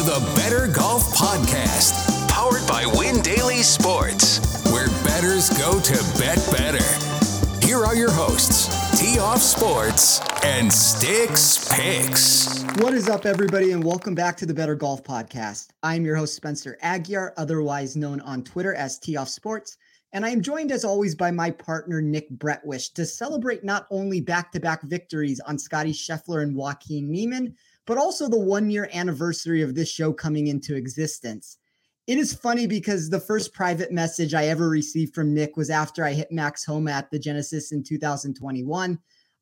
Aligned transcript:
to 0.00 0.06
the 0.06 0.32
Better 0.34 0.66
Golf 0.66 1.14
Podcast, 1.14 2.26
powered 2.30 2.66
by 2.66 2.86
Win 2.98 3.20
Daily 3.20 3.62
Sports, 3.62 4.64
where 4.72 4.88
bettors 5.04 5.50
go 5.58 5.78
to 5.78 6.18
bet 6.18 6.38
better. 6.50 7.66
Here 7.66 7.84
are 7.84 7.94
your 7.94 8.10
hosts, 8.10 8.98
Tee 8.98 9.18
Off 9.18 9.40
Sports 9.42 10.22
and 10.42 10.72
Sticks 10.72 11.68
Picks. 11.70 12.62
What 12.78 12.94
is 12.94 13.10
up, 13.10 13.26
everybody, 13.26 13.72
and 13.72 13.84
welcome 13.84 14.14
back 14.14 14.38
to 14.38 14.46
the 14.46 14.54
Better 14.54 14.74
Golf 14.74 15.04
Podcast. 15.04 15.68
I'm 15.82 16.06
your 16.06 16.16
host, 16.16 16.34
Spencer 16.34 16.78
Aguiar, 16.82 17.32
otherwise 17.36 17.94
known 17.94 18.22
on 18.22 18.42
Twitter 18.42 18.74
as 18.74 18.98
Tee 18.98 19.18
Off 19.18 19.28
Sports. 19.28 19.76
And 20.14 20.24
I 20.24 20.30
am 20.30 20.40
joined 20.40 20.72
as 20.72 20.82
always 20.82 21.14
by 21.14 21.30
my 21.30 21.50
partner, 21.50 22.00
Nick 22.00 22.30
Bretwish, 22.30 22.94
to 22.94 23.04
celebrate 23.04 23.64
not 23.64 23.86
only 23.90 24.22
back 24.22 24.50
to 24.52 24.60
back 24.60 24.82
victories 24.82 25.40
on 25.40 25.58
Scotty 25.58 25.92
Scheffler 25.92 26.42
and 26.42 26.56
Joaquin 26.56 27.10
Niemann, 27.10 27.54
but 27.86 27.98
also 27.98 28.28
the 28.28 28.38
one 28.38 28.70
year 28.70 28.88
anniversary 28.92 29.62
of 29.62 29.74
this 29.74 29.90
show 29.90 30.12
coming 30.12 30.48
into 30.48 30.76
existence. 30.76 31.58
It 32.06 32.18
is 32.18 32.34
funny 32.34 32.66
because 32.66 33.08
the 33.08 33.20
first 33.20 33.52
private 33.52 33.92
message 33.92 34.34
I 34.34 34.46
ever 34.46 34.68
received 34.68 35.14
from 35.14 35.32
Nick 35.32 35.56
was 35.56 35.70
after 35.70 36.04
I 36.04 36.12
hit 36.12 36.32
Max 36.32 36.64
Homa 36.64 36.90
at 36.90 37.10
the 37.10 37.18
Genesis 37.18 37.72
in 37.72 37.84
2021. 37.84 38.98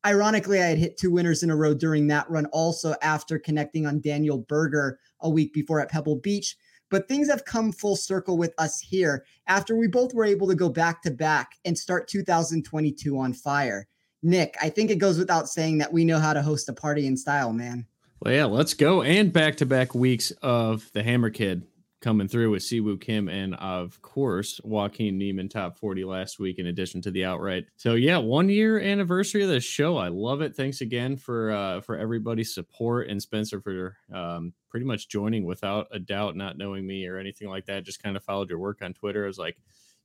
Ironically, 0.06 0.62
I 0.62 0.66
had 0.66 0.78
hit 0.78 0.96
two 0.96 1.10
winners 1.10 1.42
in 1.42 1.50
a 1.50 1.56
row 1.56 1.74
during 1.74 2.06
that 2.08 2.30
run, 2.30 2.46
also 2.46 2.94
after 3.02 3.38
connecting 3.38 3.86
on 3.86 4.00
Daniel 4.00 4.38
Berger 4.38 4.98
a 5.20 5.30
week 5.30 5.52
before 5.52 5.80
at 5.80 5.90
Pebble 5.90 6.16
Beach. 6.16 6.56
But 6.90 7.08
things 7.08 7.28
have 7.28 7.44
come 7.44 7.72
full 7.72 7.96
circle 7.96 8.38
with 8.38 8.54
us 8.58 8.80
here 8.80 9.24
after 9.46 9.76
we 9.76 9.88
both 9.88 10.14
were 10.14 10.24
able 10.24 10.46
to 10.48 10.54
go 10.54 10.68
back 10.68 11.02
to 11.02 11.10
back 11.10 11.52
and 11.64 11.76
start 11.76 12.08
2022 12.08 13.18
on 13.18 13.32
fire. 13.32 13.86
Nick, 14.22 14.56
I 14.60 14.68
think 14.68 14.90
it 14.90 14.98
goes 14.98 15.18
without 15.18 15.48
saying 15.48 15.78
that 15.78 15.92
we 15.92 16.04
know 16.04 16.18
how 16.18 16.32
to 16.32 16.42
host 16.42 16.68
a 16.68 16.72
party 16.72 17.06
in 17.06 17.16
style, 17.16 17.52
man. 17.52 17.86
Well, 18.20 18.34
yeah, 18.34 18.46
let's 18.46 18.74
go. 18.74 19.02
And 19.02 19.32
back 19.32 19.56
to 19.56 19.66
back 19.66 19.94
weeks 19.94 20.32
of 20.42 20.90
the 20.92 21.02
Hammer 21.02 21.30
Kid 21.30 21.66
coming 22.00 22.28
through 22.28 22.50
with 22.50 22.62
Siwoo 22.62 23.00
Kim 23.00 23.28
and 23.28 23.54
of 23.56 24.00
course 24.02 24.60
Joaquin 24.62 25.18
Niemann 25.18 25.48
top 25.48 25.78
40 25.78 26.04
last 26.04 26.38
week 26.38 26.58
in 26.58 26.66
addition 26.66 27.02
to 27.02 27.10
the 27.10 27.24
outright. 27.24 27.66
So 27.76 27.94
yeah, 27.94 28.18
one 28.18 28.48
year 28.48 28.78
anniversary 28.78 29.42
of 29.42 29.48
the 29.48 29.60
show. 29.60 29.96
I 29.96 30.08
love 30.08 30.40
it. 30.40 30.54
Thanks 30.54 30.80
again 30.80 31.16
for 31.16 31.50
uh 31.50 31.80
for 31.80 31.96
everybody's 31.96 32.54
support 32.54 33.08
and 33.08 33.20
Spencer 33.20 33.60
for 33.60 33.96
um 34.12 34.52
pretty 34.68 34.86
much 34.86 35.08
joining 35.08 35.44
without 35.44 35.88
a 35.90 35.98
doubt, 35.98 36.36
not 36.36 36.58
knowing 36.58 36.86
me 36.86 37.06
or 37.06 37.18
anything 37.18 37.48
like 37.48 37.66
that. 37.66 37.84
Just 37.84 38.02
kind 38.02 38.16
of 38.16 38.22
followed 38.24 38.50
your 38.50 38.58
work 38.58 38.82
on 38.82 38.94
Twitter. 38.94 39.24
I 39.24 39.28
was 39.28 39.38
like, 39.38 39.56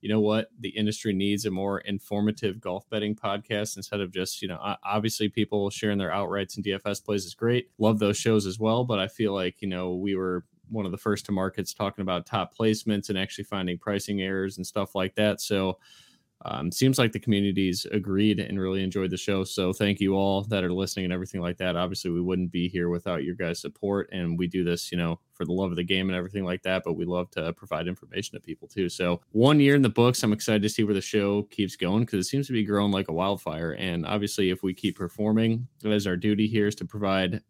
you 0.03 0.09
know 0.09 0.19
what? 0.19 0.49
The 0.59 0.67
industry 0.67 1.13
needs 1.13 1.45
a 1.45 1.49
more 1.49 1.79
informative 1.79 2.59
golf 2.59 2.89
betting 2.89 3.15
podcast 3.15 3.77
instead 3.77 4.01
of 4.01 4.11
just, 4.11 4.41
you 4.41 4.49
know, 4.49 4.59
obviously 4.83 5.29
people 5.29 5.69
sharing 5.69 5.97
their 5.97 6.09
outrights 6.09 6.57
and 6.57 6.65
DFS 6.65 7.01
plays 7.01 7.23
is 7.23 7.33
great. 7.33 7.69
Love 7.77 7.99
those 7.99 8.17
shows 8.17 8.45
as 8.45 8.59
well. 8.59 8.83
But 8.83 8.99
I 8.99 9.07
feel 9.07 9.33
like, 9.33 9.61
you 9.61 9.69
know, 9.69 9.95
we 9.95 10.17
were 10.17 10.43
one 10.67 10.85
of 10.85 10.91
the 10.91 10.97
first 10.97 11.25
to 11.27 11.31
markets 11.31 11.73
talking 11.73 12.01
about 12.01 12.25
top 12.25 12.53
placements 12.53 13.07
and 13.07 13.17
actually 13.17 13.45
finding 13.45 13.77
pricing 13.77 14.21
errors 14.21 14.57
and 14.57 14.67
stuff 14.67 14.93
like 14.93 15.15
that. 15.15 15.39
So 15.39 15.77
um, 16.45 16.71
seems 16.71 16.97
like 16.97 17.11
the 17.11 17.19
communities 17.19 17.85
agreed 17.91 18.39
and 18.39 18.59
really 18.59 18.83
enjoyed 18.83 19.11
the 19.11 19.17
show. 19.17 19.43
So 19.43 19.71
thank 19.73 19.99
you 19.99 20.15
all 20.15 20.43
that 20.43 20.63
are 20.63 20.73
listening 20.73 21.05
and 21.05 21.13
everything 21.13 21.41
like 21.41 21.57
that. 21.57 21.75
Obviously, 21.75 22.11
we 22.11 22.21
wouldn't 22.21 22.51
be 22.51 22.67
here 22.67 22.89
without 22.89 23.23
your 23.23 23.35
guys' 23.35 23.61
support, 23.61 24.09
and 24.11 24.37
we 24.37 24.47
do 24.47 24.63
this, 24.63 24.91
you 24.91 24.97
know, 24.97 25.19
for 25.33 25.45
the 25.45 25.53
love 25.53 25.71
of 25.71 25.77
the 25.77 25.83
game 25.83 26.09
and 26.09 26.17
everything 26.17 26.43
like 26.43 26.61
that. 26.63 26.83
But 26.83 26.93
we 26.93 27.05
love 27.05 27.29
to 27.31 27.53
provide 27.53 27.87
information 27.87 28.35
to 28.35 28.41
people 28.41 28.67
too. 28.67 28.89
So 28.89 29.21
one 29.31 29.59
year 29.59 29.75
in 29.75 29.81
the 29.81 29.89
books, 29.89 30.23
I'm 30.23 30.33
excited 30.33 30.61
to 30.63 30.69
see 30.69 30.83
where 30.83 30.93
the 30.93 31.01
show 31.01 31.43
keeps 31.43 31.75
going 31.75 32.01
because 32.01 32.25
it 32.25 32.29
seems 32.29 32.47
to 32.47 32.53
be 32.53 32.63
growing 32.63 32.91
like 32.91 33.07
a 33.07 33.13
wildfire. 33.13 33.71
And 33.73 34.05
obviously, 34.05 34.49
if 34.49 34.63
we 34.63 34.73
keep 34.73 34.97
performing, 34.97 35.67
as 35.85 36.07
our 36.07 36.17
duty 36.17 36.47
here 36.47 36.67
is 36.67 36.75
to 36.75 36.85
provide 36.85 37.41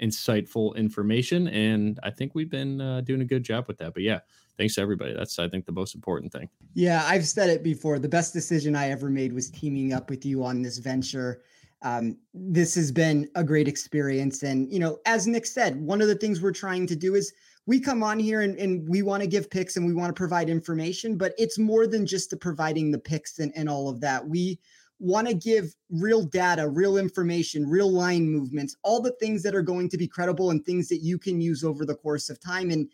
insightful 0.00 0.74
information 0.76 1.48
and 1.48 1.98
i 2.02 2.10
think 2.10 2.34
we've 2.34 2.50
been 2.50 2.80
uh, 2.80 3.00
doing 3.02 3.20
a 3.20 3.24
good 3.24 3.42
job 3.42 3.66
with 3.68 3.78
that. 3.78 3.94
But 3.94 4.02
yeah 4.02 4.20
thanks 4.58 4.74
to 4.74 4.80
everybody. 4.80 5.14
That's 5.14 5.38
i 5.38 5.48
think 5.48 5.66
the 5.66 5.72
most 5.72 5.94
important 5.94 6.32
thing. 6.32 6.48
Yeah 6.74 7.04
i've 7.06 7.26
said 7.26 7.50
it 7.50 7.62
before. 7.62 7.98
The 7.98 8.08
best 8.08 8.32
decision 8.32 8.74
i 8.74 8.90
ever 8.90 9.10
made 9.10 9.32
was 9.32 9.50
teaming 9.50 9.92
up 9.92 10.10
with 10.10 10.24
you 10.24 10.44
on 10.44 10.62
this 10.62 10.78
venture. 10.78 11.42
Um, 11.82 12.18
this 12.34 12.74
has 12.74 12.92
been 12.92 13.28
a 13.36 13.42
great 13.42 13.68
experience. 13.68 14.42
And 14.42 14.70
you 14.72 14.78
know 14.78 14.98
as 15.06 15.26
nick 15.26 15.46
said 15.46 15.80
one 15.80 16.00
of 16.00 16.08
the 16.08 16.14
things 16.14 16.40
we're 16.40 16.52
trying 16.52 16.86
to 16.86 16.96
do 16.96 17.14
is 17.14 17.32
we 17.66 17.78
come 17.78 18.02
on 18.02 18.18
here 18.18 18.40
and, 18.40 18.56
and 18.58 18.88
we 18.88 19.02
want 19.02 19.22
to 19.22 19.28
give 19.28 19.50
picks 19.50 19.76
and 19.76 19.86
we 19.86 19.94
want 19.94 20.08
to 20.08 20.18
provide 20.18 20.48
information 20.48 21.16
but 21.16 21.34
it's 21.38 21.58
more 21.58 21.86
than 21.86 22.06
just 22.06 22.30
the 22.30 22.36
providing 22.36 22.90
the 22.90 22.98
picks 22.98 23.38
and, 23.38 23.52
and 23.54 23.68
all 23.68 23.88
of 23.88 24.00
that. 24.00 24.26
We 24.26 24.58
want 25.00 25.26
to 25.26 25.34
give 25.34 25.74
real 25.88 26.22
data, 26.22 26.68
real 26.68 26.98
information, 26.98 27.68
real 27.68 27.90
line 27.90 28.30
movements, 28.30 28.76
all 28.82 29.00
the 29.00 29.12
things 29.12 29.42
that 29.42 29.54
are 29.54 29.62
going 29.62 29.88
to 29.88 29.98
be 29.98 30.06
credible 30.06 30.50
and 30.50 30.64
things 30.64 30.88
that 30.88 30.98
you 30.98 31.18
can 31.18 31.40
use 31.40 31.64
over 31.64 31.84
the 31.84 31.94
course 31.94 32.28
of 32.28 32.38
time. 32.38 32.70
And 32.70 32.88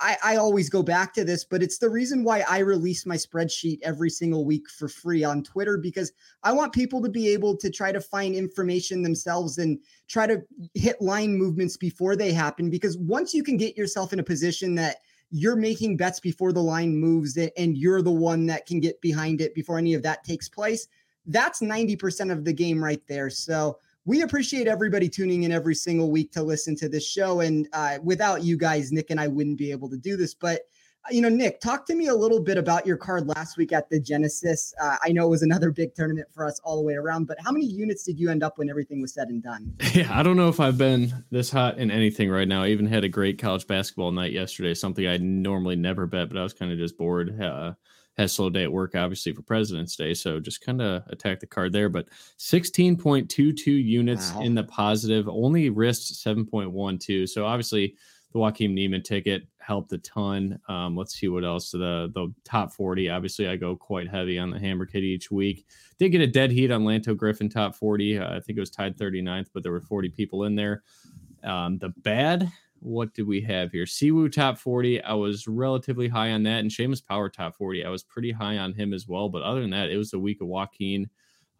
I, 0.00 0.16
I, 0.24 0.36
always 0.36 0.70
go 0.70 0.82
back 0.82 1.12
to 1.14 1.24
this, 1.24 1.44
but 1.44 1.62
it's 1.62 1.76
the 1.76 1.90
reason 1.90 2.24
why 2.24 2.42
I 2.48 2.60
release 2.60 3.04
my 3.04 3.16
spreadsheet 3.16 3.80
every 3.82 4.08
single 4.08 4.46
week 4.46 4.70
for 4.70 4.88
free 4.88 5.24
on 5.24 5.42
Twitter 5.42 5.76
because 5.76 6.12
I 6.42 6.52
want 6.52 6.72
people 6.72 7.02
to 7.02 7.10
be 7.10 7.28
able 7.28 7.54
to 7.58 7.70
try 7.70 7.92
to 7.92 8.00
find 8.00 8.34
information 8.34 9.02
themselves 9.02 9.58
and 9.58 9.78
try 10.08 10.26
to 10.26 10.42
hit 10.72 11.02
line 11.02 11.36
movements 11.36 11.76
before 11.76 12.16
they 12.16 12.32
happen. 12.32 12.70
Because 12.70 12.96
once 12.96 13.34
you 13.34 13.42
can 13.42 13.58
get 13.58 13.76
yourself 13.76 14.14
in 14.14 14.20
a 14.20 14.24
position 14.24 14.74
that 14.76 14.96
you're 15.30 15.56
making 15.56 15.98
bets 15.98 16.18
before 16.18 16.52
the 16.52 16.62
line 16.62 16.96
moves 16.96 17.36
and 17.36 17.76
you're 17.76 18.02
the 18.02 18.10
one 18.10 18.46
that 18.46 18.66
can 18.66 18.80
get 18.80 19.00
behind 19.02 19.42
it 19.42 19.54
before 19.54 19.78
any 19.78 19.92
of 19.92 20.02
that 20.02 20.24
takes 20.24 20.48
place, 20.48 20.88
that's 21.26 21.60
90% 21.60 22.32
of 22.32 22.44
the 22.44 22.52
game 22.52 22.82
right 22.82 23.02
there. 23.08 23.30
So 23.30 23.78
we 24.04 24.22
appreciate 24.22 24.66
everybody 24.66 25.08
tuning 25.08 25.44
in 25.44 25.52
every 25.52 25.74
single 25.74 26.10
week 26.10 26.32
to 26.32 26.42
listen 26.42 26.74
to 26.76 26.88
this 26.88 27.06
show. 27.06 27.40
And 27.40 27.68
uh, 27.72 27.98
without 28.02 28.42
you 28.42 28.56
guys, 28.56 28.92
Nick 28.92 29.10
and 29.10 29.20
I 29.20 29.28
wouldn't 29.28 29.58
be 29.58 29.70
able 29.70 29.90
to 29.90 29.96
do 29.96 30.16
this. 30.16 30.34
But 30.34 30.62
uh, 31.04 31.12
you 31.12 31.22
know, 31.22 31.28
Nick, 31.28 31.60
talk 31.60 31.86
to 31.86 31.94
me 31.94 32.08
a 32.08 32.14
little 32.14 32.40
bit 32.40 32.58
about 32.58 32.86
your 32.86 32.96
card 32.96 33.26
last 33.26 33.56
week 33.56 33.72
at 33.72 33.88
the 33.88 33.98
Genesis. 33.98 34.74
Uh, 34.80 34.96
I 35.02 35.12
know 35.12 35.26
it 35.26 35.30
was 35.30 35.42
another 35.42 35.70
big 35.80 35.94
tournament 35.94 36.28
for 36.32 36.44
us 36.44 36.60
all 36.64 36.76
the 36.76 36.82
way 36.82 36.94
around, 36.94 37.26
but 37.26 37.38
how 37.42 37.52
many 37.52 37.66
units 37.66 38.02
did 38.02 38.18
you 38.18 38.30
end 38.30 38.42
up 38.42 38.58
when 38.58 38.68
everything 38.68 39.00
was 39.00 39.14
said 39.14 39.28
and 39.28 39.42
done? 39.42 39.74
Yeah, 39.92 40.16
I 40.16 40.22
don't 40.22 40.36
know 40.36 40.48
if 40.48 40.60
I've 40.60 40.78
been 40.78 41.24
this 41.30 41.50
hot 41.50 41.78
in 41.78 41.90
anything 41.90 42.30
right 42.30 42.46
now. 42.46 42.62
I 42.62 42.68
even 42.68 42.86
had 42.86 43.02
a 43.02 43.08
great 43.08 43.38
college 43.38 43.66
basketball 43.66 44.12
night 44.12 44.32
yesterday, 44.32 44.72
something 44.72 45.06
I 45.06 45.16
normally 45.16 45.74
never 45.74 46.06
bet, 46.06 46.28
but 46.28 46.38
I 46.38 46.42
was 46.44 46.52
kind 46.52 46.70
of 46.70 46.78
just 46.78 46.96
bored. 46.96 47.40
Uh, 47.40 47.72
has 48.16 48.32
slow 48.32 48.50
day 48.50 48.64
at 48.64 48.72
work, 48.72 48.94
obviously 48.94 49.32
for 49.32 49.42
President's 49.42 49.96
Day. 49.96 50.14
So 50.14 50.40
just 50.40 50.60
kind 50.60 50.82
of 50.82 51.02
attack 51.08 51.40
the 51.40 51.46
card 51.46 51.72
there. 51.72 51.88
But 51.88 52.06
16.22 52.38 53.66
units 53.66 54.32
wow. 54.32 54.42
in 54.42 54.54
the 54.54 54.64
positive, 54.64 55.28
only 55.28 55.70
risked 55.70 56.12
7.12. 56.14 57.28
So 57.28 57.46
obviously 57.46 57.94
the 58.32 58.38
Joaquin 58.38 58.74
Niemann 58.74 59.02
ticket 59.02 59.46
helped 59.58 59.92
a 59.92 59.98
ton. 59.98 60.58
Um, 60.68 60.96
let's 60.96 61.18
see 61.18 61.28
what 61.28 61.44
else. 61.44 61.70
The 61.70 62.10
the 62.14 62.32
top 62.44 62.72
40. 62.72 63.10
Obviously, 63.10 63.48
I 63.48 63.56
go 63.56 63.76
quite 63.76 64.08
heavy 64.08 64.38
on 64.38 64.50
the 64.50 64.58
Hammer 64.58 64.86
Kid 64.86 65.02
each 65.02 65.30
week. 65.30 65.66
Did 65.98 66.10
get 66.10 66.20
a 66.20 66.26
dead 66.26 66.50
heat 66.50 66.70
on 66.70 66.84
Lanto 66.84 67.16
Griffin 67.16 67.48
top 67.48 67.74
40. 67.74 68.18
Uh, 68.18 68.36
I 68.36 68.40
think 68.40 68.56
it 68.56 68.60
was 68.60 68.70
tied 68.70 68.96
39th, 68.96 69.48
but 69.52 69.62
there 69.62 69.72
were 69.72 69.80
40 69.80 70.10
people 70.10 70.44
in 70.44 70.54
there. 70.54 70.82
Um, 71.42 71.78
the 71.78 71.90
bad 71.98 72.50
what 72.80 73.14
did 73.14 73.26
we 73.26 73.40
have 73.42 73.72
here? 73.72 73.84
Siwoo 73.84 74.30
top 74.30 74.58
40. 74.58 75.02
I 75.02 75.12
was 75.12 75.46
relatively 75.46 76.08
high 76.08 76.32
on 76.32 76.42
that. 76.44 76.60
And 76.60 76.70
Seamus 76.70 77.04
Power 77.04 77.28
top 77.28 77.56
40. 77.56 77.84
I 77.84 77.90
was 77.90 78.02
pretty 78.02 78.32
high 78.32 78.58
on 78.58 78.72
him 78.72 78.92
as 78.92 79.06
well. 79.06 79.28
But 79.28 79.42
other 79.42 79.60
than 79.60 79.70
that, 79.70 79.90
it 79.90 79.96
was 79.96 80.12
a 80.12 80.18
week 80.18 80.40
of 80.40 80.48
Joaquin. 80.48 81.08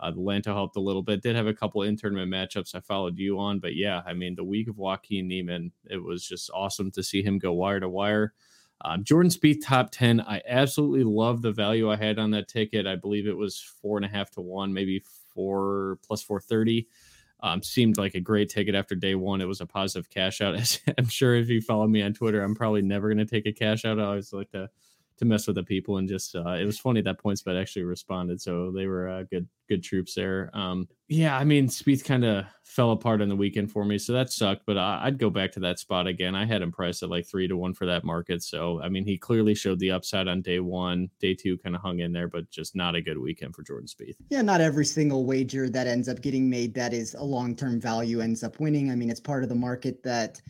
Uh, 0.01 0.11
the 0.11 0.21
Lanto 0.21 0.47
helped 0.47 0.77
a 0.77 0.81
little 0.81 1.03
bit. 1.03 1.23
Did 1.23 1.37
have 1.37 1.47
a 1.47 1.55
couple 1.55 1.83
in 1.83 1.97
tournament 1.97 2.33
matchups 2.33 2.75
I 2.75 2.81
followed 2.81 3.19
you 3.19 3.39
on. 3.39 3.61
But 3.61 3.77
yeah, 3.77 4.03
I 4.07 4.15
mean, 4.15 4.35
the 4.35 4.45
week 4.45 4.69
of 4.69 4.79
Joaquin 4.79 5.29
Niemann, 5.29 5.73
it 5.91 6.03
was 6.03 6.27
just 6.27 6.51
awesome 6.55 6.91
to 6.93 7.03
see 7.03 7.23
him 7.23 7.39
go 7.39 7.53
wire 7.53 7.81
to 7.81 7.89
wire. 7.89 8.33
Um, 8.83 9.05
Jordan 9.05 9.31
Spieth 9.31 9.63
top 9.63 9.91
10. 9.91 10.23
I 10.23 10.41
absolutely 10.49 11.05
love 11.05 11.43
the 11.43 11.53
value 11.53 11.91
I 11.91 11.97
had 11.97 12.19
on 12.19 12.31
that 12.31 12.49
ticket. 12.49 12.87
I 12.87 12.97
believe 12.97 13.27
it 13.27 13.37
was 13.37 13.61
four 13.83 13.99
and 13.99 14.07
a 14.07 14.09
half 14.09 14.31
to 14.33 14.41
one, 14.41 14.73
maybe 14.73 15.05
four 15.35 15.99
plus 16.03 16.23
430. 16.23 16.89
Um, 17.43 17.63
seemed 17.63 17.97
like 17.97 18.15
a 18.15 18.21
great 18.21 18.51
ticket 18.51 18.75
after 18.75 18.95
day 18.95 19.15
one. 19.15 19.41
It 19.41 19.47
was 19.47 19.61
a 19.61 19.67
positive 19.67 20.11
cash 20.11 20.41
out. 20.41 20.55
I'm 20.99 21.09
sure 21.09 21.35
if 21.35 21.49
you 21.49 21.61
follow 21.61 21.87
me 21.87 22.03
on 22.03 22.13
Twitter, 22.13 22.43
I'm 22.43 22.55
probably 22.55 22.83
never 22.83 23.09
going 23.09 23.25
to 23.25 23.25
take 23.25 23.47
a 23.47 23.53
cash 23.53 23.85
out. 23.85 23.99
I 23.99 24.05
always 24.05 24.33
like 24.33 24.51
to 24.51 24.69
to 25.21 25.27
mess 25.27 25.47
with 25.47 25.57
the 25.57 25.63
people 25.63 25.99
and 25.99 26.09
just 26.09 26.35
uh, 26.35 26.55
it 26.55 26.65
was 26.65 26.79
funny 26.79 27.03
that 27.03 27.23
PointsBet 27.23 27.61
actually 27.61 27.85
responded, 27.85 28.41
so 28.41 28.73
they 28.75 28.87
were 28.87 29.09
uh, 29.09 29.23
good 29.31 29.47
good 29.69 29.83
troops 29.83 30.15
there. 30.15 30.51
Um, 30.55 30.89
yeah, 31.09 31.37
I 31.37 31.45
mean 31.45 31.69
Spieth 31.69 32.05
kind 32.05 32.25
of 32.25 32.47
fell 32.65 32.91
apart 32.93 33.21
on 33.21 33.29
the 33.29 33.37
weekend 33.37 33.71
for 33.71 33.85
me, 33.85 33.99
so 33.99 34.15
that 34.15 34.33
sucked. 34.33 34.63
But 34.67 34.79
I, 34.79 35.05
would 35.05 35.19
go 35.19 35.29
back 35.29 35.53
to 35.53 35.61
that 35.61 35.79
spot 35.79 36.07
again. 36.07 36.35
I 36.35 36.47
had 36.47 36.63
him 36.63 36.73
priced 36.73 37.03
at 37.03 37.11
like 37.11 37.29
three 37.29 37.47
to 37.49 37.57
one 37.57 37.75
for 37.75 37.85
that 37.87 38.03
market, 38.03 38.43
so 38.43 38.81
I 38.83 38.89
mean 38.89 39.05
he 39.05 39.19
clearly 39.19 39.55
showed 39.55 39.79
the 39.79 39.91
upside 39.91 40.27
on 40.27 40.41
day 40.41 40.61
one. 40.61 41.11
Day 41.21 41.35
two 41.35 41.59
kind 41.59 41.77
of 41.77 41.83
hung 41.83 42.01
in 42.01 42.13
there, 42.13 42.29
but 42.29 42.51
just 42.51 42.75
not 42.75 42.95
a 42.95 43.03
good 43.03 43.19
weekend 43.19 43.55
for 43.55 43.63
Jordan 43.63 43.89
Spieth. 43.89 44.17
Yeah, 44.31 44.43
not 44.43 44.63
every 44.63 44.87
single 44.87 45.27
wager 45.27 45.69
that 45.69 45.87
ends 45.87 46.09
up 46.09 46.23
getting 46.23 46.49
made 46.49 46.73
that 46.75 46.95
is 46.95 47.15
a 47.15 47.23
long 47.23 47.55
term 47.55 47.79
value 47.79 48.21
ends 48.21 48.43
up 48.43 48.59
winning. 48.59 48.91
I 48.91 48.97
mean 48.97 49.11
it's 49.11 49.21
part 49.21 49.43
of 49.43 49.51
the 49.51 49.55
market 49.55 50.03
that 50.03 50.41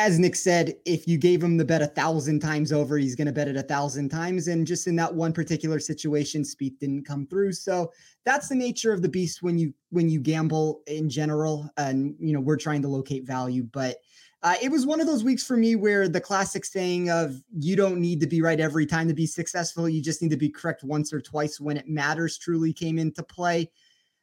as 0.00 0.18
Nick 0.18 0.34
said, 0.34 0.76
if 0.86 1.06
you 1.06 1.18
gave 1.18 1.42
him 1.42 1.58
the 1.58 1.64
bet 1.64 1.82
a 1.82 1.86
thousand 1.86 2.40
times 2.40 2.72
over, 2.72 2.96
he's 2.96 3.14
going 3.14 3.26
to 3.26 3.34
bet 3.34 3.48
it 3.48 3.56
a 3.56 3.62
thousand 3.62 4.08
times. 4.08 4.48
And 4.48 4.66
just 4.66 4.86
in 4.86 4.96
that 4.96 5.14
one 5.14 5.34
particular 5.34 5.78
situation, 5.78 6.42
Spieth 6.42 6.78
didn't 6.78 7.04
come 7.04 7.26
through. 7.26 7.52
So 7.52 7.92
that's 8.24 8.48
the 8.48 8.54
nature 8.54 8.94
of 8.94 9.02
the 9.02 9.10
beast 9.10 9.42
when 9.42 9.58
you 9.58 9.74
when 9.90 10.08
you 10.08 10.18
gamble 10.18 10.80
in 10.86 11.10
general. 11.10 11.68
And 11.76 12.14
you 12.18 12.32
know 12.32 12.40
we're 12.40 12.56
trying 12.56 12.80
to 12.80 12.88
locate 12.88 13.26
value, 13.26 13.62
but 13.62 13.98
uh, 14.42 14.54
it 14.62 14.70
was 14.70 14.86
one 14.86 15.02
of 15.02 15.06
those 15.06 15.22
weeks 15.22 15.44
for 15.44 15.58
me 15.58 15.76
where 15.76 16.08
the 16.08 16.18
classic 16.18 16.64
saying 16.64 17.10
of 17.10 17.42
you 17.58 17.76
don't 17.76 18.00
need 18.00 18.20
to 18.20 18.26
be 18.26 18.40
right 18.40 18.58
every 18.58 18.86
time 18.86 19.06
to 19.06 19.12
be 19.12 19.26
successful. 19.26 19.86
You 19.86 20.00
just 20.00 20.22
need 20.22 20.30
to 20.30 20.38
be 20.38 20.48
correct 20.48 20.82
once 20.82 21.12
or 21.12 21.20
twice 21.20 21.60
when 21.60 21.76
it 21.76 21.88
matters 21.88 22.38
truly 22.38 22.72
came 22.72 22.98
into 22.98 23.22
play. 23.22 23.70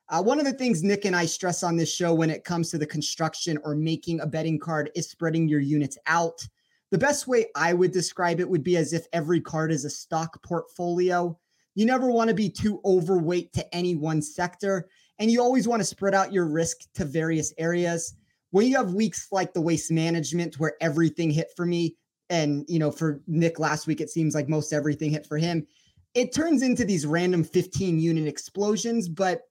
Uh, 0.09 0.23
one 0.23 0.39
of 0.39 0.45
the 0.45 0.53
things 0.53 0.83
Nick 0.83 1.05
and 1.05 1.15
I 1.15 1.25
stress 1.25 1.63
on 1.63 1.75
this 1.75 1.93
show 1.93 2.13
when 2.13 2.29
it 2.29 2.43
comes 2.43 2.69
to 2.71 2.77
the 2.77 2.85
construction 2.85 3.57
or 3.63 3.75
making 3.75 4.21
a 4.21 4.27
betting 4.27 4.57
card 4.57 4.89
is 4.95 5.09
spreading 5.09 5.47
your 5.47 5.59
units 5.59 5.97
out. 6.07 6.47
The 6.91 6.97
best 6.97 7.27
way 7.27 7.47
I 7.55 7.73
would 7.73 7.91
describe 7.91 8.39
it 8.39 8.49
would 8.49 8.63
be 8.63 8.77
as 8.77 8.93
if 8.93 9.05
every 9.11 9.41
card 9.41 9.71
is 9.71 9.83
a 9.83 9.89
stock 9.89 10.41
portfolio. 10.43 11.37
You 11.75 11.85
never 11.85 12.09
want 12.09 12.29
to 12.29 12.33
be 12.33 12.49
too 12.49 12.79
overweight 12.85 13.51
to 13.53 13.75
any 13.75 13.95
one 13.95 14.21
sector, 14.21 14.87
and 15.19 15.29
you 15.29 15.41
always 15.41 15.67
want 15.67 15.81
to 15.81 15.85
spread 15.85 16.15
out 16.15 16.31
your 16.31 16.47
risk 16.47 16.77
to 16.93 17.03
various 17.03 17.53
areas 17.57 18.15
when 18.51 18.67
you 18.67 18.77
have 18.77 18.93
weeks 18.93 19.27
like 19.31 19.53
the 19.53 19.61
waste 19.61 19.91
management 19.91 20.59
where 20.59 20.75
everything 20.81 21.29
hit 21.29 21.49
for 21.55 21.65
me, 21.65 21.95
and 22.29 22.65
you 22.67 22.79
know, 22.79 22.91
for 22.91 23.21
Nick 23.27 23.59
last 23.59 23.87
week, 23.87 24.01
it 24.01 24.09
seems 24.09 24.35
like 24.35 24.49
most 24.49 24.73
everything 24.73 25.11
hit 25.11 25.25
for 25.25 25.37
him. 25.37 25.67
It 26.13 26.33
turns 26.33 26.61
into 26.61 26.85
these 26.85 27.05
random 27.05 27.43
15 27.43 27.99
unit 27.99 28.27
explosions, 28.27 29.09
but 29.09 29.41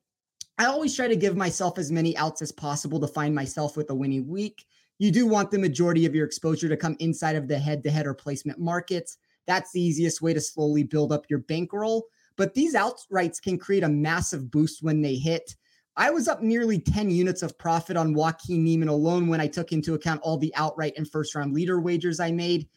I 0.59 0.67
always 0.67 0.97
try 0.97 1.07
to 1.07 1.17
give 1.17 1.37
myself 1.37 1.79
as 1.79 1.93
many 1.93 2.17
outs 2.17 2.41
as 2.41 2.51
possible 2.51 2.99
to 3.01 3.07
find 3.07 3.35
myself 3.35 3.77
with 3.77 3.91
a 3.91 3.95
winning 3.95 4.27
week. 4.27 4.65
You 4.99 5.11
do 5.11 5.27
want 5.27 5.51
the 5.51 5.59
majority 5.59 6.07
of 6.07 6.15
your 6.15 6.25
exposure 6.25 6.69
to 6.69 6.77
come 6.77 6.97
inside 6.99 7.37
of 7.37 7.47
the 7.47 7.59
head 7.59 7.83
to 7.85 7.91
head 7.91 8.07
or 8.07 8.15
placement 8.15 8.59
markets. 8.59 9.19
That's 9.47 9.71
the 9.73 9.83
easiest 9.83 10.23
way 10.23 10.33
to 10.33 10.41
slowly 10.41 10.83
build 10.83 11.13
up 11.13 11.27
your 11.29 11.41
bankroll. 11.41 12.07
But 12.37 12.55
these 12.55 12.75
outrights 12.75 13.41
can 13.41 13.59
create 13.59 13.83
a 13.83 13.89
massive 13.89 14.51
boost 14.51 14.83
when 14.83 15.03
they 15.03 15.17
hit. 15.17 15.55
I 15.99 16.11
was 16.11 16.29
up 16.29 16.43
nearly 16.43 16.79
10 16.79 17.11
units 17.11 17.43
of 17.43 17.59
profit 17.59 17.97
on 17.97 18.15
Joaquin 18.15 18.65
Niemann 18.65 18.89
alone 18.89 19.29
when 19.29 19.41
I 19.41 19.47
took 19.47 19.73
into 19.73 19.95
account 19.95 20.21
all 20.23 20.39
the 20.39 20.55
outright 20.55 20.95
and 20.97 21.11
first 21.11 21.35
round 21.35 21.53
leader 21.53 21.81
wagers 21.81 22.21
I 22.21 22.33
made. 22.33 22.69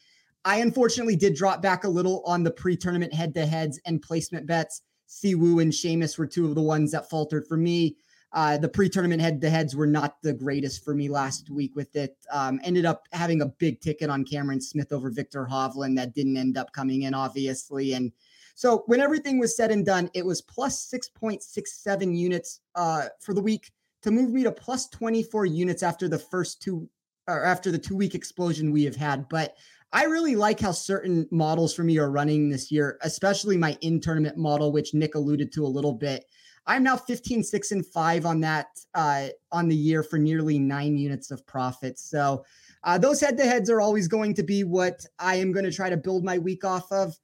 I 0.44 0.60
unfortunately 0.60 1.16
did 1.16 1.34
drop 1.34 1.60
back 1.60 1.84
a 1.84 1.88
little 1.88 2.22
on 2.24 2.42
the 2.42 2.50
pre 2.50 2.76
tournament 2.76 3.12
head 3.12 3.34
to 3.34 3.46
heads 3.46 3.80
and 3.84 4.00
placement 4.00 4.46
bets. 4.46 4.82
Siwoo 5.10 5.60
and 5.60 5.72
Seamus 5.72 6.16
were 6.16 6.26
two 6.26 6.46
of 6.46 6.54
the 6.54 6.62
ones 6.62 6.92
that 6.92 7.10
faltered 7.10 7.46
for 7.46 7.56
me. 7.56 7.96
Uh, 8.32 8.56
the 8.56 8.68
pre 8.68 8.88
tournament 8.88 9.20
head 9.20 9.40
to 9.40 9.50
heads 9.50 9.74
were 9.74 9.88
not 9.88 10.22
the 10.22 10.32
greatest 10.32 10.84
for 10.84 10.94
me 10.94 11.08
last 11.08 11.50
week 11.50 11.74
with 11.74 11.96
it. 11.96 12.16
Um, 12.32 12.60
ended 12.62 12.84
up 12.84 13.08
having 13.12 13.42
a 13.42 13.46
big 13.46 13.80
ticket 13.80 14.08
on 14.08 14.24
Cameron 14.24 14.60
Smith 14.60 14.92
over 14.92 15.10
Viktor 15.10 15.48
Hovland 15.50 15.96
that 15.96 16.14
didn't 16.14 16.36
end 16.36 16.56
up 16.56 16.72
coming 16.72 17.02
in, 17.02 17.12
obviously. 17.12 17.94
And 17.94 18.12
so 18.54 18.84
when 18.86 19.00
everything 19.00 19.40
was 19.40 19.56
said 19.56 19.72
and 19.72 19.84
done, 19.84 20.10
it 20.14 20.24
was 20.24 20.42
plus 20.42 20.88
6.67 20.88 22.16
units 22.16 22.60
uh, 22.76 23.06
for 23.18 23.34
the 23.34 23.42
week 23.42 23.72
to 24.02 24.12
move 24.12 24.30
me 24.30 24.44
to 24.44 24.52
plus 24.52 24.88
24 24.88 25.46
units 25.46 25.82
after 25.82 26.08
the 26.08 26.18
first 26.18 26.62
two 26.62 26.88
or 27.26 27.44
after 27.44 27.70
the 27.70 27.78
two 27.78 27.96
week 27.96 28.14
explosion 28.14 28.70
we 28.70 28.84
have 28.84 28.96
had. 28.96 29.28
But 29.28 29.56
I 29.92 30.04
really 30.04 30.36
like 30.36 30.60
how 30.60 30.72
certain 30.72 31.26
models 31.32 31.74
for 31.74 31.82
me 31.82 31.98
are 31.98 32.10
running 32.10 32.48
this 32.48 32.70
year, 32.70 32.98
especially 33.02 33.56
my 33.56 33.76
in 33.80 34.00
tournament 34.00 34.36
model, 34.36 34.70
which 34.70 34.94
Nick 34.94 35.16
alluded 35.16 35.52
to 35.52 35.64
a 35.64 35.68
little 35.68 35.92
bit. 35.92 36.26
I'm 36.66 36.84
now 36.84 36.96
15, 36.96 37.42
6, 37.42 37.72
and 37.72 37.84
5 37.84 38.26
on 38.26 38.40
that 38.40 38.66
uh, 38.94 39.28
on 39.50 39.68
the 39.68 39.74
year 39.74 40.02
for 40.02 40.18
nearly 40.18 40.58
nine 40.58 40.96
units 40.96 41.32
of 41.32 41.44
profit. 41.46 41.98
So 41.98 42.44
uh, 42.84 42.98
those 42.98 43.20
head 43.20 43.36
to 43.38 43.44
heads 43.44 43.68
are 43.68 43.80
always 43.80 44.06
going 44.06 44.34
to 44.34 44.42
be 44.42 44.62
what 44.62 45.04
I 45.18 45.36
am 45.36 45.50
going 45.50 45.64
to 45.64 45.72
try 45.72 45.90
to 45.90 45.96
build 45.96 46.24
my 46.24 46.38
week 46.38 46.64
off 46.64 46.92
of 46.92 47.18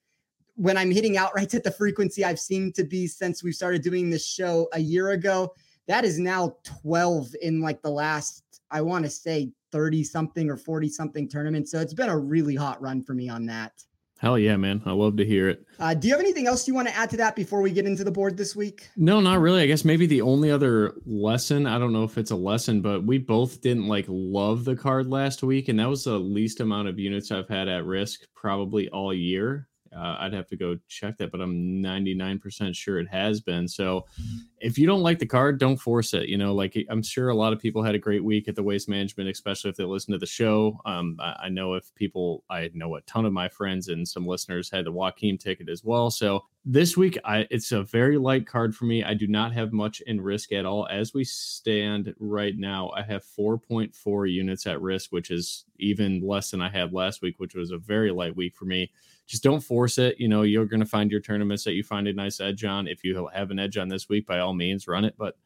when 0.57 0.77
I'm 0.77 0.91
hitting 0.91 1.17
outrights 1.17 1.55
at 1.55 1.63
the 1.63 1.71
frequency 1.71 2.25
I've 2.25 2.41
seemed 2.41 2.75
to 2.77 2.85
be 2.85 3.07
since 3.07 3.45
we 3.45 3.53
started 3.53 3.83
doing 3.83 4.11
this 4.11 4.27
show 4.27 4.69
a 4.73 4.81
year 4.81 5.11
ago, 5.11 5.55
that 5.87 6.05
is 6.05 6.19
now 6.19 6.57
12 6.65 7.29
in 7.43 7.61
like 7.61 7.83
the 7.83 7.91
last, 7.91 8.43
I 8.71 8.81
want 8.81 9.05
to 9.05 9.11
say 9.11 9.53
30 9.77 10.05
something 10.05 10.49
or 10.49 10.57
40 10.57 10.89
something 10.89 11.29
tournament. 11.29 11.69
So 11.69 11.81
it's 11.81 11.93
been 11.93 12.09
a 12.09 12.17
really 12.17 12.55
hot 12.55 12.81
run 12.81 13.03
for 13.03 13.13
me 13.13 13.29
on 13.29 13.45
that. 13.47 13.73
Hell 14.19 14.39
yeah, 14.39 14.57
man. 14.57 14.81
I 14.87 14.93
love 14.93 15.19
to 15.19 15.25
hear 15.27 15.51
it. 15.51 15.67
Uh, 15.79 15.93
do 15.93 16.09
you 16.09 16.15
have 16.15 16.23
anything 16.23 16.47
else 16.47 16.67
you 16.67 16.73
want 16.73 16.89
to 16.89 16.97
add 16.97 17.11
to 17.11 17.19
that 17.19 17.37
before 17.37 17.61
we 17.61 17.71
get 17.71 17.85
into 17.85 18.03
the 18.03 18.11
board 18.11 18.39
this 18.39 18.57
week? 18.57 18.89
No, 18.97 19.21
not 19.21 19.41
really. 19.41 19.61
I 19.61 19.67
guess 19.67 19.85
maybe 19.85 20.07
the 20.07 20.23
only 20.23 20.51
other 20.51 20.95
lesson, 21.05 21.67
I 21.67 21.79
don't 21.79 21.93
know 21.93 22.05
if 22.05 22.17
it's 22.17 22.31
a 22.31 22.37
lesson, 22.37 22.81
but 22.81 23.05
we 23.05 23.19
both 23.19 23.61
didn't 23.61 23.87
like 23.87 24.07
love 24.09 24.65
the 24.65 24.75
card 24.75 25.09
last 25.09 25.43
week. 25.43 25.69
And 25.69 25.79
that 25.79 25.91
was 25.91 26.05
the 26.05 26.19
least 26.19 26.61
amount 26.61 26.89
of 26.89 26.99
units 26.99 27.31
I've 27.31 27.51
had 27.51 27.69
at 27.69 27.85
risk 27.85 28.21
probably 28.35 28.89
all 28.89 29.13
year. 29.13 29.69
Uh, 29.95 30.17
I'd 30.21 30.33
have 30.33 30.47
to 30.49 30.57
go 30.57 30.79
check 30.89 31.17
that, 31.19 31.31
but 31.31 31.41
I'm 31.41 31.83
99% 31.83 32.75
sure 32.75 32.99
it 32.99 33.09
has 33.09 33.41
been. 33.41 33.69
So 33.69 34.05
mm-hmm. 34.21 34.37
if 34.61 34.79
you 34.79 34.87
don't 34.87 35.03
like 35.03 35.19
the 35.19 35.27
card, 35.27 35.59
don't 35.59 35.77
force 35.77 36.15
it. 36.15 36.29
You 36.29 36.39
know, 36.39 36.55
like 36.55 36.77
I'm 36.89 37.03
sure 37.03 37.29
a 37.29 37.35
lot 37.35 37.53
of 37.53 37.59
people 37.59 37.83
had 37.83 37.95
a 37.95 37.99
great 37.99 38.25
week 38.25 38.49
at 38.49 38.57
the 38.57 38.63
waste 38.63 38.89
management, 38.89 39.29
especially 39.29 39.71
if 39.71 39.77
they 39.77 39.85
listen 39.85 40.13
to 40.13 40.19
the 40.19 40.27
show. 40.27 40.81
Um, 40.85 41.17
I, 41.21 41.37
I, 41.45 41.49
know 41.49 41.75
if 41.75 41.95
people, 41.95 42.45
I 42.51 42.71
know 42.75 42.97
a 42.97 43.01
ton 43.03 43.27
of 43.27 43.33
my 43.33 43.49
friends 43.49 43.89
and 43.89 44.07
some 44.07 44.27
listeners 44.27 44.71
had 44.71 44.85
the 44.85 44.93
Joaquin 44.93 45.39
ticket 45.39 45.69
as 45.69 45.85
well. 45.85 46.11
So 46.11 46.45
this 46.67 46.97
week, 46.97 47.17
I 47.25 47.47
it's 47.51 47.73
a 47.73 47.85
very 47.85 48.19
light 48.19 48.47
card 48.47 48.75
for 48.75 48.85
me. 48.85 49.05
I 49.05 49.15
do 49.15 49.27
not 49.27 49.53
have 49.53 49.73
much 49.73 50.01
in 50.03 50.21
risk 50.21 50.53
at 50.53 50.67
all. 50.67 50.87
As 50.89 51.15
we 51.15 51.25
stand 51.25 52.15
right 52.19 52.57
now, 52.59 52.91
I 52.91 53.03
have 53.03 53.25
4.4 53.25 54.31
units 54.31 54.67
at 54.67 54.83
risk, 54.83 55.13
which 55.13 55.31
is 55.31 55.65
even 55.79 56.21
less 56.21 56.51
than 56.51 56.61
I 56.61 56.69
had 56.69 56.93
last 56.93 57.23
week, 57.23 57.37
which 57.39 57.55
was 57.55 57.71
a 57.71 57.79
very 57.79 58.11
light 58.11 58.37
week 58.37 58.55
for 58.55 58.65
me 58.67 58.91
just 59.27 59.43
don't 59.43 59.61
force 59.61 59.99
it. 59.99 60.19
You 60.19 60.29
know, 60.29 60.43
you're 60.43 60.67
going 60.67 60.81
to 60.81 60.87
find 60.87 61.11
your 61.11 61.21
tournaments 61.21 61.65
that 61.65 61.75
you 61.75 61.83
find 61.83 62.07
a 62.07 62.13
nice 62.13 62.41
edge 62.41 62.65
on. 62.65 62.87
If 62.87 63.05
you 63.05 63.29
have 63.35 63.51
an 63.51 63.59
edge 63.59 63.77
on 63.77 63.89
this 63.89 64.09
week, 64.09 64.27
by 64.27 64.39
all 64.39 64.55
means, 64.55 64.87
run 64.87 65.05
it. 65.05 65.15
But 65.19 65.37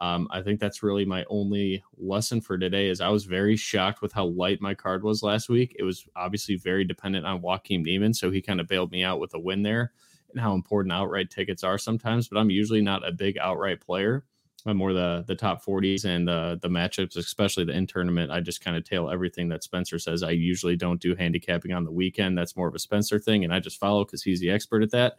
um, 0.00 0.28
I 0.30 0.42
think 0.42 0.60
that's 0.60 0.82
really 0.82 1.04
my 1.04 1.24
only 1.28 1.82
lesson 1.96 2.40
for 2.40 2.58
today. 2.58 2.88
Is 2.88 3.00
I 3.00 3.08
was 3.08 3.24
very 3.24 3.56
shocked 3.56 4.02
with 4.02 4.12
how 4.12 4.26
light 4.26 4.60
my 4.60 4.74
card 4.74 5.02
was 5.02 5.22
last 5.22 5.48
week. 5.48 5.74
It 5.78 5.82
was 5.82 6.06
obviously 6.14 6.56
very 6.56 6.84
dependent 6.84 7.24
on 7.24 7.40
Joaquin 7.40 7.82
Niemann, 7.82 8.14
so 8.14 8.30
he 8.30 8.42
kind 8.42 8.60
of 8.60 8.68
bailed 8.68 8.92
me 8.92 9.02
out 9.02 9.20
with 9.20 9.34
a 9.34 9.38
win 9.38 9.62
there, 9.62 9.92
and 10.32 10.40
how 10.40 10.54
important 10.54 10.92
outright 10.92 11.30
tickets 11.30 11.64
are 11.64 11.78
sometimes. 11.78 12.28
But 12.28 12.38
I'm 12.38 12.50
usually 12.50 12.82
not 12.82 13.06
a 13.06 13.12
big 13.12 13.38
outright 13.38 13.80
player. 13.80 14.24
I'm 14.64 14.76
more 14.76 14.92
the 14.92 15.24
the 15.26 15.34
top 15.34 15.64
40s 15.64 16.04
and 16.04 16.26
the 16.26 16.58
the 16.62 16.68
matchups, 16.68 17.16
especially 17.16 17.64
the 17.64 17.72
in 17.72 17.86
tournament. 17.86 18.30
I 18.30 18.40
just 18.40 18.64
kind 18.64 18.76
of 18.76 18.84
tail 18.84 19.10
everything 19.10 19.48
that 19.48 19.64
Spencer 19.64 19.98
says. 19.98 20.22
I 20.22 20.30
usually 20.30 20.76
don't 20.76 21.00
do 21.00 21.14
handicapping 21.14 21.72
on 21.72 21.84
the 21.84 21.90
weekend. 21.90 22.38
That's 22.38 22.56
more 22.56 22.68
of 22.68 22.74
a 22.74 22.78
Spencer 22.78 23.18
thing, 23.18 23.44
and 23.44 23.52
I 23.52 23.58
just 23.58 23.80
follow 23.80 24.04
because 24.04 24.22
he's 24.22 24.40
the 24.40 24.50
expert 24.50 24.82
at 24.82 24.92
that. 24.92 25.16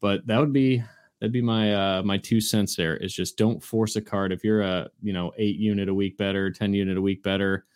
But 0.00 0.26
that 0.26 0.38
would 0.38 0.52
be 0.52 0.82
that'd 1.20 1.32
be 1.32 1.42
my 1.42 1.74
uh 1.74 2.02
my 2.02 2.18
two 2.18 2.40
cents 2.40 2.74
there 2.74 2.96
is 2.96 3.14
just 3.14 3.36
don't 3.36 3.62
force 3.62 3.96
a 3.96 4.00
card 4.00 4.32
if 4.32 4.42
you're 4.42 4.62
a 4.62 4.88
you 5.02 5.12
know 5.12 5.32
eight 5.36 5.56
unit 5.56 5.88
a 5.88 5.94
week 5.94 6.16
bettor 6.16 6.50
10 6.50 6.72
unit 6.72 6.96
a 6.96 7.02
week 7.02 7.22
bettor 7.22 7.66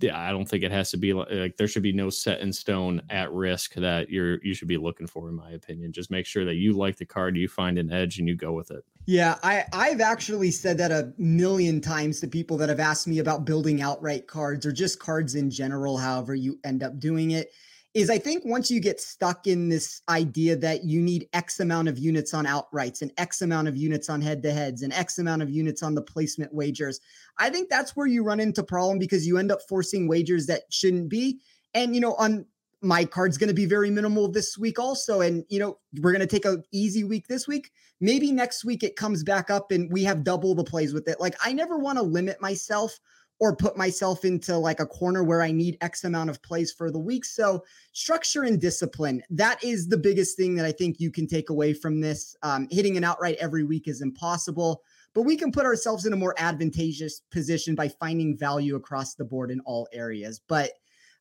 yeah, 0.00 0.18
I 0.18 0.30
don't 0.30 0.46
think 0.46 0.62
it 0.62 0.72
has 0.72 0.90
to 0.90 0.96
be 0.96 1.12
like 1.12 1.56
there 1.56 1.68
should 1.68 1.82
be 1.82 1.92
no 1.92 2.10
set 2.10 2.40
in 2.40 2.52
stone 2.52 3.00
at 3.08 3.32
risk 3.32 3.74
that 3.74 4.10
you're 4.10 4.42
you 4.44 4.52
should 4.52 4.68
be 4.68 4.76
looking 4.76 5.06
for, 5.06 5.28
in 5.28 5.34
my 5.34 5.52
opinion. 5.52 5.92
Just 5.92 6.10
make 6.10 6.26
sure 6.26 6.44
that 6.44 6.56
you 6.56 6.74
like 6.74 6.96
the 6.96 7.06
card, 7.06 7.36
you 7.36 7.48
find 7.48 7.78
an 7.78 7.90
edge, 7.90 8.18
and 8.18 8.28
you 8.28 8.36
go 8.36 8.52
with 8.52 8.70
it. 8.70 8.84
Yeah, 9.06 9.36
I 9.42 9.64
I've 9.72 10.00
actually 10.00 10.50
said 10.50 10.76
that 10.78 10.92
a 10.92 11.12
million 11.16 11.80
times 11.80 12.20
to 12.20 12.28
people 12.28 12.56
that 12.58 12.68
have 12.68 12.80
asked 12.80 13.08
me 13.08 13.20
about 13.20 13.44
building 13.44 13.80
outright 13.80 14.26
cards 14.26 14.66
or 14.66 14.72
just 14.72 14.98
cards 14.98 15.34
in 15.34 15.50
general. 15.50 15.96
However, 15.96 16.34
you 16.34 16.58
end 16.64 16.82
up 16.82 16.98
doing 16.98 17.30
it 17.30 17.52
is 17.96 18.10
I 18.10 18.18
think 18.18 18.44
once 18.44 18.70
you 18.70 18.78
get 18.78 19.00
stuck 19.00 19.46
in 19.46 19.70
this 19.70 20.02
idea 20.10 20.54
that 20.54 20.84
you 20.84 21.00
need 21.00 21.30
X 21.32 21.60
amount 21.60 21.88
of 21.88 21.98
units 21.98 22.34
on 22.34 22.44
outrights 22.44 23.00
and 23.00 23.10
X 23.16 23.40
amount 23.40 23.68
of 23.68 23.76
units 23.78 24.10
on 24.10 24.20
head 24.20 24.42
to 24.42 24.52
heads 24.52 24.82
and 24.82 24.92
X 24.92 25.18
amount 25.18 25.40
of 25.40 25.48
units 25.48 25.82
on 25.82 25.94
the 25.94 26.02
placement 26.02 26.52
wagers, 26.52 27.00
I 27.38 27.48
think 27.48 27.70
that's 27.70 27.96
where 27.96 28.06
you 28.06 28.22
run 28.22 28.38
into 28.38 28.62
problem 28.62 28.98
because 28.98 29.26
you 29.26 29.38
end 29.38 29.50
up 29.50 29.60
forcing 29.66 30.08
wagers 30.08 30.44
that 30.44 30.64
shouldn't 30.68 31.08
be. 31.08 31.40
And, 31.72 31.94
you 31.94 32.02
know, 32.02 32.12
on 32.16 32.44
my 32.82 33.06
card's 33.06 33.38
going 33.38 33.48
to 33.48 33.54
be 33.54 33.64
very 33.64 33.90
minimal 33.90 34.30
this 34.30 34.58
week 34.58 34.78
also. 34.78 35.22
And, 35.22 35.46
you 35.48 35.58
know, 35.58 35.78
we're 36.02 36.12
going 36.12 36.20
to 36.20 36.26
take 36.26 36.44
a 36.44 36.62
easy 36.72 37.02
week 37.02 37.28
this 37.28 37.48
week. 37.48 37.70
Maybe 38.02 38.30
next 38.30 38.62
week 38.62 38.82
it 38.82 38.96
comes 38.96 39.24
back 39.24 39.48
up 39.48 39.72
and 39.72 39.90
we 39.90 40.04
have 40.04 40.22
double 40.22 40.54
the 40.54 40.64
plays 40.64 40.92
with 40.92 41.08
it. 41.08 41.18
Like 41.18 41.34
I 41.42 41.54
never 41.54 41.78
want 41.78 41.96
to 41.96 42.02
limit 42.02 42.42
myself 42.42 43.00
or 43.38 43.54
put 43.54 43.76
myself 43.76 44.24
into 44.24 44.56
like 44.56 44.80
a 44.80 44.86
corner 44.86 45.22
where 45.22 45.42
I 45.42 45.52
need 45.52 45.76
X 45.80 46.04
amount 46.04 46.30
of 46.30 46.42
plays 46.42 46.72
for 46.72 46.90
the 46.90 46.98
week. 46.98 47.24
So, 47.24 47.64
structure 47.92 48.44
and 48.44 48.60
discipline 48.60 49.22
that 49.30 49.62
is 49.62 49.88
the 49.88 49.98
biggest 49.98 50.36
thing 50.36 50.54
that 50.56 50.64
I 50.64 50.72
think 50.72 51.00
you 51.00 51.10
can 51.10 51.26
take 51.26 51.50
away 51.50 51.72
from 51.72 52.00
this. 52.00 52.36
Um, 52.42 52.68
hitting 52.70 52.96
an 52.96 53.04
outright 53.04 53.36
every 53.40 53.64
week 53.64 53.88
is 53.88 54.00
impossible, 54.00 54.82
but 55.14 55.22
we 55.22 55.36
can 55.36 55.52
put 55.52 55.66
ourselves 55.66 56.06
in 56.06 56.12
a 56.12 56.16
more 56.16 56.34
advantageous 56.38 57.20
position 57.30 57.74
by 57.74 57.88
finding 57.88 58.36
value 58.36 58.76
across 58.76 59.14
the 59.14 59.24
board 59.24 59.50
in 59.50 59.60
all 59.60 59.88
areas. 59.92 60.40
But 60.48 60.72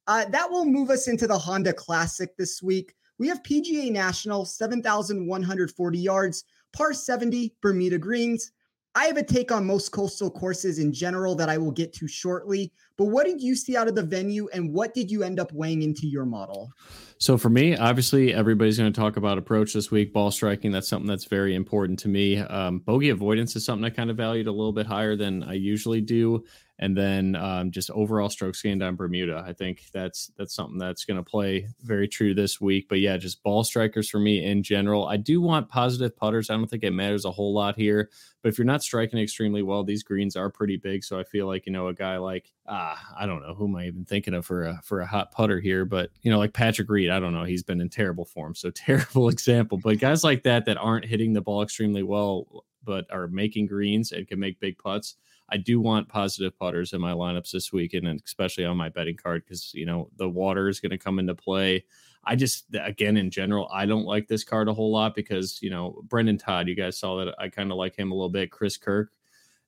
uh, 0.07 0.25
that 0.25 0.49
will 0.51 0.65
move 0.65 0.89
us 0.89 1.07
into 1.07 1.27
the 1.27 1.37
Honda 1.37 1.73
Classic 1.73 2.35
this 2.37 2.61
week. 2.61 2.93
We 3.17 3.27
have 3.29 3.43
PGA 3.43 3.91
National, 3.91 4.45
7,140 4.45 5.97
yards, 5.97 6.43
par 6.73 6.93
70, 6.93 7.55
Bermuda 7.61 7.97
Greens. 7.97 8.51
I 8.97 9.05
have 9.05 9.17
a 9.17 9.23
take 9.23 9.51
on 9.51 9.65
most 9.65 9.91
coastal 9.91 10.31
courses 10.31 10.79
in 10.79 10.93
general 10.93 11.35
that 11.35 11.49
I 11.49 11.57
will 11.57 11.71
get 11.71 11.91
to 11.95 12.07
shortly. 12.07 12.71
But 12.97 13.05
what 13.05 13.25
did 13.25 13.41
you 13.41 13.53
see 13.53 13.75
out 13.75 13.89
of 13.89 13.95
the 13.95 14.03
venue 14.03 14.47
and 14.53 14.73
what 14.73 14.93
did 14.93 15.11
you 15.11 15.21
end 15.21 15.37
up 15.37 15.51
weighing 15.51 15.81
into 15.81 16.07
your 16.07 16.25
model? 16.25 16.71
So 17.17 17.37
for 17.37 17.49
me, 17.49 17.75
obviously, 17.75 18.33
everybody's 18.33 18.77
going 18.77 18.91
to 18.91 18.97
talk 18.97 19.17
about 19.17 19.37
approach 19.37 19.73
this 19.73 19.91
week. 19.91 20.13
Ball 20.13 20.31
striking, 20.31 20.71
that's 20.71 20.87
something 20.87 21.07
that's 21.07 21.25
very 21.25 21.55
important 21.55 21.99
to 21.99 22.07
me. 22.07 22.37
Um, 22.37 22.79
bogey 22.79 23.09
avoidance 23.09 23.57
is 23.57 23.65
something 23.65 23.83
I 23.83 23.89
kind 23.89 24.09
of 24.09 24.15
valued 24.15 24.47
a 24.47 24.51
little 24.51 24.73
bit 24.73 24.87
higher 24.87 25.17
than 25.17 25.43
I 25.43 25.53
usually 25.53 25.99
do. 25.99 26.45
And 26.77 26.97
then 26.97 27.35
um, 27.35 27.71
just 27.71 27.89
overall 27.91 28.29
strokes 28.29 28.61
gained 28.61 28.83
on 28.83 28.95
Bermuda. 28.95 29.43
I 29.45 29.53
think 29.53 29.85
that's 29.93 30.31
that's 30.37 30.53
something 30.53 30.77
that's 30.77 31.05
going 31.05 31.17
to 31.17 31.23
play 31.23 31.69
very 31.81 32.07
true 32.07 32.33
this 32.33 32.59
week. 32.59 32.87
But 32.89 32.99
yeah, 32.99 33.15
just 33.15 33.43
ball 33.43 33.63
strikers 33.63 34.09
for 34.09 34.19
me 34.19 34.43
in 34.43 34.61
general. 34.61 35.07
I 35.07 35.15
do 35.15 35.39
want 35.39 35.69
positive 35.69 36.15
putters. 36.17 36.49
I 36.49 36.55
don't 36.55 36.69
think 36.69 36.83
it 36.83 36.91
matters 36.91 37.23
a 37.23 37.31
whole 37.31 37.53
lot 37.53 37.77
here. 37.77 38.09
But 38.41 38.49
if 38.49 38.57
you're 38.57 38.65
not 38.65 38.83
striking 38.83 39.19
extremely 39.19 39.63
well, 39.63 39.83
these 39.83 40.03
greens 40.03 40.35
are 40.35 40.49
pretty 40.49 40.75
big. 40.75 41.03
So 41.03 41.17
I 41.17 41.23
feel 41.23 41.47
like 41.47 41.65
you 41.65 41.71
know 41.71 41.87
a 41.87 41.93
guy 41.93 42.17
like 42.17 42.51
ah, 42.67 43.01
I 43.17 43.25
don't 43.25 43.41
know 43.41 43.53
who 43.53 43.67
am 43.67 43.75
I 43.77 43.85
even 43.85 44.03
thinking 44.03 44.33
of 44.33 44.45
for 44.45 44.65
a 44.65 44.81
for 44.83 44.99
a 44.99 45.07
hot 45.07 45.31
putter 45.31 45.61
here, 45.61 45.85
but 45.85 46.09
you 46.23 46.31
know 46.31 46.39
like 46.39 46.53
Patrick 46.53 46.89
Reed. 46.89 47.09
I 47.09 47.21
don't 47.21 47.33
know. 47.33 47.45
He's 47.45 47.63
been 47.63 47.79
in 47.79 47.89
terrible 47.89 48.25
form, 48.25 48.53
so 48.53 48.69
terrible 48.75 49.29
example. 49.29 49.77
But 49.77 49.99
guys 49.99 50.25
like 50.25 50.43
that 50.43 50.65
that 50.65 50.77
aren't 50.77 51.05
hitting 51.05 51.31
the 51.31 51.41
ball 51.41 51.63
extremely 51.63 52.03
well, 52.03 52.65
but 52.83 53.05
are 53.11 53.27
making 53.27 53.67
greens 53.67 54.11
and 54.11 54.27
can 54.27 54.39
make 54.39 54.59
big 54.59 54.77
putts 54.77 55.15
I 55.49 55.57
do 55.57 55.79
want 55.79 56.09
positive 56.09 56.57
putters 56.57 56.93
in 56.93 57.01
my 57.01 57.13
lineups 57.13 57.51
this 57.51 57.71
weekend, 57.71 58.07
and 58.07 58.21
especially 58.25 58.65
on 58.65 58.77
my 58.77 58.89
betting 58.89 59.17
card 59.17 59.43
because 59.45 59.73
you 59.73 59.85
know 59.85 60.09
the 60.17 60.29
water 60.29 60.67
is 60.67 60.79
going 60.79 60.91
to 60.91 60.97
come 60.97 61.19
into 61.19 61.35
play. 61.35 61.85
I 62.23 62.35
just 62.35 62.65
again 62.73 63.17
in 63.17 63.29
general, 63.29 63.69
I 63.71 63.85
don't 63.85 64.05
like 64.05 64.27
this 64.27 64.43
card 64.43 64.67
a 64.67 64.73
whole 64.73 64.91
lot 64.91 65.15
because 65.15 65.61
you 65.61 65.69
know 65.69 66.01
Brendon 66.07 66.37
Todd. 66.37 66.67
You 66.67 66.75
guys 66.75 66.97
saw 66.97 67.23
that 67.23 67.35
I 67.37 67.49
kind 67.49 67.71
of 67.71 67.77
like 67.77 67.95
him 67.95 68.11
a 68.11 68.15
little 68.15 68.29
bit. 68.29 68.51
Chris 68.51 68.77
Kirk, 68.77 69.11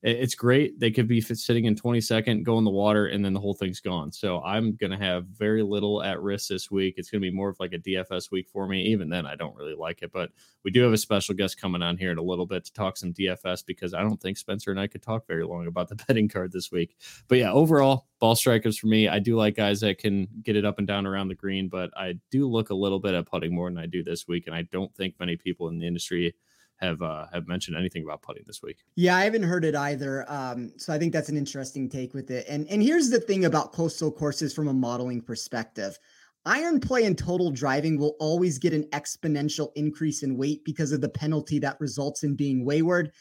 it's 0.04 0.36
great. 0.36 0.80
They 0.80 0.92
could 0.92 1.08
be 1.08 1.20
sitting 1.22 1.66
in 1.66 1.76
20 1.76 2.02
second, 2.02 2.44
go 2.44 2.60
in 2.60 2.64
the 2.64 2.70
water, 2.70 3.08
and 3.08 3.26
then 3.26 3.34
the 3.34 3.40
whole 3.40 3.56
thing's 3.56 3.80
gone. 3.80 4.12
So 4.12 4.42
I'm 4.44 4.76
going 4.76 4.92
to 4.92 4.98
have 4.98 5.26
very 5.26 5.64
little 5.64 6.04
at 6.04 6.22
risk 6.22 6.50
this 6.50 6.70
week. 6.70 6.96
It's 6.98 7.10
going 7.10 7.20
to 7.20 7.28
be 7.28 7.36
more 7.36 7.50
of 7.50 7.60
like 7.60 7.74
a 7.74 7.80
DFS 7.80 8.30
week 8.30 8.48
for 8.48 8.68
me. 8.68 8.84
Even 8.84 9.10
then, 9.10 9.26
I 9.26 9.36
don't 9.36 9.56
really 9.56 9.74
like 9.74 10.04
it. 10.04 10.12
But 10.12 10.30
we 10.64 10.70
do 10.70 10.84
have 10.84 10.94
a 10.94 10.98
special 10.98 11.34
guest 11.34 11.60
coming 11.60 11.82
on 11.82 11.98
here 11.98 12.12
in 12.12 12.20
a 12.20 12.24
little 12.24 12.46
bit 12.46 12.64
to 12.66 12.74
talk 12.74 12.96
some 12.96 13.12
DFS 13.12 13.66
because 13.66 13.96
I 13.96 14.02
don't 14.02 14.22
think 14.22 14.38
Spencer 14.38 14.70
and 14.70 14.80
I 14.80 14.86
could 14.86 15.02
talk 15.02 15.26
very 15.26 15.44
long 15.44 15.66
about 15.66 15.90
the 15.90 15.96
betting 16.08 16.30
card 16.30 16.52
this 16.52 16.72
week. 16.72 16.96
But 17.28 17.40
yeah, 17.40 17.52
overall, 17.52 18.06
ball 18.20 18.36
strikers 18.36 18.78
for 18.78 18.88
me. 18.88 19.08
I 19.08 19.18
do 19.18 19.36
like 19.36 19.56
guys 19.56 19.80
that 19.80 19.98
can 19.98 20.28
get 20.44 20.56
it 20.56 20.66
up 20.66 20.78
and 20.78 20.88
down 20.88 21.08
around 21.08 21.30
the 21.30 21.36
green, 21.36 21.70
but 21.70 21.90
I 21.98 22.20
do 22.30 22.48
look 22.48 22.70
a 22.70 22.76
little 22.76 23.00
bit 23.00 23.16
at 23.16 23.26
putting 23.26 23.54
more 23.54 23.68
than 23.68 23.80
I 23.80 23.88
do 23.88 24.04
this 24.04 24.28
week. 24.28 24.46
And 24.46 24.56
I 24.56 24.62
don't 24.72 24.94
think 24.96 25.16
many 25.20 25.38
people 25.38 25.70
in 25.70 25.80
the 25.80 25.88
industry 25.88 26.36
have 26.78 27.02
uh, 27.02 27.26
have 27.34 27.48
mentioned 27.48 27.78
anything 27.78 28.04
about 28.04 28.22
putting 28.22 28.44
this 28.48 28.62
week. 28.62 28.78
Yeah, 28.96 29.16
I 29.16 29.24
haven't 29.24 29.44
heard 29.44 29.66
it 29.66 29.76
either. 29.76 30.26
Um, 30.32 30.72
so 30.78 30.94
I 30.94 30.98
think 30.98 31.14
that's 31.14 31.30
an 31.30 31.38
interesting 31.38 31.90
take 31.90 32.14
with 32.14 32.32
it. 32.32 32.46
And 32.48 32.68
and 32.70 32.82
here's 32.82 33.10
the 33.10 33.20
thing 33.20 33.46
about 33.46 33.74
coastal 33.74 34.12
courses 34.12 34.54
from 34.54 34.68
a 34.68 34.74
modeling 34.74 35.22
perspective. 35.22 35.98
Iron 36.46 36.80
play 36.80 37.04
and 37.04 37.18
total 37.18 37.52
driving 37.52 37.98
will 37.98 38.16
always 38.20 38.58
get 38.58 38.74
an 38.74 38.86
exponential 38.94 39.72
increase 39.76 40.24
in 40.24 40.38
weight 40.38 40.64
because 40.64 40.94
of 40.94 41.02
the 41.02 41.10
penalty 41.10 41.60
that 41.60 41.80
results 41.82 42.24
in 42.24 42.36
being 42.36 42.64
wayward. 42.64 43.12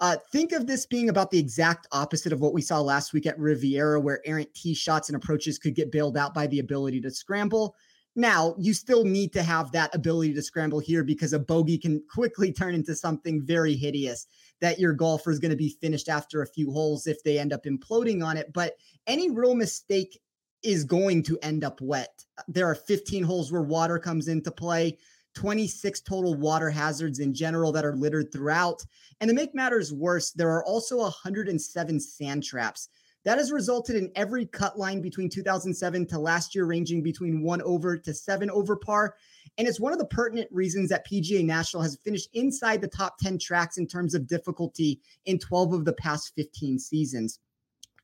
Uh, 0.00 0.16
think 0.32 0.50
of 0.50 0.66
this 0.66 0.84
being 0.84 1.08
about 1.08 1.30
the 1.30 1.38
exact 1.38 1.86
opposite 1.92 2.32
of 2.32 2.40
what 2.40 2.52
we 2.52 2.60
saw 2.60 2.80
last 2.80 3.12
week 3.12 3.24
at 3.24 3.38
Riviera, 3.38 4.00
where 4.00 4.20
errant 4.26 4.52
tee 4.52 4.74
shots 4.74 5.08
and 5.08 5.14
approaches 5.14 5.60
could 5.60 5.76
get 5.76 5.92
bailed 5.92 6.16
out 6.16 6.34
by 6.34 6.48
the 6.48 6.58
ability 6.58 7.00
to 7.02 7.10
scramble. 7.10 7.76
Now, 8.14 8.54
you 8.58 8.74
still 8.74 9.04
need 9.04 9.32
to 9.32 9.42
have 9.42 9.72
that 9.72 9.94
ability 9.94 10.34
to 10.34 10.42
scramble 10.42 10.80
here 10.80 11.02
because 11.02 11.32
a 11.32 11.38
bogey 11.38 11.78
can 11.78 12.02
quickly 12.10 12.52
turn 12.52 12.74
into 12.74 12.94
something 12.94 13.42
very 13.42 13.74
hideous 13.74 14.26
that 14.60 14.78
your 14.78 14.92
golfer 14.92 15.30
is 15.30 15.38
going 15.38 15.50
to 15.50 15.56
be 15.56 15.76
finished 15.80 16.08
after 16.08 16.42
a 16.42 16.46
few 16.46 16.70
holes 16.70 17.06
if 17.06 17.22
they 17.22 17.38
end 17.38 17.52
up 17.52 17.64
imploding 17.64 18.24
on 18.24 18.36
it. 18.36 18.52
But 18.52 18.74
any 19.06 19.30
real 19.30 19.54
mistake 19.54 20.20
is 20.62 20.84
going 20.84 21.22
to 21.24 21.38
end 21.42 21.64
up 21.64 21.80
wet. 21.80 22.24
There 22.48 22.66
are 22.66 22.74
15 22.74 23.22
holes 23.22 23.50
where 23.50 23.62
water 23.62 23.98
comes 23.98 24.28
into 24.28 24.50
play. 24.50 24.98
26 25.34 26.02
total 26.02 26.34
water 26.34 26.68
hazards 26.68 27.18
in 27.18 27.32
general 27.32 27.72
that 27.72 27.86
are 27.86 27.96
littered 27.96 28.30
throughout. 28.30 28.84
And 29.20 29.28
to 29.28 29.34
make 29.34 29.54
matters 29.54 29.92
worse, 29.92 30.30
there 30.32 30.50
are 30.50 30.64
also 30.64 30.98
107 30.98 32.00
sand 32.00 32.44
traps. 32.44 32.88
That 33.24 33.38
has 33.38 33.52
resulted 33.52 33.96
in 33.96 34.10
every 34.16 34.46
cut 34.46 34.78
line 34.78 35.00
between 35.00 35.28
2007 35.28 36.06
to 36.06 36.18
last 36.18 36.54
year 36.54 36.64
ranging 36.64 37.02
between 37.02 37.42
one 37.42 37.62
over 37.62 37.96
to 37.96 38.14
seven 38.14 38.50
over 38.50 38.76
par. 38.76 39.14
And 39.58 39.68
it's 39.68 39.80
one 39.80 39.92
of 39.92 39.98
the 39.98 40.06
pertinent 40.06 40.48
reasons 40.50 40.88
that 40.90 41.06
PGA 41.06 41.44
National 41.44 41.82
has 41.82 41.98
finished 42.04 42.28
inside 42.32 42.80
the 42.80 42.88
top 42.88 43.18
10 43.18 43.38
tracks 43.38 43.78
in 43.78 43.86
terms 43.86 44.14
of 44.14 44.26
difficulty 44.26 45.00
in 45.26 45.38
12 45.38 45.72
of 45.72 45.84
the 45.84 45.92
past 45.92 46.32
15 46.36 46.78
seasons. 46.78 47.38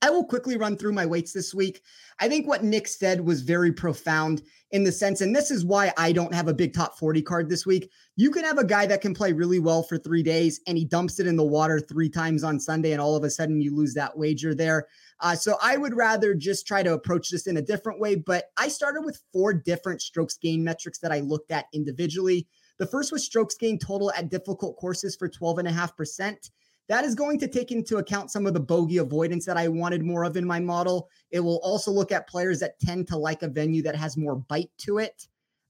I 0.00 0.10
will 0.10 0.24
quickly 0.24 0.56
run 0.56 0.76
through 0.76 0.92
my 0.92 1.06
weights 1.06 1.32
this 1.32 1.52
week. 1.52 1.82
I 2.20 2.28
think 2.28 2.46
what 2.46 2.62
Nick 2.62 2.86
said 2.86 3.20
was 3.20 3.42
very 3.42 3.72
profound 3.72 4.42
in 4.70 4.84
the 4.84 4.92
sense, 4.92 5.22
and 5.22 5.34
this 5.34 5.50
is 5.50 5.64
why 5.64 5.92
I 5.96 6.12
don't 6.12 6.34
have 6.34 6.46
a 6.46 6.54
big 6.54 6.72
top 6.72 6.96
40 6.98 7.22
card 7.22 7.48
this 7.48 7.66
week. 7.66 7.90
You 8.14 8.30
can 8.30 8.44
have 8.44 8.58
a 8.58 8.64
guy 8.64 8.86
that 8.86 9.00
can 9.00 9.12
play 9.12 9.32
really 9.32 9.58
well 9.58 9.82
for 9.82 9.98
three 9.98 10.22
days 10.22 10.60
and 10.66 10.78
he 10.78 10.84
dumps 10.84 11.18
it 11.18 11.26
in 11.26 11.36
the 11.36 11.44
water 11.44 11.80
three 11.80 12.08
times 12.08 12.44
on 12.44 12.60
Sunday, 12.60 12.92
and 12.92 13.00
all 13.00 13.16
of 13.16 13.24
a 13.24 13.30
sudden 13.30 13.60
you 13.60 13.74
lose 13.74 13.94
that 13.94 14.16
wager 14.16 14.54
there. 14.54 14.86
Uh, 15.20 15.34
so 15.34 15.56
I 15.62 15.76
would 15.76 15.96
rather 15.96 16.34
just 16.34 16.66
try 16.66 16.82
to 16.82 16.92
approach 16.92 17.30
this 17.30 17.46
in 17.46 17.56
a 17.56 17.62
different 17.62 18.00
way. 18.00 18.14
But 18.14 18.46
I 18.56 18.68
started 18.68 19.02
with 19.04 19.22
four 19.32 19.52
different 19.52 20.00
strokes 20.00 20.36
gain 20.36 20.62
metrics 20.62 20.98
that 21.00 21.12
I 21.12 21.20
looked 21.20 21.50
at 21.50 21.66
individually. 21.72 22.46
The 22.78 22.86
first 22.86 23.10
was 23.10 23.24
strokes 23.24 23.56
gain 23.56 23.78
total 23.78 24.12
at 24.12 24.30
difficult 24.30 24.76
courses 24.76 25.16
for 25.16 25.28
12.5%. 25.28 26.50
That 26.88 27.04
is 27.04 27.14
going 27.14 27.38
to 27.40 27.48
take 27.48 27.70
into 27.70 27.98
account 27.98 28.30
some 28.30 28.46
of 28.46 28.54
the 28.54 28.60
bogey 28.60 28.98
avoidance 28.98 29.44
that 29.44 29.58
I 29.58 29.68
wanted 29.68 30.02
more 30.02 30.24
of 30.24 30.36
in 30.36 30.46
my 30.46 30.58
model. 30.58 31.10
It 31.30 31.40
will 31.40 31.60
also 31.62 31.90
look 31.90 32.12
at 32.12 32.28
players 32.28 32.60
that 32.60 32.78
tend 32.80 33.08
to 33.08 33.16
like 33.16 33.42
a 33.42 33.48
venue 33.48 33.82
that 33.82 33.96
has 33.96 34.16
more 34.16 34.36
bite 34.36 34.70
to 34.78 34.98
it. 34.98 35.26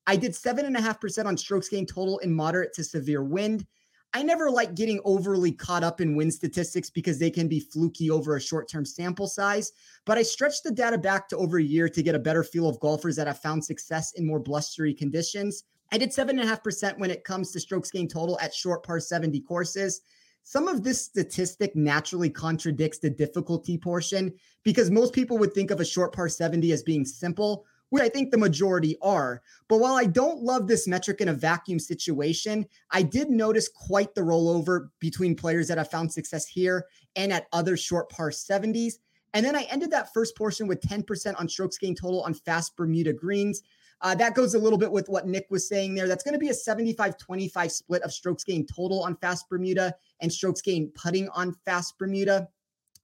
I 0.06 0.16
did 0.16 0.32
7.5% 0.32 1.26
on 1.26 1.36
strokes 1.36 1.68
gain 1.68 1.86
total 1.86 2.18
in 2.18 2.32
moderate 2.32 2.72
to 2.74 2.84
severe 2.84 3.22
wind. 3.22 3.66
I 4.14 4.22
never 4.22 4.50
like 4.50 4.74
getting 4.74 5.00
overly 5.04 5.52
caught 5.52 5.84
up 5.84 6.00
in 6.00 6.16
win 6.16 6.30
statistics 6.30 6.88
because 6.88 7.18
they 7.18 7.30
can 7.30 7.46
be 7.46 7.60
fluky 7.60 8.10
over 8.10 8.36
a 8.36 8.40
short 8.40 8.68
term 8.68 8.84
sample 8.84 9.26
size. 9.26 9.72
But 10.06 10.16
I 10.16 10.22
stretched 10.22 10.64
the 10.64 10.70
data 10.70 10.96
back 10.96 11.28
to 11.28 11.36
over 11.36 11.58
a 11.58 11.62
year 11.62 11.88
to 11.90 12.02
get 12.02 12.14
a 12.14 12.18
better 12.18 12.42
feel 12.42 12.68
of 12.68 12.80
golfers 12.80 13.16
that 13.16 13.26
have 13.26 13.40
found 13.40 13.64
success 13.64 14.12
in 14.12 14.26
more 14.26 14.40
blustery 14.40 14.94
conditions. 14.94 15.64
I 15.92 15.98
did 15.98 16.10
7.5% 16.10 16.98
when 16.98 17.10
it 17.10 17.24
comes 17.24 17.52
to 17.52 17.60
strokes 17.60 17.90
gained 17.90 18.10
total 18.10 18.38
at 18.40 18.54
short 18.54 18.82
par 18.82 19.00
70 19.00 19.40
courses. 19.40 20.00
Some 20.42 20.68
of 20.68 20.82
this 20.82 21.02
statistic 21.02 21.76
naturally 21.76 22.30
contradicts 22.30 22.98
the 22.98 23.10
difficulty 23.10 23.76
portion 23.76 24.32
because 24.64 24.90
most 24.90 25.12
people 25.12 25.36
would 25.36 25.52
think 25.52 25.70
of 25.70 25.80
a 25.80 25.84
short 25.84 26.14
par 26.14 26.28
70 26.28 26.72
as 26.72 26.82
being 26.82 27.04
simple, 27.04 27.66
which 27.90 28.02
I 28.02 28.08
think 28.08 28.30
the 28.30 28.38
majority 28.38 28.96
are. 29.00 29.42
But 29.68 29.78
while 29.78 29.94
I 29.94 30.04
don't 30.04 30.42
love 30.42 30.66
this 30.66 30.86
metric 30.86 31.20
in 31.20 31.28
a 31.28 31.34
vacuum 31.34 31.78
situation, 31.78 32.66
I 32.90 33.02
did 33.02 33.30
notice 33.30 33.68
quite 33.68 34.14
the 34.14 34.20
rollover 34.22 34.88
between 35.00 35.34
players 35.34 35.68
that 35.68 35.78
have 35.78 35.90
found 35.90 36.12
success 36.12 36.46
here 36.46 36.86
and 37.16 37.32
at 37.32 37.46
other 37.52 37.76
short 37.76 38.10
par 38.10 38.30
70s. 38.30 38.94
And 39.34 39.44
then 39.44 39.56
I 39.56 39.62
ended 39.70 39.90
that 39.90 40.12
first 40.12 40.36
portion 40.36 40.66
with 40.66 40.80
10% 40.80 41.38
on 41.38 41.48
strokes 41.48 41.78
gain 41.78 41.94
total 41.94 42.22
on 42.22 42.34
fast 42.34 42.76
Bermuda 42.76 43.12
greens. 43.12 43.62
Uh, 44.00 44.14
that 44.14 44.34
goes 44.34 44.54
a 44.54 44.58
little 44.58 44.78
bit 44.78 44.92
with 44.92 45.08
what 45.08 45.26
Nick 45.26 45.46
was 45.50 45.68
saying 45.68 45.94
there. 45.94 46.06
That's 46.06 46.22
going 46.22 46.34
to 46.34 46.38
be 46.38 46.50
a 46.50 46.54
75 46.54 47.18
25 47.18 47.72
split 47.72 48.02
of 48.02 48.12
strokes 48.12 48.44
gain 48.44 48.64
total 48.64 49.02
on 49.02 49.16
fast 49.16 49.48
Bermuda 49.48 49.94
and 50.20 50.32
strokes 50.32 50.60
gain 50.60 50.92
putting 50.94 51.28
on 51.30 51.54
fast 51.64 51.98
Bermuda. 51.98 52.48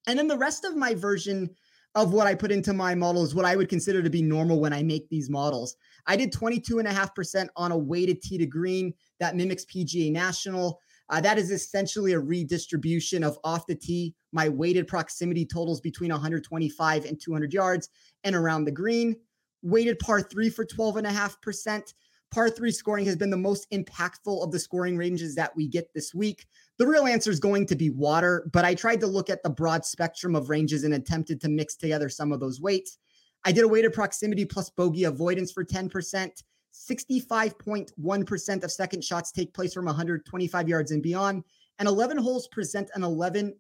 And 0.07 0.19
then 0.19 0.29
the 0.29 0.39
rest 0.39 0.65
of 0.65 0.77
my 0.77 0.95
version 0.95 1.51
of 1.95 2.13
what 2.13 2.27
I 2.27 2.35
put 2.35 2.51
into 2.51 2.73
my 2.73 2.95
model 2.95 3.23
is 3.23 3.35
what 3.35 3.45
I 3.45 3.57
would 3.57 3.69
consider 3.69 4.03
to 4.03 4.11
be 4.11 4.23
normal 4.23 4.61
when 4.61 4.73
I 4.73 4.83
make 4.83 5.09
these 5.09 5.31
models. 5.31 5.77
I 6.07 6.17
did 6.17 6.33
22.5% 6.33 7.47
on 7.57 7.73
a 7.73 7.79
weighted 7.79 8.21
tee 8.21 8.39
to 8.39 8.47
green 8.47 8.93
that 9.21 9.37
mimics 9.37 9.65
PGA 9.65 10.11
National. 10.11 10.81
Uh, 11.09 11.21
that 11.21 11.39
is 11.39 11.51
essentially 11.51 12.13
a 12.13 12.19
redistribution 12.19 13.23
of 13.23 13.39
off 13.45 13.67
the 13.67 13.75
tee, 13.75 14.15
my 14.33 14.49
weighted 14.49 14.89
proximity 14.89 15.45
totals 15.47 15.81
between 15.81 16.11
125 16.11 17.05
and 17.05 17.21
200 17.21 17.53
yards 17.53 17.89
and 18.25 18.35
around 18.35 18.65
the 18.65 18.73
green. 18.73 19.15
Weighted 19.63 19.99
par 19.99 20.21
three 20.21 20.51
for 20.51 20.65
12.5%. 20.65 21.95
Par 22.31 22.51
three 22.51 22.73
scoring 22.73 23.07
has 23.07 23.17
been 23.17 23.31
the 23.31 23.37
most 23.37 23.71
impactful 23.71 24.43
of 24.43 24.51
the 24.51 24.59
scoring 24.59 24.97
ranges 24.97 25.35
that 25.37 25.55
we 25.55 25.69
get 25.69 25.93
this 25.95 26.13
week. 26.13 26.47
The 26.77 26.87
real 26.87 27.07
answer 27.07 27.31
is 27.31 27.39
going 27.39 27.67
to 27.67 27.77
be 27.77 27.91
water, 27.91 28.49
but 28.53 28.65
I 28.65 28.75
tried 28.75 29.01
to 29.01 29.07
look 29.07 29.31
at 29.31 29.45
the 29.45 29.51
broad 29.51 29.85
spectrum 29.85 30.35
of 30.35 30.51
ranges 30.51 30.83
and 30.83 30.95
attempted 30.95 31.41
to 31.41 31.49
mix 31.49 31.77
together 31.77 32.09
some 32.09 32.33
of 32.33 32.41
those 32.41 32.61
weights. 32.61 32.99
I 33.45 33.53
did 33.53 33.63
a 33.63 33.69
weighted 33.69 33.93
proximity 33.93 34.45
plus 34.45 34.71
bogey 34.71 35.05
avoidance 35.05 35.53
for 35.53 35.65
10%. 35.65 36.43
65.1% 36.75 38.65
of 38.65 38.73
second 38.73 39.05
shots 39.05 39.31
take 39.31 39.55
place 39.55 39.73
from 39.73 39.85
125 39.85 40.69
yards 40.69 40.91
and 40.91 41.03
beyond, 41.03 41.45
and 41.79 41.87
11 41.87 42.17
holes 42.19 42.49
present 42.49 42.91
an 42.95 43.03
11% 43.03 43.53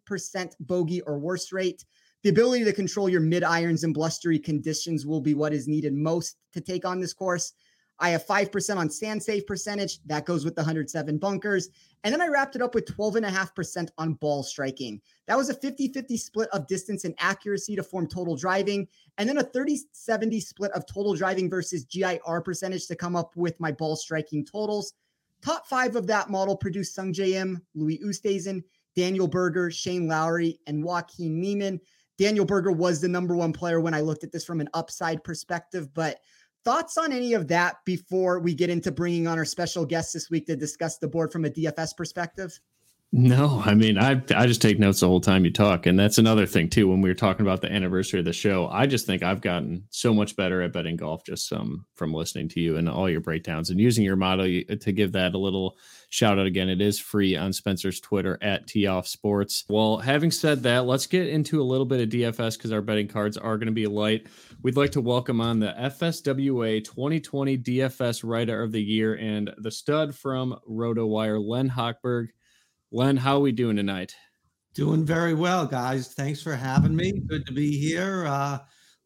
bogey 0.60 1.00
or 1.02 1.18
worse 1.20 1.52
rate. 1.52 1.84
The 2.24 2.30
ability 2.30 2.64
to 2.64 2.72
control 2.72 3.08
your 3.08 3.20
mid 3.20 3.44
irons 3.44 3.84
and 3.84 3.94
blustery 3.94 4.40
conditions 4.40 5.06
will 5.06 5.20
be 5.20 5.34
what 5.34 5.52
is 5.52 5.68
needed 5.68 5.94
most 5.94 6.36
to 6.54 6.60
take 6.60 6.84
on 6.84 6.98
this 6.98 7.12
course. 7.12 7.52
I 8.00 8.10
have 8.10 8.26
5% 8.26 8.76
on 8.76 8.90
sand 8.90 9.22
save 9.22 9.46
percentage. 9.46 10.00
That 10.06 10.26
goes 10.26 10.44
with 10.44 10.54
the 10.54 10.62
107 10.62 11.18
bunkers. 11.18 11.68
And 12.02 12.12
then 12.12 12.20
I 12.20 12.28
wrapped 12.28 12.56
it 12.56 12.62
up 12.62 12.74
with 12.74 12.86
12.5% 12.86 13.88
on 13.98 14.14
ball 14.14 14.42
striking. 14.42 15.00
That 15.26 15.36
was 15.36 15.48
a 15.48 15.54
50 15.54 15.92
50 15.92 16.16
split 16.16 16.48
of 16.50 16.66
distance 16.66 17.04
and 17.04 17.14
accuracy 17.18 17.76
to 17.76 17.82
form 17.82 18.08
total 18.08 18.36
driving. 18.36 18.88
And 19.18 19.28
then 19.28 19.38
a 19.38 19.42
30 19.42 19.78
70 19.92 20.40
split 20.40 20.72
of 20.72 20.86
total 20.86 21.14
driving 21.14 21.48
versus 21.48 21.84
GIR 21.84 22.40
percentage 22.44 22.86
to 22.88 22.96
come 22.96 23.16
up 23.16 23.36
with 23.36 23.58
my 23.60 23.72
ball 23.72 23.96
striking 23.96 24.44
totals. 24.44 24.94
Top 25.42 25.66
five 25.66 25.94
of 25.94 26.06
that 26.06 26.30
model 26.30 26.56
produced 26.56 26.96
Sungjae 26.96 27.34
Im, 27.34 27.62
Louis 27.74 28.00
Oosthuizen, 28.04 28.62
Daniel 28.96 29.28
Berger, 29.28 29.70
Shane 29.70 30.08
Lowry, 30.08 30.58
and 30.66 30.82
Joaquin 30.82 31.40
Niemann. 31.40 31.80
Daniel 32.16 32.44
Berger 32.44 32.72
was 32.72 33.00
the 33.00 33.08
number 33.08 33.34
one 33.34 33.52
player 33.52 33.80
when 33.80 33.94
I 33.94 34.00
looked 34.00 34.24
at 34.24 34.32
this 34.32 34.44
from 34.44 34.60
an 34.60 34.68
upside 34.72 35.22
perspective. 35.24 35.92
But 35.94 36.20
thoughts 36.64 36.96
on 36.96 37.12
any 37.12 37.34
of 37.34 37.48
that 37.48 37.76
before 37.84 38.40
we 38.40 38.54
get 38.54 38.70
into 38.70 38.90
bringing 38.90 39.26
on 39.26 39.38
our 39.38 39.44
special 39.44 39.84
guest 39.84 40.12
this 40.12 40.30
week 40.30 40.46
to 40.46 40.56
discuss 40.56 40.98
the 40.98 41.08
board 41.08 41.30
from 41.30 41.44
a 41.44 41.50
DFS 41.50 41.96
perspective? 41.96 42.58
No, 43.16 43.62
I 43.64 43.74
mean, 43.74 43.96
I 43.96 44.20
I 44.34 44.48
just 44.48 44.60
take 44.60 44.80
notes 44.80 44.98
the 44.98 45.06
whole 45.06 45.20
time 45.20 45.44
you 45.44 45.52
talk, 45.52 45.86
and 45.86 45.96
that's 45.96 46.18
another 46.18 46.46
thing 46.46 46.68
too. 46.68 46.88
When 46.88 47.00
we 47.00 47.08
were 47.08 47.14
talking 47.14 47.46
about 47.46 47.60
the 47.60 47.70
anniversary 47.70 48.18
of 48.18 48.24
the 48.24 48.32
show, 48.32 48.66
I 48.66 48.86
just 48.86 49.06
think 49.06 49.22
I've 49.22 49.40
gotten 49.40 49.84
so 49.90 50.12
much 50.12 50.34
better 50.34 50.62
at 50.62 50.72
betting 50.72 50.96
golf 50.96 51.22
just 51.24 51.48
some 51.48 51.86
from 51.94 52.12
listening 52.12 52.48
to 52.48 52.60
you 52.60 52.76
and 52.76 52.88
all 52.88 53.08
your 53.08 53.20
breakdowns 53.20 53.70
and 53.70 53.78
using 53.78 54.02
your 54.02 54.16
model 54.16 54.46
to 54.46 54.92
give 54.92 55.12
that 55.12 55.32
a 55.32 55.38
little 55.38 55.76
shout 56.10 56.40
out 56.40 56.46
again. 56.46 56.68
It 56.68 56.80
is 56.80 56.98
free 56.98 57.36
on 57.36 57.52
Spencer's 57.52 58.00
Twitter 58.00 58.36
at 58.42 58.66
Tee 58.66 58.88
Off 58.88 59.06
Sports. 59.06 59.64
Well, 59.68 59.98
having 59.98 60.32
said 60.32 60.64
that, 60.64 60.84
let's 60.84 61.06
get 61.06 61.28
into 61.28 61.62
a 61.62 61.62
little 61.62 61.86
bit 61.86 62.00
of 62.00 62.08
DFS 62.08 62.56
because 62.56 62.72
our 62.72 62.82
betting 62.82 63.06
cards 63.06 63.36
are 63.36 63.58
going 63.58 63.66
to 63.66 63.72
be 63.72 63.86
light. 63.86 64.26
We'd 64.62 64.76
like 64.76 64.90
to 64.90 65.00
welcome 65.00 65.40
on 65.40 65.60
the 65.60 65.72
FSWA 65.78 66.82
2020 66.82 67.58
DFS 67.58 68.28
Writer 68.28 68.60
of 68.60 68.72
the 68.72 68.82
Year 68.82 69.14
and 69.14 69.54
the 69.58 69.70
stud 69.70 70.16
from 70.16 70.58
RotoWire, 70.68 71.40
Len 71.40 71.70
Hochberg. 71.70 72.30
Len, 72.94 73.16
how 73.16 73.38
are 73.38 73.40
we 73.40 73.50
doing 73.50 73.74
tonight? 73.74 74.14
Doing 74.72 75.04
very 75.04 75.34
well, 75.34 75.66
guys. 75.66 76.14
Thanks 76.14 76.40
for 76.40 76.54
having 76.54 76.94
me. 76.94 77.10
Good 77.26 77.44
to 77.46 77.52
be 77.52 77.76
here. 77.76 78.24
Uh, 78.24 78.60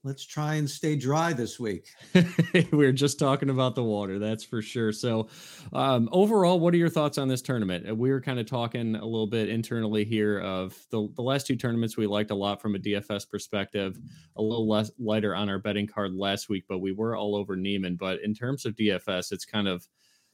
let's 0.05 0.27
try 0.27 0.57
and 0.57 0.69
stay 0.69 0.95
dry 0.95 1.33
this 1.33 1.59
week. 1.59 1.89
we 2.71 2.85
are 2.85 2.93
just 2.93 3.19
talking 3.19 3.49
about 3.49 3.75
the 3.75 3.83
water, 3.83 4.19
that's 4.19 4.45
for 4.45 4.61
sure. 4.61 4.93
So, 4.93 5.29
um, 5.73 6.11
overall, 6.13 6.61
what 6.61 6.75
are 6.75 6.77
your 6.77 6.91
thoughts 6.91 7.17
on 7.17 7.29
this 7.29 7.41
tournament? 7.41 7.89
Uh, 7.89 7.95
we 7.95 8.11
were 8.11 8.21
kind 8.21 8.39
of 8.39 8.45
talking 8.45 8.95
a 8.95 9.07
little 9.07 9.27
bit 9.27 9.49
internally 9.49 10.05
here 10.05 10.39
of 10.41 10.77
the, 10.91 11.09
the 11.17 11.23
last 11.23 11.47
two 11.47 11.57
tournaments 11.57 11.97
we 11.97 12.07
liked 12.07 12.31
a 12.31 12.35
lot 12.35 12.61
from 12.61 12.75
a 12.75 12.79
DFS 12.79 13.27
perspective, 13.27 13.99
a 14.37 14.43
little 14.43 14.69
less 14.69 14.91
lighter 14.99 15.35
on 15.35 15.49
our 15.49 15.59
betting 15.59 15.87
card 15.87 16.13
last 16.15 16.51
week, 16.51 16.65
but 16.69 16.81
we 16.81 16.93
were 16.93 17.17
all 17.17 17.35
over 17.35 17.57
Niemann. 17.57 17.97
But 17.97 18.21
in 18.21 18.35
terms 18.35 18.67
of 18.67 18.77
DFS, 18.77 19.33
it's 19.33 19.47
kind 19.47 19.67
of 19.67 19.89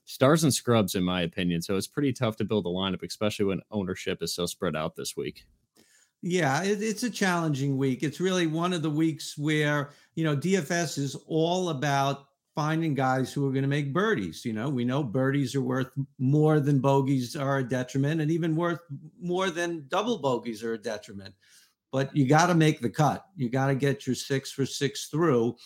stars 0.05 0.45
and 0.45 0.53
scrubs, 0.53 0.95
in 0.95 1.05
my 1.05 1.23
opinion. 1.23 1.63
So 1.63 1.77
it's 1.77 1.87
pretty 1.87 2.13
tough 2.13 2.37
to 2.37 2.45
build 2.45 2.67
a 2.67 2.71
lineup, 2.71 3.03
especially 3.03 3.47
when 3.47 3.61
ownership 3.71 4.23
is 4.23 4.35
so 4.35 4.47
spread 4.47 4.77
out 4.77 4.97
this 4.97 5.17
week. 5.17 5.45
Yeah, 6.23 6.63
it, 6.63 6.83
it's 6.83 7.03
a 7.03 7.11
challenging 7.11 7.77
week. 7.77 8.03
It's 8.03 8.21
really 8.21 8.47
one 8.47 8.73
of 8.73 8.83
the 8.83 8.91
weeks 8.91 9.37
where, 9.37 9.91
you 10.15 10.25
know, 10.25 10.37
DFS 10.37 10.99
is 10.99 11.17
all 11.27 11.69
about 11.69 12.29
finding 12.55 12.95
guys 12.95 13.33
who 13.33 13.47
are 13.47 13.53
going 13.53 13.63
to 13.63 13.69
make 13.69 13.93
birdies. 13.93 14.45
You 14.45 14.53
know, 14.53 14.69
we 14.71 14.85
know 14.85 15.03
birdies 15.03 15.55
are 15.55 15.61
worth 15.61 15.91
more 16.19 16.61
than 16.61 16.81
bogeys 16.81 17.37
are 17.37 17.59
a 17.59 17.69
detriment, 17.69 18.21
and 18.21 18.31
even 18.31 18.57
worth 18.57 18.81
more 19.21 19.51
than 19.51 19.87
double 19.89 20.19
bogeys 20.19 20.63
are 20.63 20.75
a 20.75 20.79
detriment. 20.79 21.35
But 21.93 22.15
you 22.17 22.27
got 22.27 22.47
to 22.47 22.55
make 22.55 22.81
the 22.81 22.91
cut. 22.91 23.25
You 23.37 23.49
got 23.51 23.67
to 23.67 23.75
get 23.75 24.07
your 24.07 24.17
six 24.17 24.51
for 24.51 24.67
six 24.67 25.09
through 25.09 25.57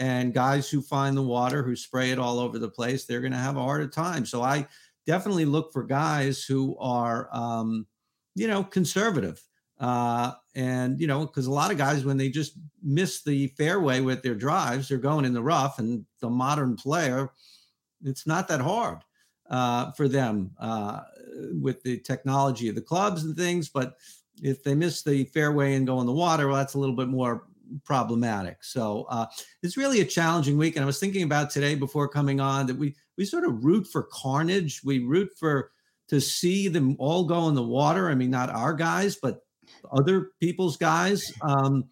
and 0.00 0.34
guys 0.34 0.68
who 0.68 0.80
find 0.80 1.16
the 1.16 1.22
water 1.22 1.62
who 1.62 1.76
spray 1.76 2.10
it 2.10 2.18
all 2.18 2.40
over 2.40 2.58
the 2.58 2.68
place 2.68 3.04
they're 3.04 3.20
going 3.20 3.30
to 3.30 3.38
have 3.38 3.56
a 3.56 3.62
harder 3.62 3.86
time. 3.86 4.26
So 4.26 4.42
i 4.42 4.66
definitely 5.06 5.44
look 5.44 5.72
for 5.72 5.82
guys 5.82 6.44
who 6.44 6.76
are 6.78 7.28
um, 7.32 7.86
you 8.34 8.48
know 8.48 8.64
conservative 8.64 9.42
uh, 9.78 10.32
and 10.54 11.00
you 11.00 11.06
know 11.06 11.26
because 11.26 11.46
a 11.46 11.52
lot 11.52 11.70
of 11.70 11.78
guys 11.78 12.04
when 12.04 12.16
they 12.16 12.28
just 12.28 12.54
miss 12.82 13.22
the 13.22 13.48
fairway 13.48 14.00
with 14.00 14.22
their 14.22 14.34
drives 14.34 14.88
they're 14.88 14.98
going 14.98 15.24
in 15.24 15.34
the 15.34 15.42
rough 15.42 15.78
and 15.78 16.04
the 16.20 16.30
modern 16.30 16.76
player 16.76 17.30
it's 18.04 18.26
not 18.26 18.48
that 18.48 18.60
hard 18.60 18.98
uh, 19.50 19.90
for 19.92 20.06
them 20.06 20.50
uh, 20.60 21.00
with 21.60 21.82
the 21.82 21.98
technology 21.98 22.68
of 22.68 22.74
the 22.74 22.80
clubs 22.80 23.24
and 23.24 23.36
things 23.36 23.68
but 23.68 23.96
if 24.42 24.62
they 24.62 24.74
miss 24.74 25.02
the 25.02 25.24
fairway 25.24 25.74
and 25.74 25.86
go 25.86 26.00
in 26.00 26.06
the 26.06 26.12
water 26.12 26.46
well 26.46 26.56
that's 26.56 26.74
a 26.74 26.78
little 26.78 26.96
bit 26.96 27.08
more 27.08 27.44
problematic. 27.84 28.62
So 28.62 29.06
uh, 29.08 29.26
it's 29.62 29.76
really 29.76 30.00
a 30.00 30.04
challenging 30.04 30.56
week. 30.56 30.76
And 30.76 30.82
I 30.82 30.86
was 30.86 30.98
thinking 30.98 31.22
about 31.22 31.50
today 31.50 31.74
before 31.74 32.08
coming 32.08 32.40
on 32.40 32.66
that 32.66 32.76
we 32.76 32.94
we 33.16 33.24
sort 33.24 33.44
of 33.44 33.64
root 33.64 33.86
for 33.86 34.04
carnage. 34.04 34.82
We 34.84 35.00
root 35.00 35.30
for 35.38 35.72
to 36.08 36.20
see 36.20 36.68
them 36.68 36.96
all 36.98 37.24
go 37.24 37.48
in 37.48 37.54
the 37.54 37.62
water. 37.62 38.08
I 38.10 38.14
mean, 38.14 38.30
not 38.30 38.50
our 38.50 38.74
guys, 38.74 39.16
but 39.16 39.40
other 39.92 40.30
people's 40.40 40.76
guys. 40.76 41.32
Um, 41.42 41.84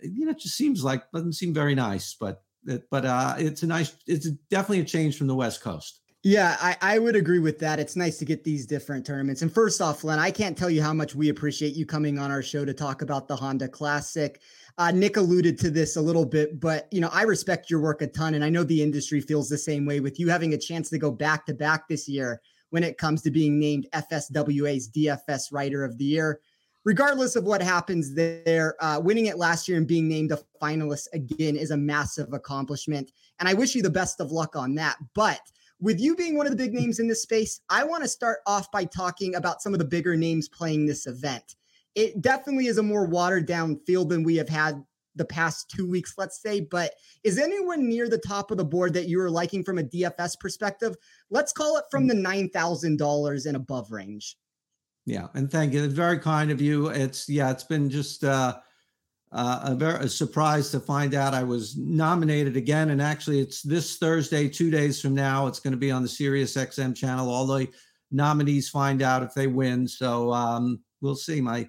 you 0.00 0.24
know, 0.24 0.32
it 0.32 0.38
just 0.38 0.56
seems 0.56 0.84
like 0.84 1.10
doesn't 1.12 1.34
seem 1.34 1.52
very 1.52 1.74
nice, 1.74 2.14
but 2.14 2.42
but 2.90 3.04
uh, 3.04 3.34
it's 3.38 3.62
a 3.62 3.66
nice. 3.66 3.96
It's 4.06 4.28
definitely 4.50 4.80
a 4.80 4.84
change 4.84 5.16
from 5.16 5.26
the 5.26 5.34
West 5.34 5.62
Coast. 5.62 6.00
Yeah, 6.22 6.56
I, 6.60 6.76
I 6.82 6.98
would 6.98 7.16
agree 7.16 7.38
with 7.38 7.58
that. 7.60 7.80
It's 7.80 7.96
nice 7.96 8.18
to 8.18 8.26
get 8.26 8.44
these 8.44 8.66
different 8.66 9.06
tournaments. 9.06 9.40
And 9.40 9.50
first 9.50 9.80
off, 9.80 10.04
Len, 10.04 10.18
I 10.18 10.30
can't 10.30 10.56
tell 10.56 10.68
you 10.68 10.82
how 10.82 10.92
much 10.92 11.14
we 11.14 11.30
appreciate 11.30 11.74
you 11.74 11.86
coming 11.86 12.18
on 12.18 12.30
our 12.30 12.42
show 12.42 12.66
to 12.66 12.74
talk 12.74 13.00
about 13.00 13.26
the 13.26 13.36
Honda 13.36 13.68
Classic. 13.68 14.38
Uh, 14.78 14.90
Nick 14.90 15.16
alluded 15.16 15.58
to 15.58 15.70
this 15.70 15.96
a 15.96 16.00
little 16.00 16.24
bit, 16.24 16.60
but 16.60 16.88
you 16.90 17.00
know, 17.00 17.10
I 17.12 17.22
respect 17.22 17.70
your 17.70 17.80
work 17.80 18.02
a 18.02 18.06
ton, 18.06 18.34
and 18.34 18.44
I 18.44 18.50
know 18.50 18.64
the 18.64 18.82
industry 18.82 19.20
feels 19.20 19.48
the 19.48 19.58
same 19.58 19.84
way 19.86 20.00
with 20.00 20.18
you 20.18 20.28
having 20.28 20.54
a 20.54 20.58
chance 20.58 20.90
to 20.90 20.98
go 20.98 21.10
back 21.10 21.46
to 21.46 21.54
back 21.54 21.88
this 21.88 22.08
year 22.08 22.40
when 22.70 22.84
it 22.84 22.98
comes 22.98 23.22
to 23.22 23.30
being 23.30 23.58
named 23.58 23.86
FSWA's 23.92 24.88
DFS 24.88 25.52
Writer 25.52 25.84
of 25.84 25.98
the 25.98 26.04
Year. 26.04 26.40
Regardless 26.84 27.36
of 27.36 27.44
what 27.44 27.60
happens 27.60 28.14
there, 28.14 28.74
uh, 28.80 28.98
winning 28.98 29.26
it 29.26 29.36
last 29.36 29.68
year 29.68 29.76
and 29.76 29.86
being 29.86 30.08
named 30.08 30.32
a 30.32 30.38
finalist 30.62 31.08
again 31.12 31.56
is 31.56 31.72
a 31.72 31.76
massive 31.76 32.32
accomplishment, 32.32 33.12
and 33.38 33.48
I 33.48 33.54
wish 33.54 33.74
you 33.74 33.82
the 33.82 33.90
best 33.90 34.20
of 34.20 34.32
luck 34.32 34.56
on 34.56 34.74
that. 34.76 34.96
But 35.14 35.40
with 35.80 36.00
you 36.00 36.14
being 36.14 36.36
one 36.36 36.46
of 36.46 36.52
the 36.52 36.56
big 36.56 36.74
names 36.74 36.98
in 36.98 37.08
this 37.08 37.22
space, 37.22 37.60
I 37.70 37.84
want 37.84 38.02
to 38.02 38.08
start 38.08 38.40
off 38.46 38.70
by 38.70 38.84
talking 38.84 39.34
about 39.34 39.62
some 39.62 39.72
of 39.72 39.78
the 39.78 39.84
bigger 39.84 40.16
names 40.16 40.48
playing 40.48 40.86
this 40.86 41.06
event. 41.06 41.56
It 41.94 42.20
definitely 42.20 42.66
is 42.66 42.78
a 42.78 42.82
more 42.82 43.06
watered 43.06 43.46
down 43.46 43.80
field 43.86 44.10
than 44.10 44.22
we 44.22 44.36
have 44.36 44.48
had 44.48 44.82
the 45.16 45.24
past 45.24 45.70
two 45.70 45.88
weeks, 45.88 46.14
let's 46.16 46.40
say. 46.40 46.60
But 46.60 46.92
is 47.24 47.38
anyone 47.38 47.88
near 47.88 48.08
the 48.08 48.18
top 48.18 48.50
of 48.50 48.56
the 48.56 48.64
board 48.64 48.94
that 48.94 49.08
you 49.08 49.20
are 49.20 49.30
liking 49.30 49.64
from 49.64 49.78
a 49.78 49.82
DFS 49.82 50.38
perspective? 50.38 50.94
Let's 51.30 51.52
call 51.52 51.76
it 51.76 51.84
from 51.90 52.06
the 52.06 52.14
$9,000 52.14 53.46
and 53.46 53.56
above 53.56 53.90
range. 53.90 54.36
Yeah. 55.06 55.26
And 55.34 55.50
thank 55.50 55.72
you. 55.72 55.82
It's 55.82 55.94
very 55.94 56.18
kind 56.18 56.50
of 56.50 56.60
you. 56.60 56.88
It's, 56.88 57.28
yeah, 57.28 57.50
it's 57.50 57.64
been 57.64 57.90
just, 57.90 58.22
uh, 58.22 58.56
uh, 59.32 59.60
a 59.64 59.74
very 59.74 60.04
a 60.04 60.08
surprise 60.08 60.70
to 60.70 60.80
find 60.80 61.14
out 61.14 61.34
I 61.34 61.44
was 61.44 61.76
nominated 61.76 62.56
again. 62.56 62.90
And 62.90 63.00
actually, 63.00 63.40
it's 63.40 63.62
this 63.62 63.96
Thursday, 63.96 64.48
two 64.48 64.70
days 64.70 65.00
from 65.00 65.14
now. 65.14 65.46
It's 65.46 65.60
going 65.60 65.72
to 65.72 65.76
be 65.76 65.90
on 65.90 66.02
the 66.02 66.08
Sirius 66.08 66.56
XM 66.56 66.96
channel. 66.96 67.30
All 67.30 67.46
the 67.46 67.68
nominees 68.10 68.68
find 68.68 69.02
out 69.02 69.22
if 69.22 69.32
they 69.34 69.46
win. 69.46 69.86
So 69.86 70.32
um, 70.32 70.80
we'll 71.00 71.14
see. 71.14 71.40
My 71.40 71.68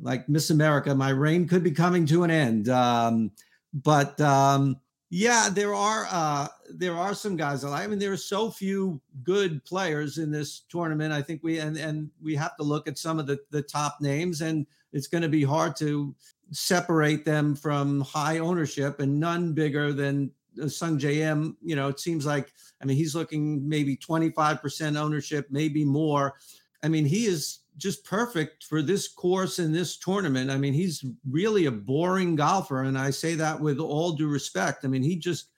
like 0.00 0.28
Miss 0.28 0.50
America, 0.50 0.94
my 0.94 1.10
reign 1.10 1.48
could 1.48 1.62
be 1.62 1.70
coming 1.70 2.06
to 2.06 2.22
an 2.22 2.30
end. 2.30 2.68
Um, 2.68 3.32
but 3.72 4.20
um, 4.20 4.76
yeah, 5.10 5.48
there 5.50 5.74
are 5.74 6.06
uh, 6.10 6.48
there 6.70 6.96
are 6.96 7.14
some 7.14 7.36
guys. 7.36 7.64
I 7.64 7.86
mean, 7.86 7.98
there 7.98 8.12
are 8.12 8.16
so 8.16 8.50
few 8.50 9.00
good 9.24 9.64
players 9.64 10.18
in 10.18 10.30
this 10.30 10.60
tournament. 10.68 11.12
I 11.12 11.22
think 11.22 11.42
we 11.42 11.58
and 11.58 11.76
and 11.76 12.10
we 12.22 12.34
have 12.36 12.56
to 12.56 12.62
look 12.62 12.88
at 12.88 12.98
some 12.98 13.18
of 13.18 13.26
the 13.26 13.38
the 13.50 13.62
top 13.62 13.98
names, 14.00 14.40
and 14.42 14.66
it's 14.92 15.06
going 15.06 15.22
to 15.22 15.28
be 15.28 15.44
hard 15.44 15.76
to 15.76 16.14
separate 16.50 17.24
them 17.24 17.54
from 17.54 18.00
high 18.00 18.38
ownership 18.38 19.00
and 19.00 19.18
none 19.18 19.52
bigger 19.52 19.92
than 19.92 20.30
Sung 20.66 21.00
Im. 21.00 21.56
You 21.62 21.76
know, 21.76 21.88
it 21.88 22.00
seems 22.00 22.26
like, 22.26 22.52
I 22.82 22.84
mean, 22.84 22.96
he's 22.96 23.14
looking 23.14 23.68
maybe 23.68 23.96
25% 23.96 24.96
ownership, 24.96 25.46
maybe 25.50 25.84
more. 25.84 26.34
I 26.82 26.88
mean, 26.88 27.04
he 27.04 27.26
is 27.26 27.60
just 27.78 28.04
perfect 28.04 28.64
for 28.64 28.82
this 28.82 29.08
course 29.08 29.58
in 29.58 29.72
this 29.72 29.96
tournament. 29.98 30.50
I 30.50 30.58
mean, 30.58 30.74
he's 30.74 31.04
really 31.28 31.66
a 31.66 31.70
boring 31.70 32.36
golfer. 32.36 32.82
And 32.82 32.98
I 32.98 33.10
say 33.10 33.34
that 33.36 33.58
with 33.58 33.78
all 33.78 34.12
due 34.12 34.28
respect. 34.28 34.84
I 34.84 34.88
mean, 34.88 35.02
he 35.02 35.16
just 35.16 35.50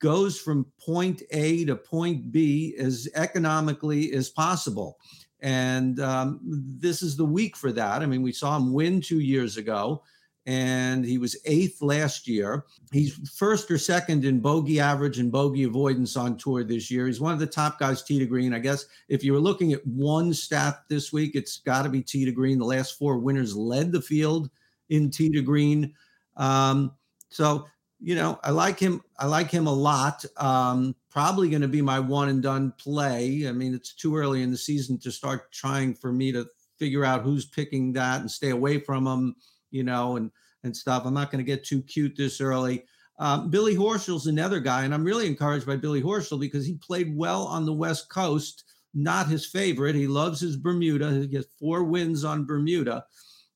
goes 0.00 0.38
from 0.38 0.66
point 0.84 1.22
A 1.30 1.64
to 1.66 1.76
point 1.76 2.32
B 2.32 2.74
as 2.78 3.08
economically 3.14 4.12
as 4.12 4.30
possible. 4.30 4.98
And 5.40 6.00
um, 6.00 6.40
this 6.42 7.02
is 7.02 7.16
the 7.16 7.24
week 7.24 7.56
for 7.56 7.72
that. 7.72 8.02
I 8.02 8.06
mean, 8.06 8.22
we 8.22 8.32
saw 8.32 8.56
him 8.56 8.72
win 8.72 9.00
two 9.00 9.20
years 9.20 9.56
ago 9.56 10.02
and 10.46 11.04
he 11.04 11.18
was 11.18 11.36
eighth 11.44 11.82
last 11.82 12.26
year. 12.26 12.64
He's 12.90 13.14
first 13.30 13.70
or 13.70 13.78
second 13.78 14.24
in 14.24 14.40
bogey 14.40 14.80
average 14.80 15.18
and 15.18 15.30
bogey 15.30 15.64
avoidance 15.64 16.16
on 16.16 16.36
tour 16.36 16.64
this 16.64 16.90
year. 16.90 17.06
He's 17.06 17.20
one 17.20 17.32
of 17.32 17.38
the 17.38 17.46
top 17.46 17.78
guys, 17.78 18.02
tee 18.02 18.18
to 18.18 18.26
green. 18.26 18.52
I 18.52 18.58
guess 18.58 18.86
if 19.08 19.22
you 19.22 19.32
were 19.32 19.38
looking 19.38 19.72
at 19.72 19.86
one 19.86 20.34
stat 20.34 20.82
this 20.88 21.12
week, 21.12 21.32
it's 21.34 21.58
got 21.58 21.82
to 21.82 21.88
be 21.88 22.02
tee 22.02 22.24
to 22.24 22.32
green. 22.32 22.58
The 22.58 22.64
last 22.64 22.98
four 22.98 23.18
winners 23.18 23.56
led 23.56 23.92
the 23.92 24.02
field 24.02 24.50
in 24.88 25.10
tee 25.10 25.30
to 25.30 25.42
green. 25.42 25.94
Um, 26.36 26.92
so 27.28 27.66
you 28.04 28.16
know, 28.16 28.40
I 28.42 28.50
like 28.50 28.80
him. 28.80 29.00
I 29.16 29.26
like 29.26 29.48
him 29.48 29.68
a 29.68 29.72
lot. 29.72 30.24
Um, 30.36 30.96
probably 31.08 31.48
going 31.48 31.62
to 31.62 31.68
be 31.68 31.82
my 31.82 32.00
one 32.00 32.28
and 32.30 32.42
done 32.42 32.74
play. 32.76 33.46
I 33.46 33.52
mean, 33.52 33.74
it's 33.74 33.94
too 33.94 34.16
early 34.16 34.42
in 34.42 34.50
the 34.50 34.56
season 34.56 34.98
to 35.00 35.12
start 35.12 35.52
trying 35.52 35.94
for 35.94 36.12
me 36.12 36.32
to 36.32 36.48
figure 36.78 37.04
out 37.04 37.22
who's 37.22 37.46
picking 37.46 37.92
that 37.92 38.20
and 38.20 38.28
stay 38.28 38.50
away 38.50 38.80
from 38.80 39.04
them 39.04 39.36
you 39.72 39.82
know, 39.82 40.16
and 40.16 40.30
and 40.64 40.76
stuff. 40.76 41.04
I'm 41.04 41.14
not 41.14 41.30
going 41.32 41.44
to 41.44 41.50
get 41.50 41.64
too 41.64 41.82
cute 41.82 42.16
this 42.16 42.40
early. 42.40 42.84
Um, 43.18 43.50
Billy 43.50 43.74
Horschel's 43.74 44.26
another 44.26 44.60
guy, 44.60 44.84
and 44.84 44.94
I'm 44.94 45.04
really 45.04 45.26
encouraged 45.26 45.66
by 45.66 45.76
Billy 45.76 46.02
Horschel 46.02 46.40
because 46.40 46.64
he 46.64 46.74
played 46.74 47.16
well 47.16 47.44
on 47.44 47.66
the 47.66 47.72
West 47.72 48.08
Coast. 48.08 48.64
Not 48.94 49.26
his 49.26 49.46
favorite. 49.46 49.94
He 49.94 50.06
loves 50.06 50.40
his 50.40 50.56
Bermuda. 50.56 51.10
He 51.12 51.26
gets 51.26 51.48
four 51.58 51.84
wins 51.84 52.24
on 52.24 52.44
Bermuda. 52.44 53.04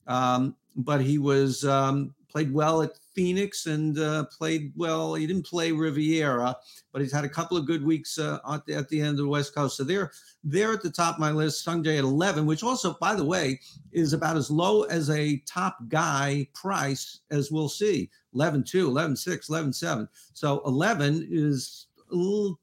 Um, 0.06 0.56
but 0.76 1.00
he 1.00 1.18
was 1.18 1.64
um, 1.64 2.14
played 2.28 2.52
well 2.52 2.82
at 2.82 2.98
Phoenix 3.14 3.66
and 3.66 3.98
uh, 3.98 4.24
played 4.24 4.72
well. 4.76 5.14
He 5.14 5.26
didn't 5.26 5.46
play 5.46 5.72
Riviera, 5.72 6.56
but 6.92 7.02
he's 7.02 7.12
had 7.12 7.24
a 7.24 7.28
couple 7.28 7.56
of 7.56 7.66
good 7.66 7.84
weeks 7.84 8.18
uh, 8.18 8.38
at, 8.52 8.66
the, 8.66 8.74
at, 8.74 8.88
the, 8.88 9.00
end 9.00 9.18
of 9.18 9.24
the 9.24 9.28
West 9.28 9.54
Coast. 9.54 9.76
So 9.76 9.84
they're 9.84 10.12
they're 10.44 10.72
at 10.72 10.82
the 10.82 10.90
top 10.90 11.14
of 11.14 11.20
my 11.20 11.30
list. 11.30 11.66
Sungjae 11.66 11.98
at 11.98 12.04
11, 12.04 12.46
which 12.46 12.62
also, 12.62 12.94
by 13.00 13.14
the 13.14 13.24
way, 13.24 13.60
is 13.92 14.12
about 14.12 14.36
as 14.36 14.50
low 14.50 14.82
as 14.84 15.10
a 15.10 15.38
top 15.46 15.78
guy 15.88 16.46
price 16.54 17.20
as 17.30 17.50
we'll 17.50 17.68
see. 17.68 18.10
11 18.34 18.64
2, 18.64 18.86
11 18.86 19.16
6, 19.16 19.48
11 19.48 19.72
7. 19.72 20.08
So 20.34 20.62
11 20.66 21.28
is 21.30 21.86
a 22.12 22.14
little, 22.14 22.60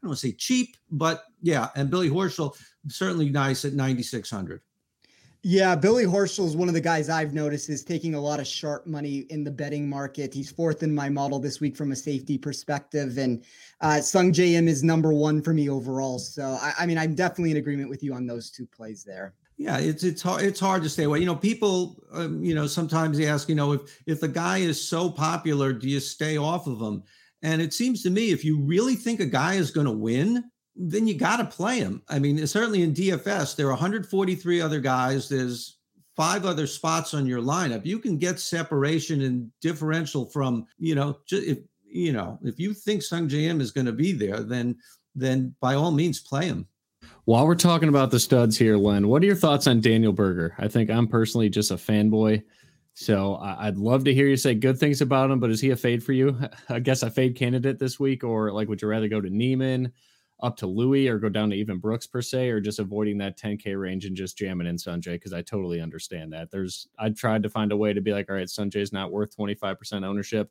I 0.00 0.02
don't 0.02 0.10
want 0.10 0.20
to 0.20 0.26
say 0.28 0.32
cheap, 0.32 0.76
but 0.90 1.24
yeah. 1.42 1.68
And 1.74 1.90
Billy 1.90 2.08
Horschel 2.08 2.56
certainly 2.88 3.30
nice 3.30 3.64
at 3.64 3.72
9,600. 3.72 4.62
Yeah, 5.42 5.76
Billy 5.76 6.04
Horschel 6.04 6.46
is 6.46 6.56
one 6.56 6.66
of 6.66 6.74
the 6.74 6.80
guys 6.80 7.08
I've 7.08 7.32
noticed 7.32 7.68
is 7.68 7.84
taking 7.84 8.14
a 8.14 8.20
lot 8.20 8.40
of 8.40 8.46
sharp 8.46 8.86
money 8.88 9.18
in 9.30 9.44
the 9.44 9.52
betting 9.52 9.88
market. 9.88 10.34
He's 10.34 10.50
fourth 10.50 10.82
in 10.82 10.92
my 10.92 11.08
model 11.08 11.38
this 11.38 11.60
week 11.60 11.76
from 11.76 11.92
a 11.92 11.96
safety 11.96 12.36
perspective, 12.36 13.18
and 13.18 13.44
uh, 13.80 13.98
Sungjae 13.98 14.54
Im 14.54 14.66
is 14.66 14.82
number 14.82 15.12
one 15.12 15.40
for 15.40 15.54
me 15.54 15.70
overall. 15.70 16.18
So, 16.18 16.58
I, 16.60 16.72
I, 16.80 16.86
mean, 16.86 16.98
I'm 16.98 17.14
definitely 17.14 17.52
in 17.52 17.56
agreement 17.56 17.88
with 17.88 18.02
you 18.02 18.14
on 18.14 18.26
those 18.26 18.50
two 18.50 18.66
plays 18.66 19.04
there. 19.04 19.34
Yeah, 19.56 19.78
it's 19.78 20.04
it's 20.04 20.22
hard 20.22 20.42
it's 20.42 20.60
hard 20.60 20.82
to 20.84 20.88
stay 20.88 21.04
away. 21.04 21.18
You 21.18 21.26
know, 21.26 21.36
people, 21.36 22.02
um, 22.12 22.42
you 22.44 22.54
know, 22.54 22.66
sometimes 22.66 23.18
they 23.18 23.26
ask, 23.26 23.48
you 23.48 23.56
know, 23.56 23.72
if 23.72 24.02
if 24.06 24.20
the 24.20 24.28
guy 24.28 24.58
is 24.58 24.88
so 24.88 25.10
popular, 25.10 25.72
do 25.72 25.88
you 25.88 25.98
stay 25.98 26.36
off 26.36 26.66
of 26.66 26.80
him? 26.80 27.02
And 27.42 27.62
it 27.62 27.72
seems 27.72 28.02
to 28.02 28.10
me, 28.10 28.30
if 28.30 28.44
you 28.44 28.60
really 28.60 28.94
think 28.94 29.20
a 29.20 29.26
guy 29.26 29.54
is 29.54 29.70
going 29.70 29.86
to 29.86 29.92
win, 29.92 30.44
then 30.78 31.08
you 31.08 31.14
got 31.14 31.38
to 31.38 31.44
play 31.44 31.78
him. 31.78 32.02
I 32.08 32.20
mean, 32.20 32.46
certainly 32.46 32.82
in 32.82 32.94
DFS, 32.94 33.56
there 33.56 33.66
are 33.66 33.70
143 33.70 34.60
other 34.60 34.80
guys. 34.80 35.28
There's 35.28 35.78
five 36.16 36.46
other 36.46 36.66
spots 36.66 37.14
on 37.14 37.26
your 37.26 37.40
lineup. 37.40 37.84
You 37.84 37.98
can 37.98 38.16
get 38.16 38.38
separation 38.38 39.22
and 39.22 39.50
differential 39.60 40.26
from, 40.26 40.66
you 40.78 40.94
know, 40.94 41.18
if 41.30 41.58
you 41.90 42.12
know, 42.12 42.38
if 42.42 42.60
you 42.60 42.74
think 42.74 43.02
Sungjae 43.02 43.44
Im 43.44 43.60
is 43.60 43.70
going 43.70 43.86
to 43.86 43.92
be 43.92 44.12
there, 44.12 44.40
then 44.40 44.76
then 45.14 45.54
by 45.60 45.74
all 45.74 45.90
means 45.90 46.20
play 46.20 46.46
him. 46.46 46.66
While 47.24 47.46
we're 47.46 47.56
talking 47.56 47.88
about 47.88 48.10
the 48.10 48.20
studs 48.20 48.56
here, 48.56 48.76
Len, 48.76 49.08
what 49.08 49.22
are 49.22 49.26
your 49.26 49.34
thoughts 49.34 49.66
on 49.66 49.80
Daniel 49.80 50.12
Berger? 50.12 50.54
I 50.58 50.68
think 50.68 50.90
I'm 50.90 51.08
personally 51.08 51.48
just 51.48 51.70
a 51.70 51.74
fanboy. 51.74 52.42
So 52.94 53.36
I'd 53.36 53.76
love 53.78 54.04
to 54.04 54.14
hear 54.14 54.26
you 54.26 54.36
say 54.36 54.54
good 54.54 54.78
things 54.78 55.00
about 55.00 55.30
him, 55.30 55.38
but 55.38 55.50
is 55.50 55.60
he 55.60 55.70
a 55.70 55.76
fade 55.76 56.02
for 56.02 56.12
you? 56.12 56.38
I 56.68 56.78
guess 56.80 57.02
a 57.02 57.10
fade 57.10 57.36
candidate 57.36 57.78
this 57.78 57.98
week, 57.98 58.24
or 58.24 58.52
like 58.52 58.68
would 58.68 58.82
you 58.82 58.88
rather 58.88 59.08
go 59.08 59.20
to 59.20 59.30
Niemann? 59.30 59.92
Up 60.40 60.56
to 60.56 60.66
Louis 60.66 61.08
or 61.08 61.18
go 61.18 61.28
down 61.28 61.50
to 61.50 61.56
even 61.56 61.78
Brooks 61.78 62.06
per 62.06 62.22
se, 62.22 62.48
or 62.48 62.60
just 62.60 62.78
avoiding 62.78 63.18
that 63.18 63.38
10K 63.38 63.78
range 63.80 64.04
and 64.04 64.16
just 64.16 64.38
jamming 64.38 64.66
in 64.66 64.76
Sungjae? 64.76 65.14
Because 65.14 65.32
I 65.32 65.42
totally 65.42 65.80
understand 65.80 66.32
that. 66.32 66.50
There's, 66.50 66.88
I 66.98 67.10
tried 67.10 67.42
to 67.42 67.48
find 67.48 67.72
a 67.72 67.76
way 67.76 67.92
to 67.92 68.00
be 68.00 68.12
like, 68.12 68.30
all 68.30 68.36
right, 68.36 68.46
Sungjae's 68.46 68.92
not 68.92 69.10
worth 69.10 69.36
25% 69.36 70.04
ownership. 70.04 70.50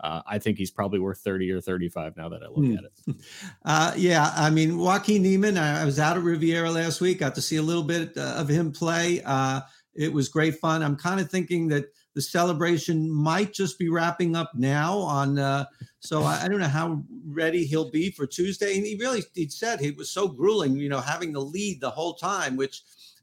Uh, 0.00 0.22
I 0.26 0.38
think 0.38 0.58
he's 0.58 0.70
probably 0.70 0.98
worth 0.98 1.20
30 1.20 1.50
or 1.52 1.60
35 1.60 2.16
now 2.16 2.28
that 2.28 2.42
I 2.42 2.46
look 2.46 2.66
hmm. 2.66 2.76
at 2.76 2.84
it. 2.84 3.16
Uh, 3.64 3.92
yeah. 3.96 4.32
I 4.36 4.50
mean, 4.50 4.76
Joaquin 4.76 5.22
Niemann, 5.22 5.56
I, 5.56 5.80
I, 5.80 5.84
was 5.84 5.98
out 5.98 6.18
at 6.18 6.22
Riviera 6.22 6.70
last 6.70 7.00
week, 7.00 7.20
got 7.20 7.34
to 7.36 7.40
see 7.40 7.56
a 7.56 7.62
little 7.62 7.82
bit 7.82 8.12
uh, 8.16 8.34
of 8.36 8.46
him 8.46 8.72
play. 8.72 9.22
Uh, 9.24 9.62
it 9.94 10.12
was 10.12 10.28
great 10.28 10.56
fun. 10.56 10.82
I'm 10.82 10.96
kind 10.96 11.18
of 11.18 11.30
thinking 11.30 11.68
that 11.68 11.86
the 12.14 12.22
celebration 12.22 13.10
might 13.10 13.52
just 13.52 13.78
be 13.78 13.88
wrapping 13.88 14.36
up 14.36 14.52
now 14.54 14.98
on 14.98 15.38
uh, 15.38 15.64
so 16.00 16.22
I, 16.22 16.42
I, 16.42 16.48
don't 16.48 16.60
know 16.60 16.68
how 16.68 17.02
ready 17.26 17.64
he'll 17.64 17.90
be 17.90 18.10
for 18.10 18.26
tuesday. 18.26 18.76
And 18.76 18.86
he 18.86 18.96
really 18.96 19.22
he 19.34 19.48
said 19.48 19.80
he 19.80 19.90
was 19.90 20.10
so 20.10 20.28
grueling 20.28 20.76
you 20.76 20.88
know 20.88 21.00
having 21.00 21.32
the 21.32 21.40
lead 21.40 21.80
the 21.80 21.90
whole 21.90 22.14
time 22.14 22.56
which 22.56 22.82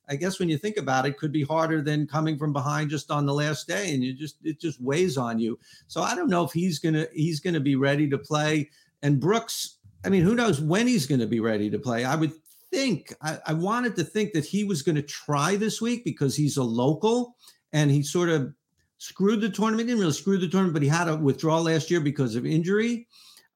i 0.10 0.15
guess 0.15 0.39
when 0.39 0.49
you 0.49 0.58
think 0.58 0.77
about 0.77 1.06
it 1.06 1.17
could 1.17 1.32
be 1.32 1.43
harder 1.43 1.82
than 1.82 2.08
coming 2.08 2.38
from 2.38 2.51
behind 2.51 2.89
just 2.89 3.12
on 3.12 3.25
the 3.25 3.34
last 3.34 3.67
day. 3.67 3.93
And 3.93 4.04
you 4.04 4.13
just 4.13 4.38
it 4.43 4.60
just 4.60 4.82
weighs 4.82 5.17
on 5.17 5.39
you. 5.39 5.58
So 5.88 6.01
i 6.01 6.15
don't 6.15 6.30
know 6.30 6.43
if 6.43 6.51
he's 6.51 6.80
gonna 6.80 7.08
he's 7.13 7.39
gonna 7.39 7.60
be 7.60 7.75
ready 7.75 8.10
to 8.10 8.17
play. 8.17 8.69
And 9.01 9.19
brooks 9.19 9.77
i 10.04 10.10
mean 10.10 10.23
who 10.23 10.36
knows 10.36 10.60
when 10.60 10.88
he's 10.88 11.06
gonna 11.06 11.27
be 11.27 11.39
ready 11.39 11.69
to 11.69 11.80
play? 11.80 12.04
I 12.06 12.15
would 12.15 12.34
think 12.71 13.13
I, 13.21 13.38
I 13.47 13.54
wanted 13.54 13.95
to 13.97 14.04
think 14.04 14.34
that 14.34 14.45
he 14.45 14.63
was 14.63 14.82
going 14.82 14.95
to 14.95 15.01
try 15.01 15.58
this 15.58 15.82
week 15.82 16.04
because 16.04 16.36
he's 16.36 16.58
a 16.58 16.63
local 16.63 17.36
and 17.73 17.91
he 17.91 18.01
sort 18.01 18.30
of 18.30 18.54
screwed 19.01 19.41
the 19.41 19.49
tournament. 19.49 19.79
He 19.79 19.85
didn't 19.87 20.01
really 20.01 20.13
screw 20.13 20.37
the 20.37 20.47
tournament, 20.47 20.73
but 20.73 20.83
he 20.83 20.87
had 20.87 21.07
a 21.07 21.15
withdrawal 21.15 21.63
last 21.63 21.89
year 21.89 21.99
because 21.99 22.35
of 22.35 22.45
injury. 22.45 23.07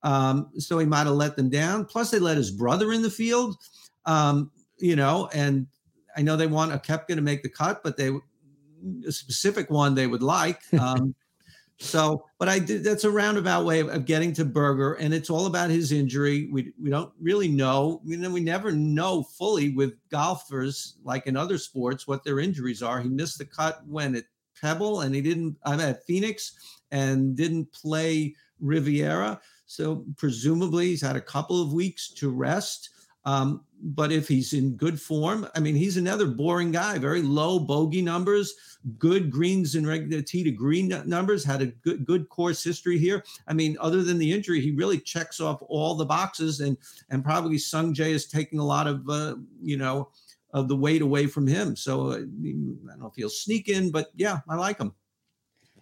Um, 0.01 0.49
so 0.58 0.79
he 0.79 0.88
might 0.88 1.05
have 1.05 1.15
let 1.15 1.36
them 1.36 1.51
down. 1.51 1.86
Plus, 1.86 2.10
they 2.10 2.17
let 2.17 2.36
his 2.36 2.49
brother 2.49 2.91
in 2.93 3.03
the 3.03 3.12
field. 3.12 3.55
Um, 4.08 4.49
you 4.79 4.95
know, 4.95 5.29
and 5.36 5.67
I 6.17 6.23
know 6.23 6.36
they 6.36 6.47
want 6.47 6.73
a 6.73 6.77
Koepka 6.79 7.10
to 7.10 7.21
make 7.21 7.43
the 7.43 7.49
cut, 7.49 7.84
but 7.84 7.95
they 7.95 8.10
a 9.08 9.12
specific 9.12 9.69
one 9.69 9.93
they 9.93 10.08
would 10.08 10.23
like. 10.23 10.62
Um, 10.79 11.13
so, 11.77 12.23
but 12.39 12.47
I 12.47 12.58
did 12.58 12.86
that's 12.86 13.03
a 13.03 13.12
roundabout 13.12 13.65
way 13.65 13.81
of, 13.81 13.89
of, 13.89 14.05
getting 14.05 14.31
to 14.34 14.45
Berger, 14.45 14.93
and 14.93 15.13
it's 15.13 15.29
all 15.29 15.45
about 15.45 15.69
his 15.69 15.91
injury. 15.91 16.47
We 16.49 16.71
we 16.81 16.89
don't 16.89 17.12
really 17.19 17.49
know. 17.49 18.01
You 18.05 18.15
know, 18.15 18.29
we 18.29 18.39
never 18.39 18.71
know 18.71 19.23
fully 19.23 19.73
with 19.73 19.93
golfers 20.10 20.95
like 21.03 21.27
in 21.27 21.36
other 21.36 21.58
sports 21.58 22.08
what 22.08 22.23
their 22.23 22.39
injuries 22.39 22.81
are. 22.81 23.01
He 23.01 23.10
missed 23.10 23.39
the 23.39 23.45
cut 23.45 23.86
when 23.86 24.15
it 24.15 24.25
Pebble 24.62 25.02
and 25.02 25.13
he 25.13 25.22
didn't, 25.22 25.58
I'm 25.65 25.80
at 25.80 26.06
Phoenix 26.06 26.54
and 26.91 27.36
didn't 27.36 27.72
play 27.72 28.36
Riviera. 28.60 29.39
So 29.65 30.06
presumably 30.18 30.88
he's 30.88 31.02
had 31.02 31.15
a 31.15 31.22
couple 31.22 31.62
of 31.62 31.74
weeks 31.74 32.10
to 32.13 32.30
rest. 32.30 32.89
Um, 33.26 33.62
but 33.82 34.12
if 34.12 34.28
he's 34.28 34.54
in 34.54 34.78
good 34.78 35.02
form, 35.02 35.48
I 35.56 35.60
mean, 35.60 35.76
he's 35.76 35.98
another 35.98 36.28
boring 36.28 36.72
guy, 36.72 36.98
very 36.98 37.22
low 37.22 37.60
bogey 37.60 38.02
numbers, 38.02 38.54
good 39.00 39.32
greens 39.32 39.76
and 39.76 39.88
regular 39.88 40.22
tee 40.22 40.44
to 40.44 40.52
green 40.52 40.94
numbers, 41.06 41.44
had 41.44 41.62
a 41.62 41.68
good, 41.68 42.06
good 42.06 42.30
course 42.30 42.63
history 42.63 42.98
here. 42.98 43.24
I 43.48 43.54
mean, 43.54 43.78
other 43.80 44.04
than 44.04 44.20
the 44.20 44.32
injury, 44.32 44.62
he 44.62 44.72
really 44.72 45.00
checks 45.00 45.41
off 45.41 45.62
all 45.68 45.96
the 45.96 46.06
boxes 46.06 46.62
and, 46.62 46.78
and 47.10 47.24
probably 47.24 47.58
Sungjae 47.58 48.12
is 48.12 48.28
taking 48.28 48.60
a 48.60 48.65
lot 48.65 48.88
of, 48.88 49.10
uh, 49.10 49.36
you 49.62 49.78
know, 49.78 50.10
of 50.56 50.70
the 50.70 50.76
weight 50.76 51.02
away 51.02 51.28
from 51.28 51.46
him. 51.46 51.76
So 51.76 52.12
uh, 52.12 52.13
I 52.13 52.20
don't 52.22 53.00
know 53.00 53.08
if 53.08 53.15
he'll 53.15 53.30
sneak 53.30 53.68
in, 53.68 53.91
but 53.91 54.08
yeah, 54.15 54.39
I 54.50 54.56
like 54.56 54.80
him. 54.80 54.94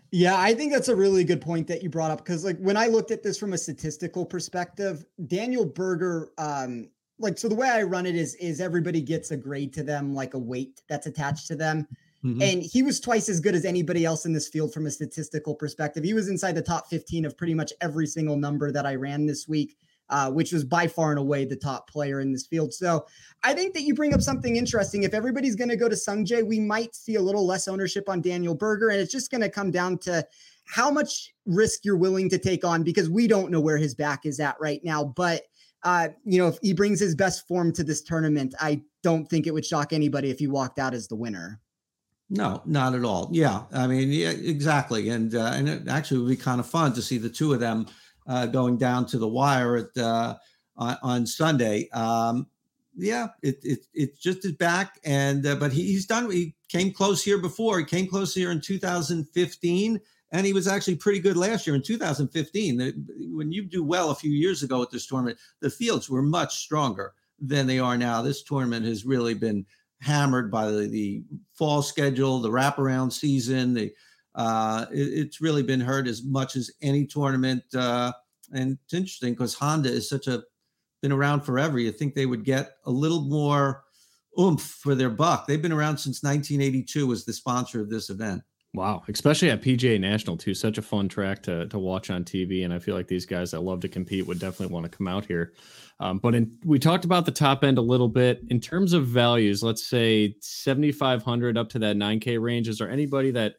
Yeah, 0.10 0.36
I 0.38 0.54
think 0.56 0.74
that's 0.74 0.90
a 0.90 0.96
really 0.96 1.24
good 1.24 1.42
point 1.42 1.68
that 1.68 1.84
you 1.84 1.90
brought 1.90 2.12
up 2.12 2.20
because, 2.20 2.44
like, 2.44 2.58
when 2.58 2.76
I 2.76 2.88
looked 2.88 3.12
at 3.12 3.24
this 3.24 3.38
from 3.38 3.54
a 3.54 3.58
statistical 3.58 4.26
perspective, 4.26 5.06
Daniel 5.28 5.66
Berger, 5.66 6.32
um, 6.40 6.90
like, 7.20 7.38
so 7.38 7.48
the 7.48 7.56
way 7.56 7.70
I 7.70 7.84
run 7.84 8.06
it 8.08 8.16
is, 8.16 8.36
is 8.36 8.60
everybody 8.60 9.02
gets 9.02 9.32
a 9.32 9.38
grade 9.38 9.74
to 9.74 9.84
them, 9.84 10.14
like 10.14 10.34
a 10.34 10.40
weight 10.40 10.82
that's 10.90 11.08
attached 11.08 11.48
to 11.48 11.56
them. 11.56 11.88
Mm-hmm. 12.24 12.42
And 12.42 12.64
he 12.64 12.84
was 12.84 13.00
twice 13.00 13.30
as 13.30 13.40
good 13.40 13.56
as 13.56 13.66
anybody 13.66 14.06
else 14.06 14.26
in 14.26 14.34
this 14.34 14.48
field 14.48 14.74
from 14.74 14.88
a 14.88 14.92
statistical 14.92 15.54
perspective. 15.54 16.04
He 16.04 16.14
was 16.14 16.30
inside 16.30 16.54
the 16.54 16.62
top 16.62 16.88
15 16.90 17.26
of 17.26 17.38
pretty 17.38 17.54
much 17.54 17.74
every 17.82 18.08
single 18.08 18.38
number 18.38 18.72
that 18.72 18.86
I 18.86 18.96
ran 18.96 19.26
this 19.26 19.48
week 19.48 19.78
uh, 20.10 20.30
which 20.30 20.52
was 20.52 20.64
by 20.64 20.88
far 20.88 21.12
and 21.12 21.20
away 21.20 21.46
the 21.46 21.56
top 21.56 21.90
player 21.90 22.20
in 22.20 22.32
this 22.32 22.46
field. 22.46 22.74
So 22.74 23.06
I 23.44 23.54
think 23.54 23.74
that 23.74 23.84
you 23.84 23.94
bring 23.94 24.14
up 24.14 24.22
something 24.22 24.56
interesting. 24.56 25.04
If 25.04 25.14
everybody's 25.14 25.56
going 25.56 25.70
to 25.70 25.76
go 25.76 25.90
to 25.90 25.96
Sungjae, 25.96 26.46
we 26.46 26.60
might 26.60 26.96
see 26.96 27.16
a 27.16 27.22
little 27.22 27.46
less 27.46 27.68
ownership 27.68 28.10
on 28.10 28.22
Daniel 28.22 28.56
Berger, 28.56 28.90
and 28.90 29.00
it's 29.00 29.12
just 29.12 29.32
going 29.32 29.42
to 29.42 29.50
come 29.50 29.72
down 29.72 29.98
to 30.00 30.26
how 30.66 30.90
much 30.90 31.34
risk 31.46 31.84
you're 31.84 31.98
willing 31.98 32.30
to 32.30 32.38
take 32.38 32.64
on 32.64 32.84
because 32.84 33.10
we 33.10 33.28
don't 33.28 33.52
know 33.52 33.60
where 33.60 33.78
his 33.78 33.96
back 33.96 34.26
is 34.26 34.40
at 34.40 34.56
right 34.60 34.84
now. 34.84 35.04
But 35.04 35.44
uh, 35.84 36.10
you 36.24 36.38
know, 36.38 36.48
if 36.48 36.58
he 36.62 36.74
brings 36.74 37.00
his 37.00 37.16
best 37.16 37.48
form 37.48 37.74
to 37.74 37.84
this 37.84 38.02
tournament, 38.02 38.56
I 38.60 38.82
don't 39.04 39.30
think 39.30 39.48
it 39.48 39.54
would 39.54 39.66
shock 39.66 39.92
anybody 39.92 40.30
if 40.30 40.40
he 40.40 40.48
walked 40.48 40.80
out 40.80 40.94
as 40.94 41.08
the 41.08 41.16
winner. 41.16 41.60
No, 42.30 42.62
not 42.66 42.96
at 42.96 43.04
all. 43.04 43.30
Yeah, 43.32 43.64
I 43.74 43.86
mean, 43.86 44.10
yeah, 44.12 44.30
exactly, 44.30 45.10
and 45.10 45.36
uh, 45.36 45.52
and 45.54 45.68
it 45.68 45.88
actually 45.88 46.22
would 46.22 46.30
be 46.30 46.38
kind 46.38 46.60
of 46.60 46.66
fun 46.66 46.94
to 46.94 47.02
see 47.02 47.18
the 47.18 47.30
two 47.30 47.54
of 47.54 47.60
them 47.60 47.86
uh, 48.28 48.46
going 48.48 48.78
down 48.78 49.06
to 49.08 49.18
the 49.18 49.28
wire 49.28 49.78
at 49.78 49.98
uh, 50.02 50.36
on, 50.78 50.98
on, 51.04 51.26
Sunday. 51.26 51.90
Um, 51.92 52.48
yeah, 52.96 53.28
it, 53.42 53.60
it 53.64 53.86
it's 53.94 54.20
just 54.20 54.44
his 54.44 54.54
back, 54.54 55.00
and 55.04 55.46
uh, 55.46 55.56
but 55.56 55.72
he, 55.72 55.84
he's 55.84 56.06
done. 56.06 56.30
He 56.30 56.56
came 56.70 56.92
close 56.92 57.24
here 57.24 57.40
before. 57.40 57.80
He 57.80 57.86
came 57.86 58.08
close 58.08 58.34
here 58.34 58.52
in 58.52 58.62
2015, 58.62 60.00
and 60.32 60.46
he 60.46 60.54
was 60.54 60.68
actually 60.68 60.96
pretty 60.96 61.20
good 61.20 61.38
last 61.38 61.66
year 61.66 61.76
in 61.76 61.82
2015. 61.82 62.78
The, 62.78 62.94
when 63.32 63.52
you 63.52 63.64
do 63.64 63.84
well 63.84 64.12
a 64.12 64.16
few 64.16 64.32
years 64.32 64.64
ago 64.64 64.82
at 64.82 64.92
this 64.92 65.08
tournament, 65.08 65.40
the 65.60 65.70
fields 65.70 66.10
were 66.10 66.22
much 66.22 66.60
stronger 66.60 67.14
than 67.40 67.68
they 67.68 67.80
are 67.80 67.98
now. 67.98 68.22
This 68.22 68.44
tournament 68.44 68.86
has 68.86 69.06
really 69.06 69.34
been 69.34 69.66
hammered 70.02 70.52
by 70.52 70.70
the, 70.70 70.88
the 70.88 71.24
fall 71.54 71.82
schedule, 71.82 72.40
the 72.40 72.50
wraparound 72.50 73.12
season, 73.12 73.74
the 73.74 73.92
uh, 74.36 74.86
it, 74.92 75.02
it's 75.02 75.42
really 75.42 75.64
been 75.64 75.82
hurt 75.82 76.08
as 76.08 76.24
much 76.24 76.56
as 76.56 76.72
any 76.82 77.06
tournament. 77.06 77.64
Uh, 77.76 78.12
and 78.54 78.78
it's 78.84 78.94
interesting 78.94 79.34
because 79.34 79.54
Honda 79.54 79.90
is 79.90 80.10
such 80.10 80.28
a 80.28 80.44
been 81.02 81.12
around 81.12 81.42
forever. 81.42 81.78
You 81.78 81.92
think 81.92 82.16
they 82.16 82.26
would 82.26 82.46
get 82.46 82.78
a 82.86 82.92
little 82.92 83.22
more 83.22 83.84
oomph 84.40 84.62
for 84.62 84.96
their 84.96 85.10
buck. 85.10 85.46
They've 85.46 85.62
been 85.62 85.74
around 85.74 85.98
since 85.98 86.24
1982 86.24 87.12
as 87.12 87.26
the 87.26 87.34
sponsor 87.34 87.82
of 87.82 87.90
this 87.90 88.10
event. 88.10 88.42
Wow, 88.76 89.04
especially 89.08 89.52
at 89.52 89.62
PGA 89.62 90.00
National 90.00 90.36
too. 90.36 90.56
Such 90.56 90.80
a 90.80 90.82
fun 90.82 91.08
track 91.08 91.44
to 91.44 91.68
to 91.68 91.78
watch 91.78 92.10
on 92.10 92.24
TV, 92.24 92.66
and 92.66 92.74
I 92.74 92.80
feel 92.80 92.96
like 92.96 93.08
these 93.08 93.26
guys 93.28 93.52
that 93.52 93.62
love 93.62 93.82
to 93.82 93.88
compete 93.88 94.26
would 94.26 94.40
definitely 94.40 94.74
want 94.74 94.92
to 94.92 94.98
come 94.98 95.08
out 95.08 95.26
here. 95.26 95.54
Um, 96.00 96.18
but 96.18 96.34
in, 96.34 96.58
we 96.66 96.80
talked 96.80 97.06
about 97.06 97.26
the 97.26 97.32
top 97.32 97.64
end 97.64 97.78
a 97.78 97.82
little 97.82 98.08
bit 98.08 98.42
in 98.50 98.60
terms 98.60 98.94
of 98.94 99.06
values. 99.06 99.62
Let's 99.62 99.86
say 99.86 100.36
7,500 100.42 101.56
up 101.56 101.70
to 101.70 101.80
that 101.80 101.98
9K 101.98 102.42
range. 102.42 102.68
Is 102.68 102.80
there 102.80 102.90
anybody 102.90 103.30
that 103.30 103.58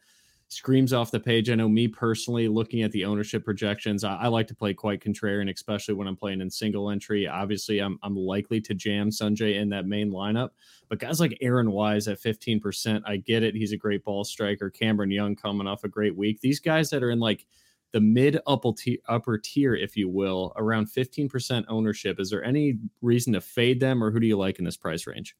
screams 0.48 0.92
off 0.92 1.10
the 1.10 1.20
page. 1.20 1.50
I 1.50 1.54
know 1.54 1.68
me 1.68 1.88
personally, 1.88 2.48
looking 2.48 2.82
at 2.82 2.92
the 2.92 3.04
ownership 3.04 3.44
projections, 3.44 4.04
I, 4.04 4.16
I, 4.16 4.28
like 4.28 4.46
to 4.48 4.54
play 4.54 4.74
quite 4.74 5.02
contrarian, 5.02 5.52
especially 5.52 5.94
when 5.94 6.06
I'm 6.06 6.16
playing 6.16 6.40
in 6.40 6.50
single 6.50 6.90
entry. 6.90 7.26
Obviously, 7.26 7.80
I'm 7.80 7.98
I'm 8.02 8.16
likely 8.16 8.60
to 8.62 8.74
jam 8.74 9.10
Sungjae 9.10 9.60
in 9.60 9.68
that 9.70 9.86
main 9.86 10.10
lineup, 10.10 10.50
but 10.88 10.98
guys 10.98 11.20
like 11.20 11.36
Aaron 11.40 11.70
Wise 11.70 12.08
at 12.08 12.20
15%, 12.20 13.02
I 13.06 13.16
get 13.16 13.42
it. 13.42 13.54
He's 13.54 13.72
a 13.72 13.76
great 13.76 14.04
ball 14.04 14.24
striker. 14.24 14.70
Cameron 14.70 15.10
Young 15.10 15.34
coming 15.34 15.66
off 15.66 15.84
a 15.84 15.88
great 15.88 16.16
week. 16.16 16.40
These 16.40 16.60
guys 16.60 16.90
that 16.90 17.02
are 17.02 17.10
in 17.10 17.20
like 17.20 17.46
the 17.92 18.00
mid 18.00 18.40
upper 18.46 18.72
upper 19.08 19.38
tier, 19.38 19.74
if 19.74 19.96
you 19.96 20.08
will, 20.08 20.52
around 20.56 20.86
15% 20.86 21.64
ownership. 21.68 22.18
Is 22.18 22.28
there 22.28 22.44
any 22.44 22.78
reason 23.02 23.32
to 23.34 23.40
fade 23.40 23.80
them, 23.80 24.02
or 24.02 24.10
who 24.10 24.20
do 24.20 24.26
you 24.26 24.36
like 24.36 24.58
in 24.58 24.64
this 24.64 24.76
price 24.76 25.06
range? 25.06 25.36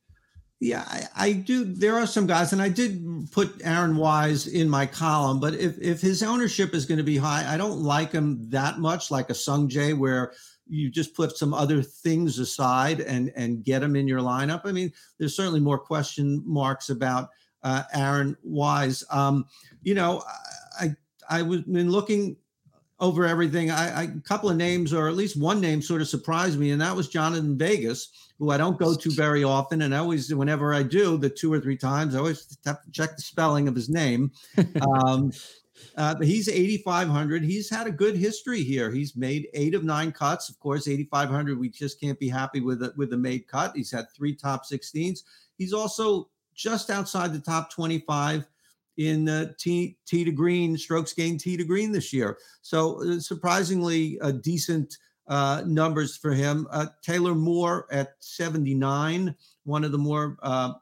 Yeah, 0.60 0.84
I, 0.86 1.08
I, 1.16 1.32
do. 1.32 1.64
There 1.64 1.96
are 1.96 2.06
some 2.06 2.26
guys, 2.26 2.52
and 2.52 2.62
I 2.62 2.68
did 2.68 3.04
put 3.32 3.60
Aaron 3.64 3.96
Wise 3.96 4.46
in 4.46 4.68
my 4.68 4.86
column. 4.86 5.40
But 5.40 5.54
if 5.54 5.76
if 5.78 6.00
his 6.00 6.22
ownership 6.22 6.74
is 6.74 6.86
going 6.86 6.98
to 6.98 7.04
be 7.04 7.16
high, 7.16 7.44
I 7.52 7.56
don't 7.56 7.80
like 7.80 8.12
him 8.12 8.48
that 8.50 8.78
much, 8.78 9.10
like 9.10 9.30
a 9.30 9.34
Sungjae, 9.34 9.98
where 9.98 10.32
you 10.66 10.90
just 10.90 11.14
put 11.14 11.36
some 11.36 11.52
other 11.52 11.82
things 11.82 12.38
aside 12.38 13.00
and 13.00 13.32
and 13.36 13.64
get 13.64 13.82
him 13.82 13.96
in 13.96 14.08
your 14.08 14.20
lineup. 14.20 14.62
I 14.64 14.72
mean, 14.72 14.92
there's 15.18 15.36
certainly 15.36 15.60
more 15.60 15.78
question 15.78 16.42
marks 16.46 16.88
about 16.88 17.30
uh, 17.62 17.82
Aaron 17.92 18.36
Wise. 18.42 19.04
Um, 19.10 19.46
you 19.82 19.94
know, 19.94 20.22
I 20.80 20.94
I 21.28 21.42
was 21.42 21.62
been 21.62 21.90
looking 21.90 22.36
over 23.00 23.26
everything. 23.26 23.70
I, 23.70 23.88
I 23.88 24.02
a 24.04 24.20
couple 24.20 24.48
of 24.48 24.56
names, 24.56 24.92
or 24.92 25.08
at 25.08 25.16
least 25.16 25.38
one 25.38 25.60
name, 25.60 25.82
sort 25.82 26.00
of 26.00 26.08
surprised 26.08 26.58
me, 26.58 26.70
and 26.70 26.80
that 26.80 26.94
was 26.94 27.10
Jhonattan 27.10 27.56
Vegas 27.56 28.10
who 28.38 28.50
I 28.50 28.56
don't 28.56 28.78
go 28.78 28.94
to 28.94 29.10
very 29.12 29.44
often. 29.44 29.82
And 29.82 29.94
I 29.94 29.98
always, 29.98 30.34
whenever 30.34 30.74
I 30.74 30.82
do, 30.82 31.16
the 31.16 31.30
two 31.30 31.52
or 31.52 31.60
three 31.60 31.76
times, 31.76 32.14
I 32.14 32.18
always 32.18 32.58
have 32.64 32.82
to 32.82 32.90
check 32.90 33.16
the 33.16 33.22
spelling 33.22 33.68
of 33.68 33.74
his 33.74 33.88
name. 33.88 34.32
um, 34.80 35.32
uh, 35.96 36.16
he's 36.20 36.48
8,500. 36.48 37.44
He's 37.44 37.70
had 37.70 37.86
a 37.86 37.92
good 37.92 38.16
history 38.16 38.62
here. 38.62 38.90
He's 38.90 39.16
made 39.16 39.48
eight 39.54 39.74
of 39.74 39.84
nine 39.84 40.12
cuts. 40.12 40.48
Of 40.48 40.58
course, 40.58 40.88
8,500. 40.88 41.58
We 41.58 41.68
just 41.68 42.00
can't 42.00 42.18
be 42.18 42.28
happy 42.28 42.60
with 42.60 42.82
it 42.82 42.96
with 42.96 43.10
the 43.10 43.16
made 43.16 43.46
cut. 43.46 43.72
He's 43.74 43.90
had 43.90 44.06
three 44.10 44.34
top 44.34 44.64
16s. 44.64 45.20
He's 45.56 45.72
also 45.72 46.28
just 46.54 46.90
outside 46.90 47.32
the 47.32 47.40
top 47.40 47.70
25 47.70 48.46
in 48.96 49.28
uh, 49.28 49.52
T, 49.58 49.96
tee 50.06 50.24
to 50.24 50.30
green 50.30 50.76
strokes 50.76 51.12
gained 51.12 51.40
tee 51.40 51.56
to 51.56 51.64
green 51.64 51.92
this 51.92 52.12
year. 52.12 52.38
So 52.62 53.02
uh, 53.02 53.18
surprisingly 53.20 54.18
a 54.20 54.32
decent 54.32 54.98
uh, 55.28 55.62
numbers 55.66 56.16
for 56.16 56.32
him. 56.32 56.66
Uh, 56.70 56.86
Taylor 57.02 57.34
Moore 57.34 57.86
at 57.90 58.14
79, 58.20 59.34
one 59.64 59.84
of 59.84 59.92
the 59.92 59.98
more 59.98 60.36
uh, 60.42 60.74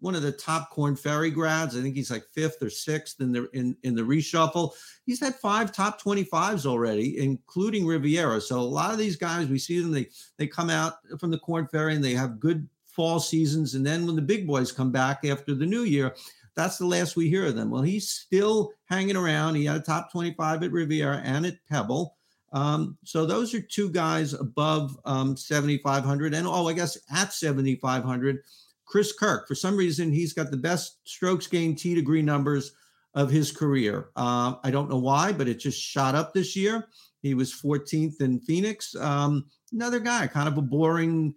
one 0.00 0.14
of 0.14 0.22
the 0.22 0.32
top 0.32 0.70
Corn 0.70 0.94
Ferry 0.94 1.30
grads. 1.30 1.76
I 1.76 1.82
think 1.82 1.96
he's 1.96 2.10
like 2.10 2.24
fifth 2.32 2.62
or 2.62 2.70
sixth 2.70 3.20
in 3.20 3.32
the 3.32 3.48
in 3.52 3.76
in 3.82 3.94
the 3.94 4.02
reshuffle. 4.02 4.72
He's 5.04 5.20
had 5.20 5.34
five 5.36 5.72
top 5.72 6.00
25s 6.00 6.66
already, 6.66 7.18
including 7.18 7.86
Riviera. 7.86 8.40
So 8.40 8.58
a 8.58 8.60
lot 8.60 8.92
of 8.92 8.98
these 8.98 9.16
guys, 9.16 9.48
we 9.48 9.58
see 9.58 9.80
them, 9.80 9.92
they 9.92 10.08
they 10.36 10.46
come 10.46 10.70
out 10.70 10.94
from 11.18 11.30
the 11.30 11.38
Corn 11.38 11.66
Ferry 11.68 11.94
and 11.94 12.04
they 12.04 12.14
have 12.14 12.40
good 12.40 12.68
fall 12.84 13.20
seasons. 13.20 13.74
And 13.74 13.84
then 13.84 14.06
when 14.06 14.16
the 14.16 14.22
big 14.22 14.46
boys 14.46 14.72
come 14.72 14.90
back 14.90 15.24
after 15.24 15.54
the 15.54 15.66
new 15.66 15.82
year, 15.82 16.14
that's 16.54 16.78
the 16.78 16.86
last 16.86 17.16
we 17.16 17.28
hear 17.28 17.46
of 17.46 17.54
them. 17.54 17.70
Well, 17.70 17.82
he's 17.82 18.08
still 18.08 18.72
hanging 18.86 19.16
around. 19.16 19.54
He 19.54 19.66
had 19.66 19.76
a 19.76 19.80
top 19.80 20.10
25 20.10 20.62
at 20.62 20.72
Riviera 20.72 21.20
and 21.24 21.44
at 21.44 21.58
Pebble. 21.68 22.15
Um, 22.56 22.96
so 23.04 23.26
those 23.26 23.52
are 23.52 23.60
two 23.60 23.90
guys 23.90 24.32
above 24.32 24.98
um, 25.04 25.36
7,500. 25.36 26.32
And 26.32 26.46
oh, 26.46 26.68
I 26.68 26.72
guess 26.72 26.96
at 27.14 27.34
7,500, 27.34 28.38
Chris 28.86 29.12
Kirk. 29.12 29.46
For 29.46 29.54
some 29.54 29.76
reason, 29.76 30.10
he's 30.10 30.32
got 30.32 30.50
the 30.50 30.56
best 30.56 31.00
strokes 31.04 31.46
gained 31.46 31.76
tee 31.76 31.94
to 31.94 32.00
green 32.00 32.24
numbers 32.24 32.72
of 33.12 33.30
his 33.30 33.52
career. 33.52 34.08
Uh, 34.16 34.54
I 34.64 34.70
don't 34.70 34.88
know 34.88 34.96
why, 34.96 35.32
but 35.32 35.48
it 35.48 35.58
just 35.58 35.78
shot 35.78 36.14
up 36.14 36.32
this 36.32 36.56
year. 36.56 36.88
He 37.20 37.34
was 37.34 37.52
14th 37.52 38.22
in 38.22 38.40
Phoenix. 38.40 38.96
Um, 38.96 39.44
another 39.70 40.00
guy, 40.00 40.26
kind 40.26 40.48
of 40.48 40.56
a 40.56 40.62
boring, 40.62 41.34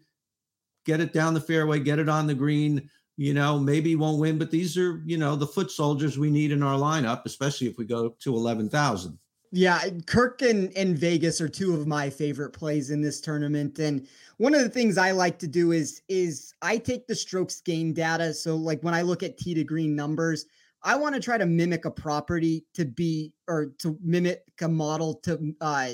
get 0.86 1.02
it 1.02 1.12
down 1.12 1.34
the 1.34 1.42
fairway, 1.42 1.82
get 1.82 2.00
it 2.00 2.08
on 2.08 2.28
the 2.28 2.34
green. 2.34 2.90
You 3.18 3.34
know, 3.34 3.60
maybe 3.60 3.98
won't 3.98 4.22
win, 4.22 4.38
but 4.38 4.52
these 4.52 4.78
are, 4.78 5.04
you 5.06 5.18
know, 5.18 5.36
the 5.36 5.48
foot 5.48 5.70
soldiers 5.70 6.18
we 6.18 6.30
need 6.30 6.54
in 6.54 6.64
our 6.64 6.80
lineup, 6.80 7.26
especially 7.26 7.68
if 7.68 7.78
we 7.78 7.84
go 7.84 8.16
to 8.22 8.36
11,000. 8.38 9.20
Yeah, 9.52 9.82
Kirk 10.06 10.44
and, 10.44 10.76
and 10.78 10.98
Vegas 10.98 11.42
are 11.42 11.50
two 11.50 11.74
of 11.74 11.88
my 11.88 12.10
favorite 12.10 12.52
plays 12.52 12.92
in 12.92 13.02
this 13.02 13.20
tournament. 13.20 13.80
And 13.80 14.08
one 14.38 14.54
of 14.54 14.62
the 14.62 14.70
things 14.70 14.98
I 14.98 15.12
like 15.12 15.40
to 15.40 15.48
do 15.48 15.72
is 15.72 16.04
is 16.08 16.54
I 16.62 16.78
take 16.78 17.08
the 17.08 17.16
strokes 17.16 17.60
gain 17.60 17.94
data. 17.94 18.34
So 18.34 18.56
like 18.56 18.82
when 18.84 18.94
I 18.94 19.02
look 19.02 19.24
at 19.24 19.38
tee 19.38 19.56
to 19.56 19.64
green 19.64 19.96
numbers, 19.96 20.46
I 20.84 20.96
want 20.96 21.16
to 21.16 21.22
try 21.22 21.38
to 21.38 21.48
mimic 21.48 21.86
a 21.86 21.92
property 21.92 22.66
to 22.76 22.86
be 22.86 23.34
or 23.48 23.74
to 23.80 23.98
mimic 24.04 24.44
a 24.62 24.68
model 24.68 25.16
to 25.24 25.56
uh 25.62 25.90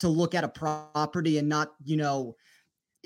to 0.00 0.08
look 0.08 0.34
at 0.34 0.44
a 0.44 0.48
property 0.48 1.38
and 1.38 1.48
not, 1.48 1.74
you 1.84 1.96
know, 1.96 2.34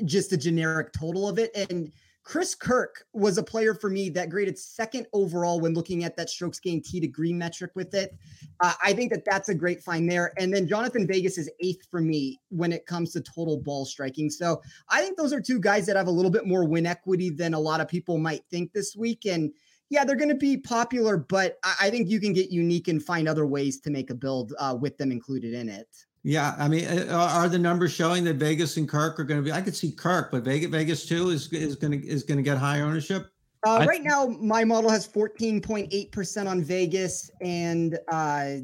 just 0.07 0.33
a 0.33 0.37
generic 0.37 0.93
total 0.93 1.29
of 1.29 1.39
it. 1.39 1.55
And 1.55 1.93
Chris 2.31 2.55
Kirk 2.55 3.07
was 3.13 3.39
a 3.39 3.43
player 3.43 3.75
for 3.75 3.91
me 3.91 4.09
that 4.09 4.31
graded 4.31 4.57
second 4.57 5.05
overall 5.13 5.59
when 5.59 5.75
looking 5.75 6.05
at 6.05 6.17
that 6.17 6.31
strokes 6.31 6.61
gained 6.61 6.85
tee 6.85 7.01
to 7.01 7.09
green 7.09 7.37
metric 7.37 7.73
with 7.75 7.93
it. 7.93 8.17
Uh, 8.61 8.73
I 8.85 8.93
think 8.93 9.11
that 9.11 9.25
that's 9.25 9.49
a 9.49 9.55
great 9.55 9.83
find 9.83 10.09
there. 10.09 10.33
And 10.39 10.55
then 10.55 10.69
Jhonattan 10.69 11.09
Vegas 11.09 11.39
is 11.39 11.51
eighth 11.59 11.89
for 11.91 12.01
me 12.01 12.41
when 12.51 12.73
it 12.73 12.87
comes 12.87 13.11
to 13.15 13.21
total 13.21 13.57
ball 13.57 13.85
striking. 13.85 14.31
So 14.31 14.63
I 14.89 15.03
think 15.03 15.17
those 15.17 15.33
are 15.33 15.41
two 15.41 15.59
guys 15.59 15.87
that 15.87 15.97
have 15.97 16.07
a 16.07 16.13
little 16.13 16.31
bit 16.31 16.47
more 16.47 16.65
win 16.65 16.87
equity 16.87 17.31
than 17.31 17.53
a 17.53 17.59
lot 17.59 17.81
of 17.81 17.89
people 17.89 18.17
might 18.17 18.45
think 18.49 18.73
this 18.73 18.95
week. 18.95 19.27
And 19.27 19.51
yeah, 19.89 20.05
they're 20.05 20.15
going 20.15 20.29
to 20.29 20.37
be 20.37 20.57
popular, 20.57 21.17
but 21.17 21.59
I, 21.65 21.91
think 21.91 22.09
you 22.09 22.21
can 22.21 22.33
get 22.33 22.53
unique 22.53 22.87
and 22.87 23.03
find 23.03 23.29
other 23.29 23.45
ways 23.45 23.81
to 23.81 23.91
make 23.91 24.09
a 24.09 24.15
build 24.15 24.55
uh, 24.61 24.77
with 24.81 24.97
them 24.99 25.11
included 25.11 25.53
in 25.53 25.69
it. 25.69 25.89
Yeah, 26.23 26.55
I 26.59 26.69
mean, 26.69 26.87
uh, 26.87 27.31
are 27.33 27.49
the 27.49 27.59
numbers 27.59 27.93
showing 27.93 28.25
that 28.25 28.37
Vegas 28.37 28.77
and 28.77 28.87
Kirk 28.87 29.19
are 29.19 29.25
going 29.25 29.41
to 29.41 29.45
be? 29.45 29.53
I 29.53 29.63
could 29.63 29.75
see 29.75 29.91
Kirk, 29.91 30.31
but 30.31 30.43
Vegas, 30.43 30.69
Vegas 30.69 31.07
too 31.07 31.31
is 31.31 31.51
is 31.53 31.77
going 31.77 31.99
to 31.99 32.07
is 32.07 32.25
going 32.25 32.37
to 32.37 32.43
get 32.43 32.59
high 32.59 32.81
ownership. 32.81 33.31
Uh, 33.67 33.85
right 33.87 34.03
now, 34.03 34.27
my 34.27 34.65
model 34.65 34.91
has 34.91 35.07
14.8% 35.07 36.47
on 36.49 36.63
Vegas 36.63 37.31
and 37.43 37.99
uh, 38.11 38.57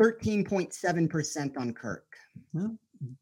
13.7% 0.00 1.58
on 1.58 1.72
Kirk. 1.72 2.06
Well, 2.52 2.76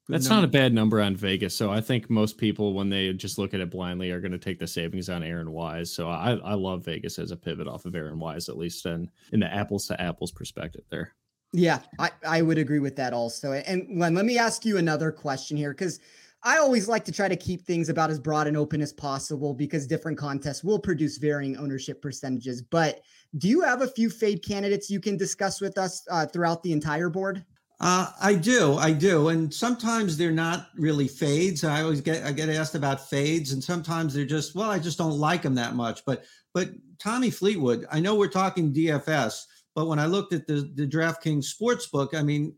That's 0.08 0.28
number. 0.28 0.42
not 0.42 0.44
a 0.44 0.48
bad 0.48 0.74
number 0.74 1.00
on 1.00 1.16
Vegas. 1.16 1.56
So 1.56 1.70
I 1.70 1.80
think 1.80 2.10
most 2.10 2.36
people, 2.36 2.74
when 2.74 2.90
they 2.90 3.14
just 3.14 3.38
look 3.38 3.54
at 3.54 3.60
it 3.60 3.70
blindly, 3.70 4.10
are 4.10 4.20
going 4.20 4.32
to 4.32 4.38
take 4.38 4.58
the 4.58 4.66
savings 4.66 5.08
on 5.08 5.22
Aaron 5.22 5.52
Wise. 5.52 5.90
So 5.90 6.08
I, 6.08 6.32
I 6.32 6.52
love 6.52 6.84
Vegas 6.84 7.18
as 7.18 7.30
a 7.30 7.36
pivot 7.36 7.66
off 7.66 7.86
of 7.86 7.94
Aaron 7.94 8.18
Wise, 8.18 8.50
at 8.50 8.58
least 8.58 8.84
in, 8.84 9.10
in 9.32 9.40
the 9.40 9.52
apples 9.52 9.86
to 9.86 9.98
apples 9.98 10.32
perspective 10.32 10.84
there. 10.90 11.14
Yeah, 11.52 11.80
I, 11.98 12.10
I 12.26 12.42
would 12.42 12.58
agree 12.58 12.80
with 12.80 12.96
that 12.96 13.12
also. 13.12 13.52
And 13.52 13.86
Len, 13.98 14.14
let 14.14 14.26
me 14.26 14.38
ask 14.38 14.64
you 14.64 14.78
another 14.78 15.10
question 15.10 15.56
here 15.56 15.70
because 15.70 16.00
I 16.42 16.58
always 16.58 16.86
like 16.86 17.04
to 17.06 17.12
try 17.12 17.28
to 17.28 17.36
keep 17.36 17.62
things 17.62 17.88
about 17.88 18.10
as 18.10 18.20
broad 18.20 18.46
and 18.46 18.56
open 18.56 18.80
as 18.80 18.92
possible 18.92 19.54
because 19.54 19.86
different 19.86 20.18
contests 20.18 20.62
will 20.62 20.78
produce 20.78 21.18
varying 21.18 21.56
ownership 21.56 22.02
percentages. 22.02 22.62
But 22.62 23.00
do 23.38 23.48
you 23.48 23.62
have 23.62 23.82
a 23.82 23.88
few 23.88 24.10
fade 24.10 24.44
candidates 24.44 24.90
you 24.90 25.00
can 25.00 25.16
discuss 25.16 25.60
with 25.60 25.78
us 25.78 26.04
uh, 26.10 26.26
throughout 26.26 26.62
the 26.62 26.72
entire 26.72 27.08
board? 27.08 27.44
Uh, 27.78 28.10
I 28.22 28.34
do, 28.34 28.76
I 28.76 28.92
do, 28.92 29.28
and 29.28 29.52
sometimes 29.52 30.16
they're 30.16 30.30
not 30.30 30.68
really 30.76 31.08
fades. 31.08 31.62
I 31.62 31.82
always 31.82 32.00
get 32.00 32.24
I 32.24 32.32
get 32.32 32.48
asked 32.48 32.74
about 32.74 33.06
fades, 33.10 33.52
and 33.52 33.62
sometimes 33.62 34.14
they're 34.14 34.24
just 34.24 34.54
well, 34.54 34.70
I 34.70 34.78
just 34.78 34.96
don't 34.96 35.18
like 35.18 35.42
them 35.42 35.54
that 35.56 35.74
much. 35.74 36.02
But 36.06 36.24
but 36.54 36.70
Tommy 36.98 37.28
Fleetwood, 37.28 37.86
I 37.92 38.00
know 38.00 38.14
we're 38.14 38.28
talking 38.28 38.72
DFS, 38.72 39.42
but 39.76 39.86
when 39.86 39.98
I 39.98 40.06
looked 40.06 40.32
at 40.32 40.46
the 40.46 40.68
the 40.74 40.86
DraftKings 40.86 41.44
sports 41.44 41.86
book, 41.86 42.14
I 42.14 42.22
mean, 42.22 42.54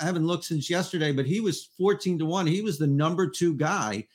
I 0.00 0.04
haven't 0.04 0.26
looked 0.26 0.44
since 0.44 0.70
yesterday, 0.70 1.12
but 1.12 1.26
he 1.26 1.38
was 1.40 1.68
14 1.78 2.18
to 2.18 2.24
1. 2.24 2.46
He 2.46 2.62
was 2.62 2.78
the 2.78 2.86
number 2.86 3.28
2 3.28 3.54
guy 3.54 4.06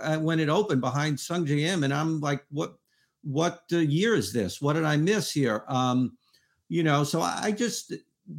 uh, 0.00 0.18
when 0.18 0.38
it 0.38 0.48
opened 0.48 0.80
behind 0.80 1.18
Sungjae 1.18 1.60
Im 1.60 1.82
and 1.82 1.92
I'm 1.92 2.20
like 2.20 2.44
what 2.50 2.78
what 3.24 3.64
uh, 3.72 3.78
year 3.78 4.14
is 4.14 4.32
this? 4.32 4.62
What 4.62 4.74
did 4.74 4.84
I 4.84 4.96
miss 4.96 5.32
here? 5.32 5.64
Um, 5.66 6.16
you 6.68 6.84
know, 6.84 7.02
so 7.02 7.20
I 7.20 7.50
just 7.50 7.92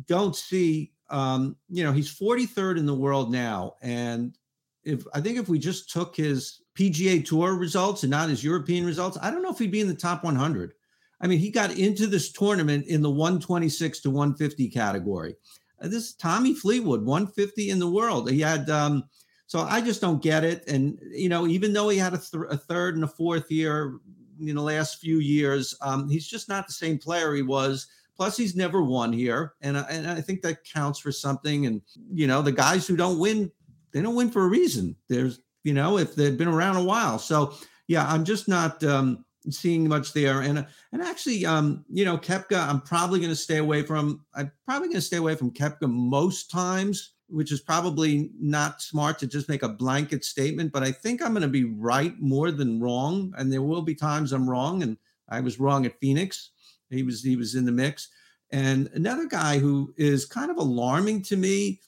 don't 0.08 0.36
see 0.36 0.94
um, 1.10 1.58
you 1.70 1.84
know, 1.84 1.92
he's 1.92 2.18
43rd 2.18 2.78
in 2.78 2.86
the 2.86 2.96
world 2.96 3.30
now 3.30 3.76
and 3.82 4.38
if 4.86 5.06
I 5.14 5.20
think 5.20 5.38
if 5.38 5.50
we 5.50 5.60
just 5.60 5.90
took 5.92 6.16
his 6.16 6.62
PGA 6.76 7.26
Tour 7.26 7.56
results 7.56 8.04
and 8.04 8.12
not 8.12 8.30
his 8.30 8.42
European 8.42 8.86
results, 8.86 9.18
I 9.22 9.30
don't 9.30 9.44
know 9.44 9.52
if 9.52 9.60
he'd 9.60 9.70
be 9.72 9.82
in 9.82 9.90
the 9.90 9.94
top 9.94 10.24
100. 10.24 10.74
I 11.22 11.28
mean, 11.28 11.40
he 11.40 11.52
got 11.52 11.78
into 11.78 12.08
this 12.08 12.32
tournament 12.32 12.88
in 12.88 13.02
the 13.02 13.10
126 13.10 14.00
to 14.02 14.10
150 14.10 14.70
category. 14.70 15.36
Uh, 15.82 15.88
this 15.88 16.10
is 16.10 16.14
Tommy 16.14 16.54
Fleetwood, 16.54 17.04
150 17.04 17.70
in 17.70 17.80
the 17.80 17.90
world. 17.90 18.30
He 18.30 18.40
had, 18.40 18.70
um, 18.70 19.04
so 19.48 19.60
I 19.62 19.82
just 19.82 20.02
don't 20.02 20.22
get 20.22 20.44
it. 20.44 20.68
And, 20.68 21.00
you 21.12 21.30
know, 21.30 21.48
even 21.48 21.74
though 21.74 21.90
he 21.90 21.98
had 21.98 22.14
a, 22.14 22.18
th- 22.18 22.44
a 22.50 22.58
third 22.58 22.96
and 22.96 23.04
a 23.04 23.08
fourth 23.08 23.52
year 23.52 24.00
in 24.40 24.56
the 24.56 24.62
last 24.62 25.00
few 25.00 25.20
years, 25.20 25.76
um, 25.82 26.08
he's 26.10 26.28
just 26.28 26.48
not 26.48 26.68
the 26.68 26.74
same 26.74 26.98
player 26.98 27.34
he 27.34 27.42
was. 27.42 27.88
Plus, 28.16 28.36
he's 28.36 28.56
never 28.56 28.84
won 28.84 29.14
here. 29.14 29.54
And, 29.62 29.78
and 29.78 30.08
I 30.08 30.20
think 30.20 30.42
that 30.42 30.66
counts 30.66 31.00
for 31.00 31.12
something. 31.12 31.66
And, 31.66 31.82
you 32.12 32.28
know, 32.28 32.42
the 32.42 32.52
guys 32.52 32.86
who 32.86 32.98
don't 32.98 33.18
win, 33.18 33.50
they 33.92 34.02
don't 34.02 34.16
win 34.16 34.30
for 34.30 34.44
a 34.44 34.50
reason. 34.50 34.96
There's, 35.08 35.40
you 35.64 35.74
know, 35.74 35.98
if 35.98 36.16
they've 36.16 36.38
been 36.38 36.50
around 36.50 36.76
a 36.76 36.84
while. 36.84 37.18
So, 37.18 37.54
yeah, 37.88 38.06
I'm 38.08 38.26
just 38.26 38.48
not. 38.48 38.84
Um, 38.84 39.26
seeing 39.50 39.88
much 39.88 40.14
there. 40.14 40.42
And 40.42 40.66
and 40.92 41.02
actually, 41.02 41.46
um, 41.46 41.86
you 41.90 42.06
know, 42.06 42.18
Koepka, 42.18 42.68
I'm 42.68 42.82
probably 42.82 43.20
going 43.20 43.32
to 43.32 43.36
stay 43.36 43.58
away 43.58 43.84
from. 43.84 44.26
I'm 44.34 44.52
probably 44.66 44.88
going 44.88 44.98
to 44.98 45.02
stay 45.02 45.18
away 45.18 45.36
from 45.36 45.52
Koepka 45.52 45.90
most 45.90 46.52
times, 46.52 47.14
which 47.28 47.52
is 47.52 47.62
probably 47.62 48.32
not 48.40 48.82
smart 48.82 49.20
to 49.20 49.28
just 49.28 49.50
make 49.50 49.64
a 49.64 49.70
blanket 49.70 50.26
statement. 50.26 50.72
But 50.72 50.84
I 50.84 50.92
think 50.92 51.22
I'm 51.22 51.32
going 51.34 51.42
to 51.42 51.48
be 51.48 51.66
right 51.66 52.20
more 52.20 52.52
than 52.52 52.80
wrong, 52.80 53.34
and 53.38 53.52
there 53.52 53.62
will 53.62 53.82
be 53.82 53.96
times 53.96 54.34
I'm 54.34 54.50
wrong. 54.50 54.84
And 54.84 54.98
I 55.30 55.42
was 55.42 55.60
wrong 55.60 55.86
at 55.86 56.00
Phoenix. 56.00 56.52
He 56.90 57.04
was 57.04 57.24
he 57.24 57.36
was 57.36 57.56
in 57.56 57.66
the 57.66 57.72
mix. 57.72 58.10
And 58.52 58.90
another 58.94 59.28
guy 59.28 59.60
who 59.60 59.94
is 59.96 60.26
kind 60.26 60.50
of 60.50 60.58
alarming 60.58 61.22
to 61.24 61.38
me 61.38 61.82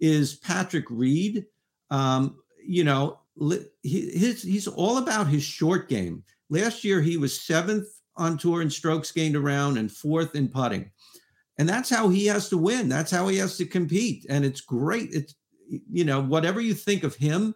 is 0.00 0.34
Patrick 0.34 0.86
Reed. 0.90 1.46
Um, 1.90 2.38
you 2.64 2.84
know, 2.84 3.20
he, 3.82 4.10
his, 4.10 4.42
he's 4.42 4.66
all 4.66 4.98
about 4.98 5.28
his 5.28 5.42
short 5.42 5.88
game. 5.88 6.24
Last 6.50 6.84
year, 6.84 7.00
he 7.00 7.16
was 7.16 7.40
seventh 7.40 7.88
on 8.16 8.36
tour 8.36 8.62
in 8.62 8.70
strokes 8.70 9.12
gained 9.12 9.36
around 9.36 9.78
and 9.78 9.90
fourth 9.90 10.34
in 10.34 10.48
putting. 10.48 10.90
And 11.58 11.68
that's 11.68 11.90
how 11.90 12.08
he 12.08 12.26
has 12.26 12.48
to 12.50 12.58
win. 12.58 12.88
That's 12.88 13.10
how 13.10 13.28
he 13.28 13.36
has 13.38 13.56
to 13.58 13.64
compete. 13.64 14.26
And 14.28 14.44
it's 14.44 14.60
great. 14.60 15.10
It's, 15.12 15.34
you 15.68 16.04
know, 16.04 16.20
whatever 16.20 16.60
you 16.60 16.74
think 16.74 17.04
of 17.04 17.14
him, 17.14 17.54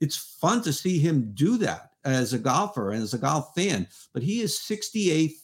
it's 0.00 0.36
fun 0.40 0.62
to 0.62 0.72
see 0.72 0.98
him 0.98 1.32
do 1.34 1.56
that 1.58 1.90
as 2.04 2.32
a 2.32 2.38
golfer 2.38 2.92
and 2.92 3.02
as 3.02 3.14
a 3.14 3.18
golf 3.18 3.52
fan. 3.54 3.86
But 4.12 4.22
he 4.22 4.40
is 4.40 4.58
68th 4.58 5.34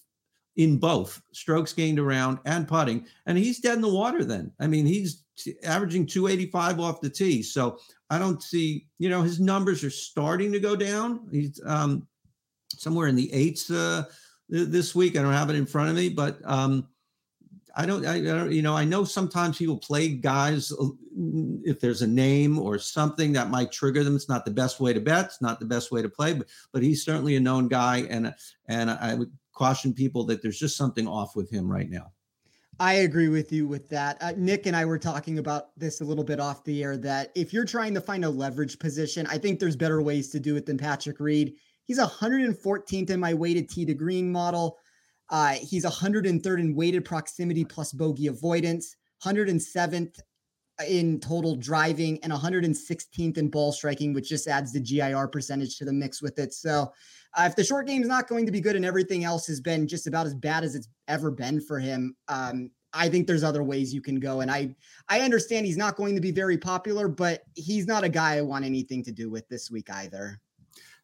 in 0.56 0.78
both 0.78 1.20
strokes 1.32 1.72
gained 1.72 1.98
around 1.98 2.38
and 2.44 2.68
putting. 2.68 3.06
And 3.26 3.38
he's 3.38 3.60
dead 3.60 3.76
in 3.76 3.80
the 3.80 3.92
water 3.92 4.24
then. 4.24 4.52
I 4.60 4.66
mean, 4.66 4.86
he's 4.86 5.24
averaging 5.64 6.06
285 6.06 6.80
off 6.80 7.00
the 7.00 7.10
tee. 7.10 7.42
So 7.42 7.78
I 8.10 8.18
don't 8.18 8.42
see, 8.42 8.86
you 8.98 9.08
know, 9.08 9.22
his 9.22 9.40
numbers 9.40 9.82
are 9.82 9.90
starting 9.90 10.52
to 10.52 10.60
go 10.60 10.76
down. 10.76 11.26
He's 11.30 11.60
um, 11.64 12.06
somewhere 12.80 13.08
in 13.08 13.16
the 13.16 13.32
eights 13.32 13.70
uh, 13.70 14.04
this 14.48 14.94
week. 14.94 15.16
I 15.16 15.22
don't 15.22 15.32
have 15.32 15.50
it 15.50 15.56
in 15.56 15.66
front 15.66 15.90
of 15.90 15.96
me, 15.96 16.08
but 16.08 16.38
um, 16.44 16.88
I 17.74 17.86
don't, 17.86 18.04
I, 18.04 18.16
I 18.16 18.20
don't, 18.20 18.52
you 18.52 18.62
know, 18.62 18.76
I 18.76 18.84
know 18.84 19.04
sometimes 19.04 19.58
people 19.58 19.78
play 19.78 20.08
guys 20.08 20.72
uh, 20.72 20.88
if 21.64 21.80
there's 21.80 22.02
a 22.02 22.06
name 22.06 22.58
or 22.58 22.78
something 22.78 23.32
that 23.32 23.50
might 23.50 23.72
trigger 23.72 24.04
them. 24.04 24.16
It's 24.16 24.28
not 24.28 24.44
the 24.44 24.50
best 24.50 24.80
way 24.80 24.92
to 24.92 25.00
bet. 25.00 25.26
It's 25.26 25.42
not 25.42 25.58
the 25.58 25.66
best 25.66 25.90
way 25.90 26.02
to 26.02 26.08
play, 26.08 26.34
but 26.34 26.48
but 26.72 26.82
he's 26.82 27.04
certainly 27.04 27.36
a 27.36 27.40
known 27.40 27.68
guy, 27.68 28.06
and 28.10 28.34
and 28.68 28.90
I 28.90 29.14
would 29.14 29.30
caution 29.54 29.94
people 29.94 30.24
that 30.24 30.42
there's 30.42 30.58
just 30.58 30.76
something 30.76 31.06
off 31.06 31.36
with 31.36 31.50
him 31.50 31.70
right 31.70 31.88
now. 31.88 32.12
I 32.80 32.94
agree 32.94 33.28
with 33.28 33.52
you 33.52 33.68
with 33.68 33.88
that. 33.90 34.16
Uh, 34.20 34.32
Nick 34.36 34.66
and 34.66 34.74
I 34.74 34.84
were 34.84 34.98
talking 34.98 35.38
about 35.38 35.78
this 35.78 36.00
a 36.00 36.04
little 36.04 36.24
bit 36.24 36.40
off 36.40 36.64
the 36.64 36.82
air 36.82 36.96
that 36.98 37.30
if 37.34 37.52
you're 37.52 37.66
trying 37.66 37.94
to 37.94 38.00
find 38.00 38.24
a 38.24 38.30
leverage 38.30 38.78
position, 38.78 39.26
I 39.28 39.38
think 39.38 39.60
there's 39.60 39.76
better 39.76 40.02
ways 40.02 40.30
to 40.30 40.40
do 40.40 40.56
it 40.56 40.66
than 40.66 40.78
Patrick 40.78 41.20
Reed. 41.20 41.54
He's 41.84 41.98
114th 41.98 43.10
in 43.10 43.20
my 43.20 43.34
weighted 43.34 43.68
tee 43.68 43.84
to 43.86 43.94
green 43.94 44.30
model. 44.30 44.78
Uh, 45.30 45.54
he's 45.54 45.84
103rd 45.84 46.60
in 46.60 46.74
weighted 46.74 47.04
proximity 47.04 47.64
plus 47.64 47.92
bogey 47.92 48.26
avoidance, 48.26 48.96
107th 49.24 50.20
in 50.88 51.20
total 51.20 51.56
driving, 51.56 52.18
and 52.22 52.32
116th 52.32 53.38
in 53.38 53.48
ball 53.48 53.72
striking, 53.72 54.12
which 54.12 54.28
just 54.28 54.48
adds 54.48 54.72
the 54.72 54.80
GIR 54.80 55.28
percentage 55.28 55.78
to 55.78 55.84
the 55.84 55.92
mix 55.92 56.20
with 56.22 56.38
it. 56.38 56.52
So 56.52 56.92
uh, 57.34 57.44
if 57.46 57.56
the 57.56 57.64
short 57.64 57.86
game 57.86 58.02
is 58.02 58.08
not 58.08 58.28
going 58.28 58.46
to 58.46 58.52
be 58.52 58.60
good 58.60 58.76
and 58.76 58.84
everything 58.84 59.24
else 59.24 59.46
has 59.46 59.60
been 59.60 59.88
just 59.88 60.06
about 60.06 60.26
as 60.26 60.34
bad 60.34 60.64
as 60.64 60.74
it's 60.74 60.88
ever 61.08 61.30
been 61.30 61.60
for 61.60 61.78
him, 61.78 62.14
um, 62.28 62.70
I 62.92 63.08
think 63.08 63.26
there's 63.26 63.44
other 63.44 63.62
ways 63.62 63.94
you 63.94 64.02
can 64.02 64.20
go. 64.20 64.40
And 64.40 64.50
I 64.50 64.74
I 65.08 65.20
understand 65.20 65.64
he's 65.64 65.78
not 65.78 65.96
going 65.96 66.14
to 66.14 66.20
be 66.20 66.30
very 66.30 66.58
popular, 66.58 67.08
but 67.08 67.42
he's 67.54 67.86
not 67.86 68.04
a 68.04 68.08
guy 68.08 68.36
I 68.36 68.42
want 68.42 68.64
anything 68.64 69.02
to 69.04 69.12
do 69.12 69.30
with 69.30 69.48
this 69.48 69.70
week 69.70 69.88
either. 69.90 70.38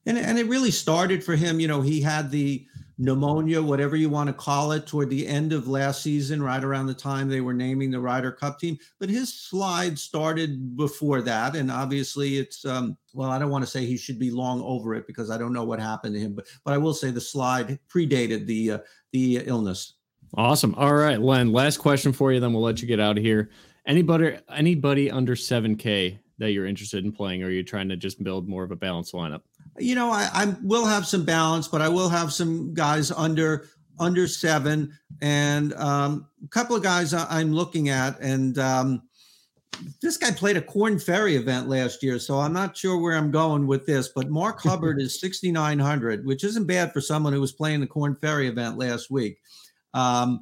And 0.09 0.17
and 0.17 0.39
it 0.39 0.47
really 0.47 0.71
started 0.71 1.23
for 1.23 1.37
him. 1.37 1.61
You 1.61 1.69
know, 1.69 1.83
he 1.83 2.01
had 2.01 2.31
the 2.31 2.67
pneumonia, 2.97 3.63
whatever 3.63 3.95
you 3.95 4.09
want 4.09 4.27
to 4.29 4.33
call 4.33 4.73
it, 4.73 4.87
toward 4.87 5.11
the 5.11 5.27
end 5.27 5.53
of 5.53 5.69
last 5.69 6.03
season, 6.03 6.43
right 6.43 6.65
around 6.65 6.87
the 6.87 6.95
time 6.95 7.29
they 7.29 7.43
were 7.43 7.53
naming 7.53 7.91
the 7.91 8.01
Ryder 8.01 8.33
Cup 8.33 8.59
team. 8.59 8.79
But 8.99 9.11
his 9.11 9.33
slide 9.33 9.99
started 9.99 10.77
before 10.77 11.21
that, 11.23 11.55
and 11.55 11.71
obviously 11.71 12.39
it's 12.39 12.65
um, 12.65 12.97
well, 13.13 13.31
I 13.31 13.39
don't 13.39 13.51
want 13.51 13.65
to 13.65 13.71
say 13.71 13.85
he 13.85 13.99
should 13.99 14.19
be 14.19 14.31
long 14.31 14.63
over 14.63 14.95
it 14.95 15.07
because 15.07 15.31
I 15.31 15.37
don't 15.37 15.53
know 15.53 15.65
what 15.65 15.79
happened 15.79 16.15
to 16.15 16.21
him, 16.21 16.35
but 16.35 16.47
but 16.65 16.73
I 16.73 16.79
will 16.79 16.95
say 16.95 17.11
the 17.11 17.21
slide 17.21 17.79
predated 17.89 18.47
the 18.47 18.73
uh, 18.73 18.79
the 19.13 19.43
illness. 19.45 19.95
Awesome. 20.35 20.75
All 20.75 20.95
right, 20.95 21.21
Len. 21.21 21.53
Last 21.53 21.77
question 21.77 22.13
for 22.13 22.33
you, 22.33 22.41
then 22.41 22.55
we'll 22.55 22.63
let 22.63 22.81
you 22.81 22.89
get 22.89 22.99
out 22.99 23.19
of 23.19 23.25
here. 23.25 23.51
Anybody 23.87 24.39
anybody 24.55 25.11
under 25.11 25.37
seven 25.37 25.77
K 25.77 26.19
that 26.39 26.53
you're 26.53 26.67
interested 26.67 27.05
in 27.05 27.13
playing, 27.13 27.43
or 27.43 27.47
are 27.47 27.51
you 27.51 27.63
trying 27.63 27.89
to 27.91 27.97
just 27.97 28.23
build 28.23 28.49
more 28.49 28.65
of 28.65 28.71
a 28.71 28.77
balanced 28.77 29.13
lineup? 29.13 29.43
You 29.79 29.95
know, 29.95 30.11
I, 30.11 30.29
I 30.33 30.57
will 30.63 30.87
have 30.87 31.07
some 31.07 31.25
balance, 31.25 31.69
but 31.69 31.83
I 31.83 31.89
will 31.89 32.09
have 32.09 32.33
some 32.33 32.75
guys 32.75 33.11
under 33.11 33.69
under 34.01 34.29
seven, 34.29 34.97
and 35.21 35.75
um, 35.75 36.29
a 36.45 36.49
couple 36.49 36.77
of 36.77 36.83
guys 36.83 37.13
I'm 37.13 37.53
looking 37.53 37.89
at, 37.89 38.21
and 38.21 38.59
um, 38.59 39.03
this 40.01 40.17
guy 40.17 40.31
played 40.31 40.57
a 40.57 40.63
Korn 40.63 40.99
Ferry 40.99 41.37
event 41.37 41.69
last 41.69 42.03
year, 42.03 42.19
so 42.19 42.39
I'm 42.39 42.53
not 42.53 42.77
sure 42.77 42.99
where 42.99 43.17
I'm 43.17 43.31
going 43.31 43.67
with 43.67 43.87
this. 43.87 44.09
But 44.09 44.31
Mark 44.31 44.61
Hubbard 44.63 45.01
is 45.01 45.21
6,900, 45.21 46.27
which 46.27 46.45
isn't 46.45 46.67
bad 46.67 46.93
for 46.93 47.01
someone 47.01 47.33
who 47.33 47.41
was 47.41 47.53
playing 47.53 47.81
the 47.81 47.87
Korn 47.87 48.17
Ferry 48.17 48.49
event 48.49 48.79
last 48.79 49.11
week. 49.11 49.39
Um, 49.95 50.41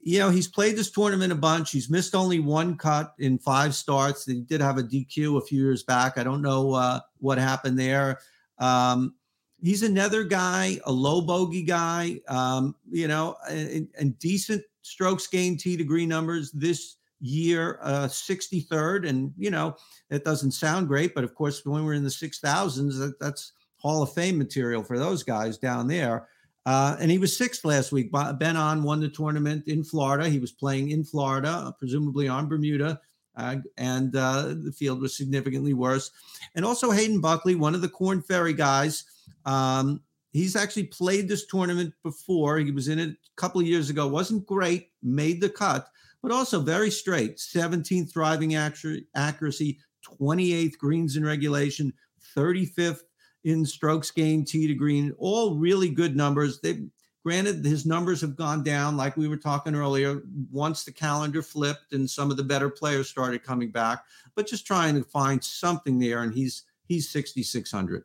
you 0.00 0.18
know, 0.18 0.28
he's 0.28 0.48
played 0.48 0.76
this 0.76 0.90
tournament 0.90 1.32
a 1.32 1.36
bunch. 1.36 1.70
He's 1.70 1.88
missed 1.88 2.14
only 2.14 2.38
one 2.38 2.76
cut 2.76 3.14
in 3.18 3.38
five 3.38 3.74
starts. 3.74 4.26
He 4.26 4.42
did 4.42 4.60
have 4.60 4.76
a 4.76 4.82
DQ 4.82 5.38
a 5.38 5.46
few 5.46 5.62
years 5.62 5.82
back. 5.82 6.18
I 6.18 6.24
don't 6.24 6.42
know 6.42 6.74
uh, 6.74 7.00
what 7.18 7.38
happened 7.38 7.78
there. 7.78 8.20
Um, 8.58 9.14
he's 9.62 9.82
another 9.82 10.24
guy, 10.24 10.78
a 10.84 10.92
low 10.92 11.20
bogey 11.20 11.62
guy, 11.62 12.20
um, 12.28 12.74
you 12.90 13.08
know, 13.08 13.36
and, 13.48 13.88
and, 13.98 14.18
decent 14.18 14.62
strokes 14.82 15.26
gained 15.26 15.58
tee 15.58 15.76
to 15.76 15.84
green 15.84 16.08
numbers 16.08 16.52
this 16.52 16.96
year, 17.20 17.78
uh, 17.82 18.06
63rd. 18.06 19.08
And, 19.08 19.32
you 19.36 19.50
know, 19.50 19.76
that 20.10 20.24
doesn't 20.24 20.52
sound 20.52 20.88
great, 20.88 21.14
but 21.14 21.24
of 21.24 21.34
course, 21.34 21.64
when 21.64 21.84
we're 21.84 21.94
in 21.94 22.04
the 22.04 22.10
6000s, 22.10 22.98
that, 22.98 23.14
that's 23.18 23.52
Hall 23.78 24.02
of 24.02 24.12
Fame 24.12 24.38
material 24.38 24.82
for 24.82 24.98
those 24.98 25.22
guys 25.22 25.58
down 25.58 25.88
there. 25.88 26.28
Uh, 26.66 26.96
and 26.98 27.10
he 27.10 27.18
was 27.18 27.36
sixth 27.36 27.64
last 27.64 27.92
week. 27.92 28.10
Ben 28.12 28.56
An 28.56 28.82
won 28.82 29.00
the 29.00 29.08
tournament 29.08 29.64
in 29.66 29.84
Florida. 29.84 30.28
He 30.28 30.38
was 30.38 30.52
playing 30.52 30.90
in 30.90 31.04
Florida, 31.04 31.74
presumably 31.78 32.28
on 32.28 32.48
Bermuda 32.48 33.00
uh, 33.36 33.56
and 33.76 34.14
uh, 34.16 34.54
the 34.56 34.72
field 34.72 35.00
was 35.00 35.16
significantly 35.16 35.74
worse. 35.74 36.10
And 36.54 36.64
also 36.64 36.90
Hayden 36.90 37.20
Buckley, 37.20 37.54
one 37.54 37.74
of 37.74 37.80
the 37.80 37.88
Korn 37.88 38.22
Ferry 38.22 38.52
guys. 38.52 39.04
Um, 39.44 40.00
he's 40.32 40.56
actually 40.56 40.84
played 40.84 41.28
this 41.28 41.46
tournament 41.46 41.94
before. 42.02 42.58
He 42.58 42.70
was 42.70 42.88
in 42.88 42.98
it 42.98 43.10
a 43.10 43.16
couple 43.36 43.60
of 43.60 43.66
years 43.66 43.90
ago. 43.90 44.06
wasn't 44.06 44.46
great, 44.46 44.90
made 45.02 45.40
the 45.40 45.48
cut, 45.48 45.88
but 46.22 46.32
also 46.32 46.60
very 46.60 46.90
straight. 46.90 47.36
17th 47.38 48.12
driving 48.12 48.54
accuracy, 48.54 49.78
28th 50.20 50.78
greens 50.78 51.16
in 51.16 51.24
regulation, 51.24 51.92
35th 52.36 53.00
in 53.44 53.64
strokes 53.64 54.10
gained 54.10 54.46
tee 54.46 54.66
to 54.66 54.74
green. 54.74 55.12
All 55.18 55.56
really 55.56 55.90
good 55.90 56.16
numbers. 56.16 56.60
They 56.60 56.84
Granted, 57.24 57.64
his 57.64 57.86
numbers 57.86 58.20
have 58.20 58.36
gone 58.36 58.62
down, 58.62 58.98
like 58.98 59.16
we 59.16 59.28
were 59.28 59.38
talking 59.38 59.74
earlier, 59.74 60.22
once 60.52 60.84
the 60.84 60.92
calendar 60.92 61.40
flipped 61.40 61.94
and 61.94 62.08
some 62.08 62.30
of 62.30 62.36
the 62.36 62.42
better 62.42 62.68
players 62.68 63.08
started 63.08 63.42
coming 63.42 63.70
back, 63.70 64.04
but 64.34 64.46
just 64.46 64.66
trying 64.66 64.94
to 64.94 65.02
find 65.02 65.42
something 65.42 65.98
there. 65.98 66.22
And 66.22 66.34
he's 66.34 66.64
he's 66.86 67.08
6,600. 67.08 68.04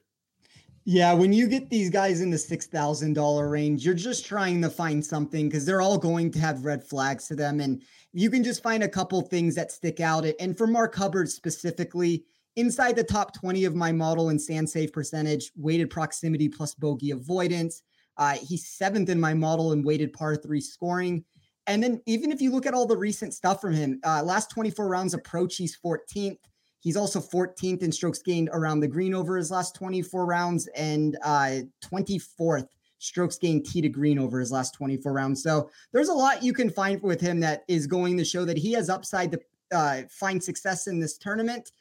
Yeah, 0.85 1.13
when 1.13 1.33
you 1.33 1.47
get 1.47 1.69
these 1.69 1.89
guys 1.89 2.21
in 2.21 2.29
the 2.29 2.37
six 2.37 2.65
thousand 2.65 3.13
dollar 3.13 3.49
range, 3.49 3.85
you're 3.85 3.93
just 3.93 4.25
trying 4.25 4.61
to 4.61 4.69
find 4.69 5.05
something 5.05 5.49
because 5.49 5.65
they're 5.65 5.81
all 5.81 5.97
going 5.97 6.31
to 6.31 6.39
have 6.39 6.65
red 6.65 6.83
flags 6.83 7.27
to 7.27 7.35
them, 7.35 7.59
and 7.59 7.83
you 8.13 8.29
can 8.29 8.43
just 8.43 8.63
find 8.63 8.83
a 8.83 8.89
couple 8.89 9.21
things 9.21 9.53
that 9.55 9.71
stick 9.71 9.99
out. 9.99 10.25
And 10.39 10.57
for 10.57 10.65
Mark 10.65 10.95
Hubbard 10.95 11.29
specifically, 11.29 12.23
inside 12.55 12.95
the 12.95 13.03
top 13.03 13.35
twenty 13.35 13.65
of 13.65 13.75
my 13.75 13.91
model 13.91 14.29
in 14.29 14.39
stand 14.39 14.69
safe 14.69 14.93
percentage, 14.93 15.51
weighted 15.57 15.89
proximity 15.89 16.47
plus 16.47 16.73
bogey 16.73 17.11
avoidance, 17.11 17.83
uh, 18.19 18.35
he's 18.35 18.67
seventh 18.67 19.09
in 19.09 19.19
my 19.19 19.33
model 19.33 19.71
in 19.71 19.81
weighted 19.81 20.13
par 20.13 20.35
three 20.35 20.61
scoring. 20.61 21.23
And 21.65 21.81
then 21.81 22.01
even 22.05 22.31
if 22.31 22.41
you 22.41 22.51
look 22.51 22.65
at 22.65 22.73
all 22.73 22.85
the 22.85 22.97
recent 22.97 23.33
stuff 23.33 23.61
from 23.61 23.73
him, 23.73 23.99
uh, 24.03 24.21
last 24.23 24.51
24 24.51 24.87
rounds 24.87 25.13
approach, 25.13 25.55
he's 25.55 25.77
14th. 25.83 26.37
He's 26.81 26.97
also 26.97 27.19
14th 27.19 27.81
in 27.81 27.91
strokes 27.91 28.21
gained 28.21 28.49
around 28.51 28.79
the 28.79 28.87
green 28.87 29.13
over 29.13 29.37
his 29.37 29.51
last 29.51 29.75
24 29.75 30.25
rounds 30.25 30.67
and 30.75 31.17
uh, 31.23 31.59
24th 31.83 32.67
strokes 32.99 33.37
gained 33.37 33.65
tee 33.65 33.81
to 33.81 33.89
green 33.89 34.19
over 34.19 34.39
his 34.39 34.51
last 34.51 34.73
24 34.73 35.13
rounds. 35.13 35.41
So 35.41 35.69
there's 35.93 36.09
a 36.09 36.13
lot 36.13 36.43
you 36.43 36.53
can 36.53 36.69
find 36.69 37.01
with 37.01 37.21
him 37.21 37.39
that 37.41 37.63
is 37.67 37.87
going 37.87 38.17
to 38.17 38.25
show 38.25 38.45
that 38.45 38.57
he 38.57 38.73
has 38.73 38.89
upside 38.89 39.31
to 39.31 39.39
uh, 39.71 40.01
find 40.09 40.43
success 40.43 40.87
in 40.87 40.99
this 40.99 41.17
tournament. 41.17 41.71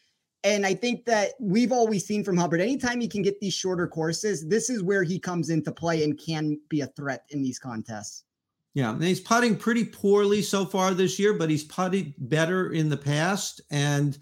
And 0.45 0.65
I 0.65 0.75
think 0.75 1.05
that 1.07 1.33
we've 1.41 1.73
always 1.73 2.07
seen 2.07 2.23
from 2.23 2.37
Hubbard, 2.37 2.61
anytime 2.61 3.01
he 3.01 3.09
can 3.09 3.23
get 3.23 3.41
these 3.41 3.55
shorter 3.55 3.89
courses, 3.89 4.47
this 4.47 4.71
is 4.71 4.83
where 4.83 5.03
he 5.03 5.19
comes 5.19 5.51
into 5.51 5.73
play 5.73 6.05
and 6.05 6.19
can 6.19 6.61
be 6.69 6.81
a 6.81 6.87
threat 6.87 7.25
in 7.31 7.43
these 7.43 7.59
contests. 7.59 8.25
Yeah, 8.75 8.91
and 8.93 9.03
he's 9.03 9.21
putting 9.21 9.57
pretty 9.57 9.85
poorly 9.85 10.43
so 10.43 10.65
far 10.65 10.95
this 10.95 11.19
year, 11.19 11.35
but 11.35 11.51
he's 11.51 11.65
putted 11.65 12.15
better 12.19 12.73
in 12.73 12.89
the 12.89 12.97
past. 12.97 13.61
And 13.71 14.17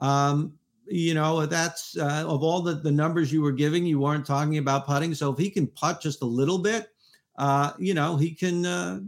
um, 0.00 0.54
you 0.90 1.14
know, 1.14 1.46
that's 1.46 1.96
uh, 1.96 2.24
of 2.26 2.42
all 2.42 2.62
the, 2.62 2.74
the 2.74 2.90
numbers 2.90 3.32
you 3.32 3.42
were 3.42 3.52
giving, 3.52 3.86
you 3.86 4.00
weren't 4.00 4.26
talking 4.26 4.58
about 4.58 4.86
putting. 4.86 5.14
So 5.14 5.32
if 5.32 5.38
he 5.38 5.48
can 5.48 5.68
putt 5.68 6.00
just 6.00 6.22
a 6.22 6.26
little 6.26 6.58
bit, 6.58 6.88
uh, 7.38 7.72
you 7.78 7.94
know, 7.94 8.16
he 8.16 8.32
can, 8.34 8.66
uh, 8.66 9.00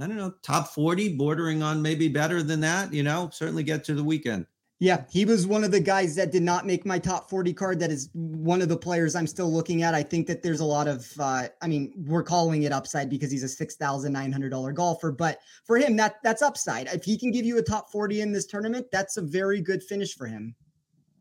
I 0.00 0.06
don't 0.06 0.16
know, 0.16 0.34
top 0.42 0.68
40, 0.74 1.16
bordering 1.16 1.62
on 1.62 1.80
maybe 1.80 2.08
better 2.08 2.42
than 2.42 2.60
that, 2.60 2.92
you 2.92 3.04
know, 3.04 3.30
certainly 3.32 3.62
get 3.62 3.84
to 3.84 3.94
the 3.94 4.02
weekend. 4.02 4.46
Yeah, 4.80 5.04
he 5.10 5.24
was 5.24 5.44
one 5.44 5.64
of 5.64 5.72
the 5.72 5.80
guys 5.80 6.14
that 6.14 6.30
did 6.30 6.44
not 6.44 6.64
make 6.64 6.86
my 6.86 7.00
top 7.00 7.28
40 7.28 7.52
card. 7.52 7.80
That 7.80 7.90
is 7.90 8.10
one 8.12 8.62
of 8.62 8.68
the 8.68 8.76
players 8.76 9.16
I'm 9.16 9.26
still 9.26 9.52
looking 9.52 9.82
at. 9.82 9.92
I 9.92 10.04
think 10.04 10.28
that 10.28 10.40
there's 10.40 10.60
a 10.60 10.64
lot 10.64 10.86
of, 10.86 11.10
uh, 11.18 11.48
I 11.60 11.66
mean, 11.66 11.92
we're 12.06 12.22
calling 12.22 12.62
it 12.62 12.70
upside 12.70 13.10
because 13.10 13.32
he's 13.32 13.42
a 13.42 13.66
$6,900 13.66 14.74
golfer, 14.74 15.10
but 15.10 15.40
for 15.64 15.78
him, 15.78 15.96
that 15.96 16.16
that's 16.22 16.42
upside. 16.42 16.86
If 16.88 17.02
he 17.02 17.18
can 17.18 17.32
give 17.32 17.44
you 17.44 17.58
a 17.58 17.62
top 17.62 17.90
40 17.90 18.20
in 18.20 18.30
this 18.30 18.46
tournament, 18.46 18.86
that's 18.92 19.16
a 19.16 19.22
very 19.22 19.60
good 19.60 19.82
finish 19.82 20.14
for 20.14 20.28
him. 20.28 20.54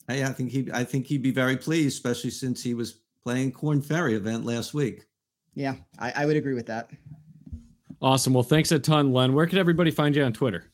Hey, 0.08 0.24
I 0.24 0.30
think 0.30 0.52
he, 0.52 0.70
I 0.72 0.84
think 0.84 1.08
he'd 1.08 1.24
be 1.24 1.32
very 1.32 1.58
pleased, 1.58 1.98
especially 1.98 2.30
since 2.30 2.62
he 2.62 2.76
was 2.76 3.00
playing 3.24 3.54
Korn 3.54 3.82
Ferry 3.82 4.14
event 4.14 4.46
last 4.46 4.76
week. 4.76 5.06
Yeah, 5.56 5.76
I, 5.98 6.14
I 6.16 6.26
would 6.28 6.38
agree 6.38 6.54
with 6.54 6.68
that. 6.68 6.92
Awesome. 8.04 8.34
Well, 8.36 8.44
thanks 8.44 8.72
a 8.72 8.78
ton, 8.78 9.12
Len. 9.12 9.34
Where 9.34 9.48
can 9.48 9.58
everybody 9.58 9.90
find 9.90 10.16
you 10.16 10.24
on 10.24 10.32
Twitter? 10.32 10.66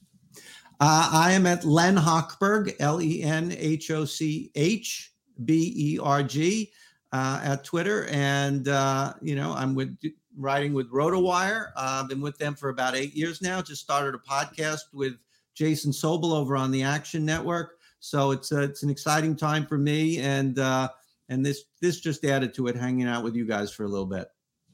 Uh, 0.85 1.07
I 1.13 1.31
am 1.31 1.47
at 1.47 1.63
Len 1.63 1.95
Hochberg, 1.95 2.75
L 2.81 3.01
E 3.01 3.23
N 3.23 3.55
H 3.57 3.89
O 3.89 4.03
C 4.03 4.51
H 4.53 5.13
B 5.45 5.73
E 5.77 5.97
R 5.97 6.21
G, 6.21 6.73
uh, 7.13 7.39
at 7.41 7.63
Twitter. 7.63 8.05
And, 8.07 8.67
uh, 8.67 9.13
you 9.21 9.37
know, 9.37 9.53
I'm 9.53 9.75
with 9.75 9.97
writing 10.37 10.73
with 10.73 10.91
RotoWire. 10.91 11.67
Uh, 11.77 12.01
I've 12.03 12.09
been 12.09 12.19
with 12.19 12.37
them 12.37 12.53
for 12.53 12.67
about 12.67 12.97
eight 12.97 13.13
years 13.13 13.41
now. 13.41 13.61
Just 13.61 13.81
started 13.81 14.13
a 14.13 14.17
podcast 14.17 14.91
with 14.91 15.13
Jason 15.55 15.93
Sobel 15.93 16.33
over 16.33 16.57
on 16.57 16.69
the 16.69 16.83
Action 16.83 17.23
Network. 17.23 17.79
So 18.01 18.31
it's 18.31 18.51
uh, 18.51 18.63
it's 18.63 18.83
an 18.83 18.89
exciting 18.89 19.37
time 19.37 19.65
for 19.65 19.77
me, 19.77 20.19
and 20.19 20.59
uh, 20.59 20.89
and 21.29 21.45
this 21.45 21.63
this 21.79 22.01
just 22.01 22.25
added 22.25 22.53
to 22.55 22.67
it, 22.67 22.75
hanging 22.75 23.07
out 23.07 23.23
with 23.23 23.37
you 23.37 23.45
guys 23.45 23.71
for 23.71 23.85
a 23.85 23.87
little 23.87 24.05
bit. 24.05 24.27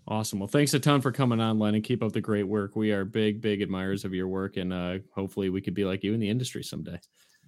Awesome. 0.09 0.39
Well, 0.39 0.47
thanks 0.47 0.73
a 0.73 0.79
ton 0.79 1.01
for 1.01 1.11
coming 1.11 1.39
on, 1.39 1.59
Len, 1.59 1.75
and 1.75 1.83
keep 1.83 2.01
up 2.01 2.11
the 2.11 2.19
great 2.19 2.43
work. 2.43 2.75
We 2.75 2.91
are 2.91 3.05
big, 3.05 3.41
big 3.41 3.61
admirers 3.61 4.05
of 4.05 4.13
your 4.13 4.27
work, 4.27 4.57
and 4.57 4.73
uh, 4.73 4.97
hopefully 5.13 5.51
we 5.51 5.61
could 5.61 5.75
be 5.75 5.85
like 5.85 6.03
you 6.03 6.15
in 6.15 6.19
the 6.19 6.27
industry 6.29 6.63
someday. 6.63 6.99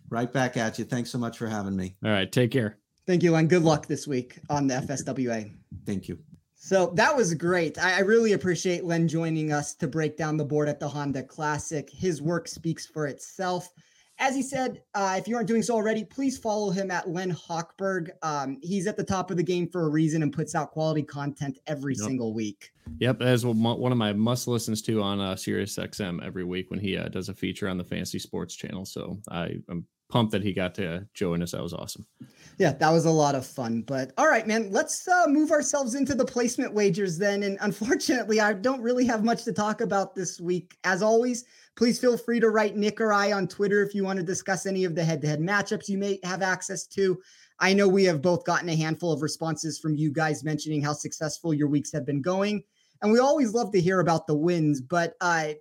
Right 0.09 0.31
back 0.31 0.57
at 0.57 0.77
you. 0.77 0.85
Thanks 0.85 1.09
so 1.09 1.17
much 1.17 1.39
for 1.39 1.47
having 1.47 1.75
me. 1.75 1.95
All 2.05 2.11
right. 2.11 2.31
Take 2.31 2.51
care. 2.51 2.77
Thank 3.07 3.23
you, 3.23 3.31
Len. 3.31 3.47
Good 3.47 3.63
luck 3.63 3.87
this 3.87 4.07
week 4.07 4.37
on 4.49 4.67
the 4.67 4.75
FSWA. 4.75 5.51
Thank 5.87 6.07
you. 6.07 6.19
So 6.55 6.91
that 6.95 7.15
was 7.15 7.33
great. 7.33 7.79
I, 7.79 7.97
I, 7.97 7.99
really 8.01 8.33
appreciate 8.33 8.83
Len 8.83 9.07
joining 9.07 9.51
us 9.51 9.73
to 9.73 9.87
break 9.87 10.15
down 10.15 10.37
the 10.37 10.45
board 10.45 10.69
at 10.69 10.79
the 10.79 10.87
Honda 10.87 11.23
Classic. 11.23 11.89
His 11.89 12.21
work 12.21 12.47
speaks 12.47 12.85
for 12.85 13.07
itself 13.07 13.73
as 14.21 14.35
he 14.35 14.43
said, 14.43 14.83
uh, 14.93 15.15
if 15.17 15.27
you 15.27 15.35
aren't 15.35 15.47
doing 15.47 15.63
so 15.63 15.73
already, 15.73 16.05
please 16.05 16.37
follow 16.37 16.69
him 16.69 16.91
at 16.91 17.09
Len 17.09 17.31
Hochberg. 17.31 18.11
Um, 18.21 18.59
he's 18.61 18.85
at 18.85 18.95
the 18.95 19.03
top 19.03 19.31
of 19.31 19.37
the 19.37 19.43
game 19.43 19.67
for 19.67 19.87
a 19.87 19.89
reason 19.89 20.21
and 20.21 20.31
puts 20.31 20.53
out 20.53 20.69
quality 20.71 21.01
content 21.01 21.57
every 21.65 21.95
yep. 21.95 22.05
single 22.05 22.31
week. 22.31 22.71
Yep, 22.99 23.23
as 23.23 23.45
one 23.45 23.91
of 23.91 23.97
my 23.97 24.13
must 24.13 24.47
listens 24.47 24.83
to 24.83 25.01
on 25.01 25.19
uh, 25.19 25.35
Sirius 25.35 25.75
XM 25.75 26.23
every 26.23 26.43
week 26.43 26.69
when 26.69 26.79
he 26.79 26.95
uh, 26.95 27.07
does 27.07 27.29
a 27.29 27.33
feature 27.33 27.67
on 27.67 27.79
the 27.79 27.83
Fantasy 27.83 28.19
Sports 28.19 28.55
Channel. 28.55 28.85
So 28.85 29.17
I, 29.31 29.55
I'm 29.67 29.87
pumped 30.11 30.33
that 30.33 30.43
he 30.43 30.53
got 30.53 30.75
to 30.75 31.07
join 31.15 31.41
us. 31.41 31.51
That 31.51 31.63
was 31.63 31.73
awesome. 31.73 32.05
Yeah, 32.59 32.73
that 32.73 32.91
was 32.91 33.05
a 33.05 33.11
lot 33.11 33.33
of 33.33 33.45
fun. 33.45 33.81
But 33.81 34.11
all 34.17 34.27
right, 34.27 34.45
man, 34.45 34.71
let's 34.71 35.07
uh, 35.07 35.25
move 35.27 35.49
ourselves 35.49 35.95
into 35.95 36.13
the 36.13 36.25
placement 36.25 36.73
wagers 36.73 37.17
then. 37.17 37.41
And 37.41 37.57
unfortunately, 37.61 38.39
I 38.39 38.53
don't 38.53 38.81
really 38.81 39.05
have 39.07 39.23
much 39.23 39.45
to 39.45 39.53
talk 39.53 39.81
about 39.81 40.13
this 40.13 40.39
week. 40.39 40.77
As 40.83 41.01
always, 41.01 41.45
please 41.75 41.99
feel 41.99 42.17
free 42.17 42.39
to 42.39 42.49
write 42.49 42.75
Nick 42.75 42.99
or 43.01 43.13
I 43.13 43.31
on 43.31 43.47
Twitter 43.47 43.83
if 43.83 43.95
you 43.95 44.03
want 44.03 44.17
to 44.17 44.25
discuss 44.25 44.65
any 44.65 44.83
of 44.83 44.95
the 44.95 45.03
head 45.03 45.21
to 45.21 45.27
head 45.27 45.39
matchups 45.39 45.89
you 45.89 45.97
may 45.97 46.19
have 46.23 46.41
access 46.41 46.85
to. 46.87 47.19
I 47.59 47.73
know 47.73 47.87
we 47.87 48.03
have 48.05 48.21
both 48.21 48.43
gotten 48.43 48.69
a 48.69 48.75
handful 48.75 49.11
of 49.11 49.21
responses 49.21 49.79
from 49.79 49.95
you 49.95 50.11
guys 50.11 50.43
mentioning 50.43 50.81
how 50.81 50.93
successful 50.93 51.53
your 51.53 51.67
weeks 51.67 51.91
have 51.91 52.05
been 52.05 52.21
going. 52.21 52.63
And 53.01 53.11
we 53.11 53.19
always 53.19 53.53
love 53.53 53.71
to 53.71 53.81
hear 53.81 53.99
about 53.99 54.27
the 54.27 54.35
wins, 54.35 54.81
but 54.81 55.13
uh, 55.21 55.53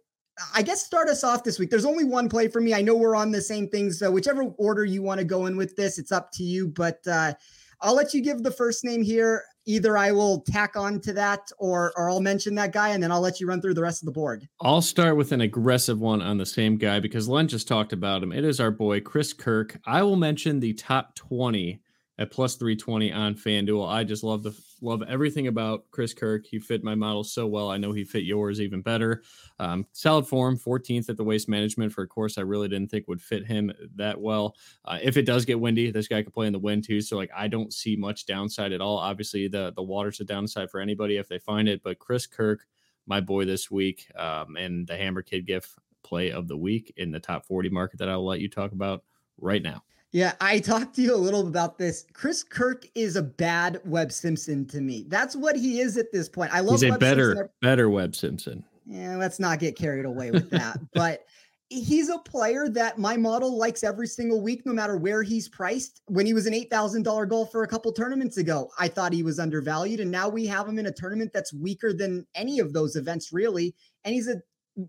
I 0.55 0.63
guess 0.63 0.85
start 0.85 1.09
us 1.09 1.25
off 1.25 1.45
this 1.45 1.59
week. 1.59 1.71
There's 1.71 1.85
only 1.85 2.05
one 2.05 2.29
play 2.29 2.49
for 2.49 2.61
me. 2.61 2.75
I 2.75 2.83
know 2.83 2.97
we're 2.97 3.17
on 3.17 3.31
the 3.31 3.41
same 3.41 3.69
thing, 3.69 3.93
so 3.93 4.11
whichever 4.11 4.43
order 4.59 4.85
you 4.85 5.03
want 5.03 5.19
to 5.19 5.25
go 5.25 5.47
in 5.47 5.57
with 5.57 5.77
this, 5.77 5.99
it's 5.99 6.13
up 6.13 6.31
to 6.33 6.43
you. 6.43 6.69
But 6.69 7.07
uh, 7.07 7.35
I'll 7.81 7.95
let 7.95 8.15
you 8.15 8.23
give 8.23 8.43
the 8.43 8.51
first 8.51 8.85
name 8.85 9.03
here. 9.03 9.45
Either 9.71 9.97
I 9.97 10.11
will 10.11 10.41
tack 10.41 10.75
on 10.75 11.01
to 11.03 11.13
that, 11.13 11.53
or 11.59 11.93
or 11.97 12.11
I'll 12.11 12.21
mention 12.21 12.57
that 12.57 12.73
guy, 12.73 12.89
and 12.89 13.01
then 13.01 13.13
I'll 13.13 13.21
let 13.21 13.39
you 13.39 13.47
run 13.47 13.63
through 13.63 13.75
the 13.75 13.83
rest 13.83 14.03
of 14.03 14.07
the 14.07 14.13
board. 14.13 14.49
I'll 14.61 14.83
start 14.83 15.17
with 15.17 15.31
an 15.31 15.41
aggressive 15.41 16.01
one 16.01 16.21
on 16.21 16.39
the 16.39 16.47
same 16.47 16.77
guy 16.77 16.99
because 16.99 17.29
Len 17.29 17.47
just 17.47 17.69
talked 17.69 17.93
about 17.93 18.21
him. 18.21 18.33
It 18.33 18.45
is 18.45 18.59
our 18.59 18.73
boy 18.73 19.01
Chris 19.01 19.33
Kirk. 19.33 19.79
I 19.87 20.03
will 20.03 20.17
mention 20.17 20.59
the 20.59 20.73
top 20.73 21.15
twenty 21.15 21.83
at 22.21 22.31
plus 22.31 22.55
320 22.57 23.13
on 23.13 23.35
FanDuel. 23.35 23.89
I 23.89 24.05
just 24.05 24.23
love 24.23 24.43
the 24.43 24.55
love 24.83 25.03
everything 25.09 25.47
about 25.47 25.91
Chris 25.91 26.13
Kirk. 26.13 26.47
He 26.47 26.59
fit 26.59 26.85
my 26.85 26.95
model 26.95 27.25
so 27.25 27.47
well. 27.47 27.71
I 27.71 27.79
know 27.79 27.93
he 27.93 28.05
fit 28.05 28.25
yours 28.25 28.61
even 28.61 28.83
better. 28.83 29.23
Um, 29.59 29.87
solid 29.93 30.27
form, 30.27 30.59
14th 30.59 31.09
at 31.09 31.17
the 31.17 31.25
waste 31.25 31.49
management 31.49 31.93
for 31.95 32.03
a 32.03 32.07
course 32.07 32.37
I 32.37 32.43
really 32.43 32.69
didn't 32.69 32.91
think 32.91 33.09
would 33.09 33.23
fit 33.23 33.47
him 33.47 33.73
that 33.97 34.21
well. 34.21 34.55
Uh, 34.85 34.99
if 35.03 35.17
it 35.17 35.25
does 35.25 35.47
get 35.47 35.59
windy, 35.59 35.91
this 35.91 36.09
guy 36.09 36.23
could 36.23 36.35
play 36.35 36.47
in 36.47 36.53
the 36.53 36.59
wind 36.59 36.85
too. 36.85 37.01
So 37.01 37.17
like 37.17 37.31
I 37.35 37.49
don't 37.49 37.73
see 37.73 37.97
much 37.97 38.27
downside 38.27 38.73
at 38.73 38.83
all. 38.83 38.99
Obviously 38.99 39.49
the 39.49 39.73
the 39.75 39.83
water's 39.83 40.21
a 40.21 40.25
downside 40.25 40.71
for 40.71 40.81
anybody 40.81 41.17
if 41.17 41.27
they 41.27 41.39
find 41.39 41.69
it, 41.69 41.83
but 41.83 41.99
Chris 41.99 42.27
Kirk, 42.27 42.67
my 43.07 43.21
boy 43.21 43.47
this 43.47 43.71
week, 43.71 44.07
um, 44.17 44.57
and 44.57 44.87
the 44.87 44.97
Hammer 44.97 45.23
Kid 45.23 45.47
gift 45.47 45.71
play 46.03 46.31
of 46.31 46.49
the 46.49 46.57
week 46.57 46.93
in 46.99 47.13
the 47.13 47.21
top 47.21 47.47
40 47.47 47.71
market 47.71 47.99
that 47.99 48.11
I'll 48.11 48.27
let 48.27 48.41
you 48.41 48.49
talk 48.51 48.73
about 48.73 49.05
right 49.39 49.63
now. 49.63 49.83
Yeah, 50.13 50.33
I 50.41 50.59
talked 50.59 50.97
to 50.97 51.03
you 51.03 51.15
a 51.15 51.17
little 51.17 51.47
about 51.47 51.79
this. 51.79 52.05
Chris 52.13 52.43
Kirk 52.43 52.85
is 52.97 53.15
a 53.15 53.23
bad 53.23 53.81
Webb 53.85 54.11
Simpson 54.11 54.67
to 54.67 54.81
me. 54.81 55.05
That's 55.09 55.37
what 55.37 55.55
he 55.57 55.81
is 55.81 55.97
at 55.97 56.11
this 56.11 56.29
point. 56.29 56.53
I 56.53 56.61
love. 56.61 56.81
He's 56.81 56.83
a 56.85 56.91
Webb 56.91 57.01
better, 57.01 57.29
Simpson. 57.31 57.49
better 57.63 57.91
Webb 57.91 58.17
Simpson. 58.17 58.65
Yeah, 58.87 59.17
let's 59.17 59.39
not 59.39 59.61
get 59.61 59.77
carried 59.77 60.05
away 60.05 60.33
with 60.33 60.51
that. 60.51 60.81
but 60.95 61.25
he's 61.69 62.09
a 62.09 62.19
player 62.19 62.69
that 62.69 62.99
my 62.99 63.17
model 63.17 63.57
likes 63.57 63.85
every 63.85 64.09
single 64.09 64.43
week, 64.43 64.67
no 64.67 64.73
matter 64.73 64.97
where 64.97 65.23
he's 65.23 65.49
priced. 65.49 66.03
When 66.07 66.27
he 66.27 66.35
was 66.35 66.47
an 66.47 66.55
eight 66.55 66.71
thousand 66.71 67.05
dollar 67.05 67.25
golfer 67.25 67.63
a 67.63 67.69
couple 67.69 67.93
tournaments 67.93 68.37
ago, 68.37 68.69
I 68.81 68.89
thought 68.89 69.13
he 69.13 69.23
was 69.23 69.39
undervalued, 69.39 70.01
and 70.01 70.11
now 70.11 70.29
we 70.29 70.45
have 70.47 70.69
him 70.69 70.79
in 70.81 70.87
a 70.87 70.93
tournament 70.93 71.31
that's 71.33 71.55
weaker 71.55 71.93
than 71.93 72.27
any 72.35 72.59
of 72.59 72.73
those 72.73 72.97
events, 72.97 73.33
really. 73.33 73.77
And 74.05 74.13
he's 74.13 74.27
a 74.27 74.43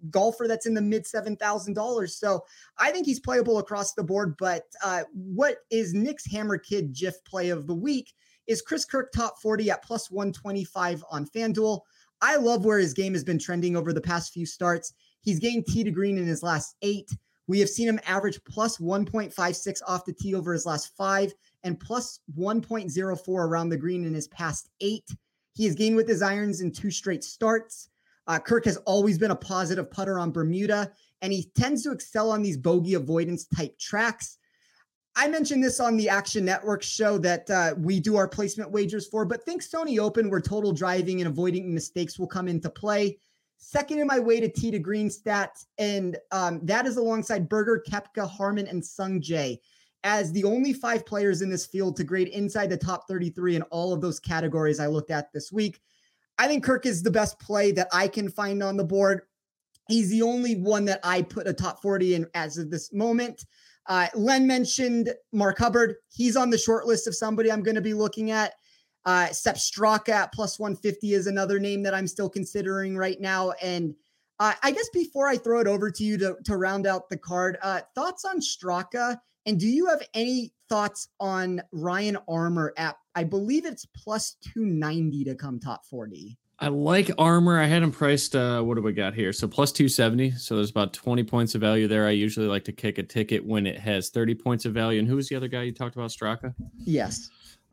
golfer 0.10 0.48
that's 0.48 0.66
in 0.66 0.74
the 0.74 0.82
mid 0.82 1.06
seven 1.06 1.36
thousand 1.36 1.74
dollars. 1.74 2.16
So 2.16 2.44
I 2.78 2.92
think 2.92 3.06
he's 3.06 3.20
playable 3.20 3.60
across 3.60 3.94
the 3.94 4.04
board. 4.04 4.36
But 4.38 4.64
uh, 4.84 5.04
what 5.14 5.58
is 5.70 5.94
Nick's 5.94 6.30
Hammer 6.32 6.58
Kid 6.58 6.94
GIF 6.94 7.24
play 7.26 7.50
of 7.50 7.68
the 7.68 7.76
week 7.76 8.14
is 8.48 8.62
Chris 8.62 8.86
Kirk 8.86 9.12
top 9.12 9.40
40 9.42 9.72
at 9.72 9.84
plus 9.84 10.12
125 10.12 11.04
on 11.10 11.26
FanDuel. 11.26 11.82
I 12.22 12.36
love 12.36 12.66
where 12.66 12.80
his 12.80 12.94
game 12.94 13.14
has 13.14 13.24
been 13.24 13.40
trending 13.40 13.76
over 13.76 13.94
the 13.94 14.02
past 14.02 14.34
few 14.34 14.46
starts. 14.46 14.94
He's 15.22 15.40
gained 15.40 15.66
tee 15.68 15.84
to 15.84 15.92
green 15.92 16.18
in 16.18 16.26
his 16.26 16.44
last 16.44 16.76
eight. 16.82 17.10
We 17.48 17.60
have 17.60 17.70
seen 17.70 17.88
him 17.88 18.00
average 18.06 18.40
plus 18.46 18.78
1.56 18.78 19.82
off 19.88 20.06
the 20.06 20.14
tee 20.14 20.36
over 20.36 20.54
his 20.54 20.66
last 20.66 20.96
five 20.96 21.34
and 21.64 21.80
plus 21.80 22.20
1.04 22.38 23.28
around 23.28 23.70
the 23.70 23.78
green 23.78 24.06
in 24.06 24.14
his 24.14 24.28
past 24.30 24.70
eight. 24.80 25.08
He 25.54 25.66
has 25.66 25.76
gained 25.76 25.96
with 25.96 26.08
his 26.08 26.22
irons 26.22 26.62
in 26.62 26.72
two 26.72 26.92
straight 26.92 27.24
starts. 27.24 27.90
Uh, 28.28 28.40
Kirk 28.40 28.66
has 28.66 28.78
always 28.78 29.18
been 29.18 29.32
a 29.32 29.36
positive 29.36 29.90
putter 29.90 30.20
on 30.20 30.32
Bermuda, 30.32 30.92
and 31.22 31.34
he 31.34 31.52
tends 31.56 31.84
to 31.84 31.92
excel 31.92 32.32
on 32.32 32.42
these 32.42 32.58
bogey 32.58 32.94
avoidance 32.94 33.46
type 33.46 33.78
tracks. 33.80 34.38
I 35.16 35.28
mentioned 35.28 35.64
this 35.64 35.80
on 35.80 35.98
the 35.98 36.08
Action 36.08 36.46
Network 36.46 36.84
show 36.84 37.18
that 37.18 37.50
uh, 37.50 37.76
we 37.78 38.00
do 38.00 38.16
our 38.16 38.28
placement 38.28 38.72
wagers 38.72 39.08
for, 39.08 39.26
but 39.26 39.44
think 39.44 39.62
Sony 39.62 40.00
Open, 40.00 40.30
where 40.30 40.40
total 40.40 40.72
driving 40.72 41.20
and 41.20 41.28
avoiding 41.28 41.74
mistakes 41.74 42.18
will 42.18 42.28
come 42.28 42.48
into 42.48 42.70
play. 42.70 43.18
Second 43.58 44.00
in 44.00 44.08
my 44.08 44.20
way 44.20 44.40
to 44.40 44.50
tee 44.50 44.72
to 44.72 44.80
green 44.80 45.10
stat, 45.10 45.58
and 45.78 46.18
um, 46.32 46.62
that 46.64 46.86
is 46.86 46.98
alongside 46.98 47.50
Berger, 47.50 47.84
Koepka, 47.88 48.28
Harman, 48.28 48.68
and 48.68 48.84
Sung 48.84 49.22
Jae 49.22 49.60
as 50.04 50.32
the 50.32 50.44
only 50.44 50.74
five 50.74 51.06
players 51.06 51.42
in 51.42 51.50
this 51.50 51.66
field 51.66 51.96
to 51.96 52.04
grade 52.04 52.30
inside 52.30 52.70
the 52.70 52.78
top 52.78 53.08
33 53.08 53.58
in 53.58 53.62
all 53.64 53.94
of 53.94 54.02
those 54.02 54.20
categories 54.20 54.80
I 54.80 54.88
looked 54.88 55.12
at 55.12 55.32
this 55.32 55.52
week. 55.52 55.80
I 56.42 56.48
think 56.48 56.64
Kirk 56.64 56.88
is 56.88 57.04
the 57.04 57.12
best 57.12 57.40
play 57.40 57.72
that 57.74 57.88
I 57.94 58.08
can 58.08 58.28
find 58.28 58.64
on 58.64 58.76
the 58.76 58.84
board. 58.84 59.22
He's 59.90 60.10
the 60.10 60.24
only 60.24 60.56
one 60.56 60.86
that 60.86 61.00
I 61.04 61.22
put 61.22 61.46
a 61.46 61.54
top 61.54 61.84
40 61.84 62.16
in 62.16 62.26
as 62.34 62.58
of 62.58 62.72
this 62.72 62.92
moment. 62.92 63.46
Uh, 63.86 64.08
Len 64.16 64.48
mentioned 64.48 65.14
Mark 65.32 65.60
Hubbard. 65.60 65.98
He's 66.10 66.36
on 66.36 66.50
the 66.50 66.58
short 66.58 66.88
list 66.88 67.06
of 67.06 67.16
somebody 67.16 67.52
I'm 67.52 67.62
going 67.62 67.76
to 67.76 67.82
be 67.82 67.94
looking 67.94 68.32
at. 68.32 68.54
Uh, 69.06 69.28
Sepp 69.28 69.58
Straka 69.58 70.10
at 70.10 70.34
plus 70.34 70.58
150 70.58 71.14
is 71.14 71.28
another 71.28 71.60
name 71.60 71.84
that 71.84 71.94
I'm 71.94 72.08
still 72.08 72.30
considering 72.30 72.98
right 72.98 73.22
now. 73.22 73.52
And 73.62 73.94
uh, 74.40 74.54
I 74.64 74.72
guess 74.72 74.90
before 74.90 75.28
I 75.28 75.38
throw 75.38 75.60
it 75.60 75.68
over 75.68 75.92
to 75.92 76.04
you 76.04 76.18
to, 76.18 76.38
to 76.46 76.58
round 76.58 76.88
out 76.88 77.08
the 77.08 77.18
card, 77.18 77.60
uh, 77.62 77.82
thoughts 77.94 78.26
on 78.26 78.40
Straka? 78.40 79.16
And 79.46 79.60
do 79.60 79.68
you 79.68 79.86
have 79.86 80.02
any 80.16 80.54
thoughts 80.72 81.10
on 81.20 81.62
Ryan 81.74 82.18
Armour 82.30 82.74
at, 82.78 82.96
I 83.14 83.26
believe 83.26 83.66
it's 83.66 83.86
plus 83.86 84.38
290 84.54 85.26
to 85.26 85.36
come 85.36 85.60
top 85.60 85.86
40? 85.86 86.38
I 86.60 86.70
like 86.70 87.12
Armour. 87.18 87.60
I 87.60 87.66
had 87.66 87.84
him 87.84 87.92
priced. 87.92 88.36
Uh, 88.38 88.62
what 88.62 88.76
do 88.76 88.82
we 88.82 88.94
got 88.94 89.14
here? 89.14 89.34
So 89.34 89.50
plus 89.50 89.74
270. 89.74 90.32
So 90.32 90.56
there's 90.56 90.70
about 90.70 90.94
20 90.94 91.24
points 91.24 91.56
of 91.56 91.62
value 91.62 91.90
there. 91.90 92.08
I 92.08 92.12
usually 92.12 92.48
like 92.48 92.64
to 92.66 92.72
kick 92.72 93.00
a 93.00 93.04
ticket 93.04 93.46
when 93.46 93.68
it 93.68 93.80
has 93.80 94.12
30 94.12 94.36
points 94.36 94.64
of 94.64 94.74
value. 94.74 95.00
And 95.00 95.08
who 95.10 95.18
was 95.18 95.28
the 95.28 95.36
other 95.36 95.50
guy 95.50 95.64
you 95.64 95.74
talked 95.74 95.96
about? 95.96 96.12
Straka? 96.12 96.54
Yes. 96.86 97.30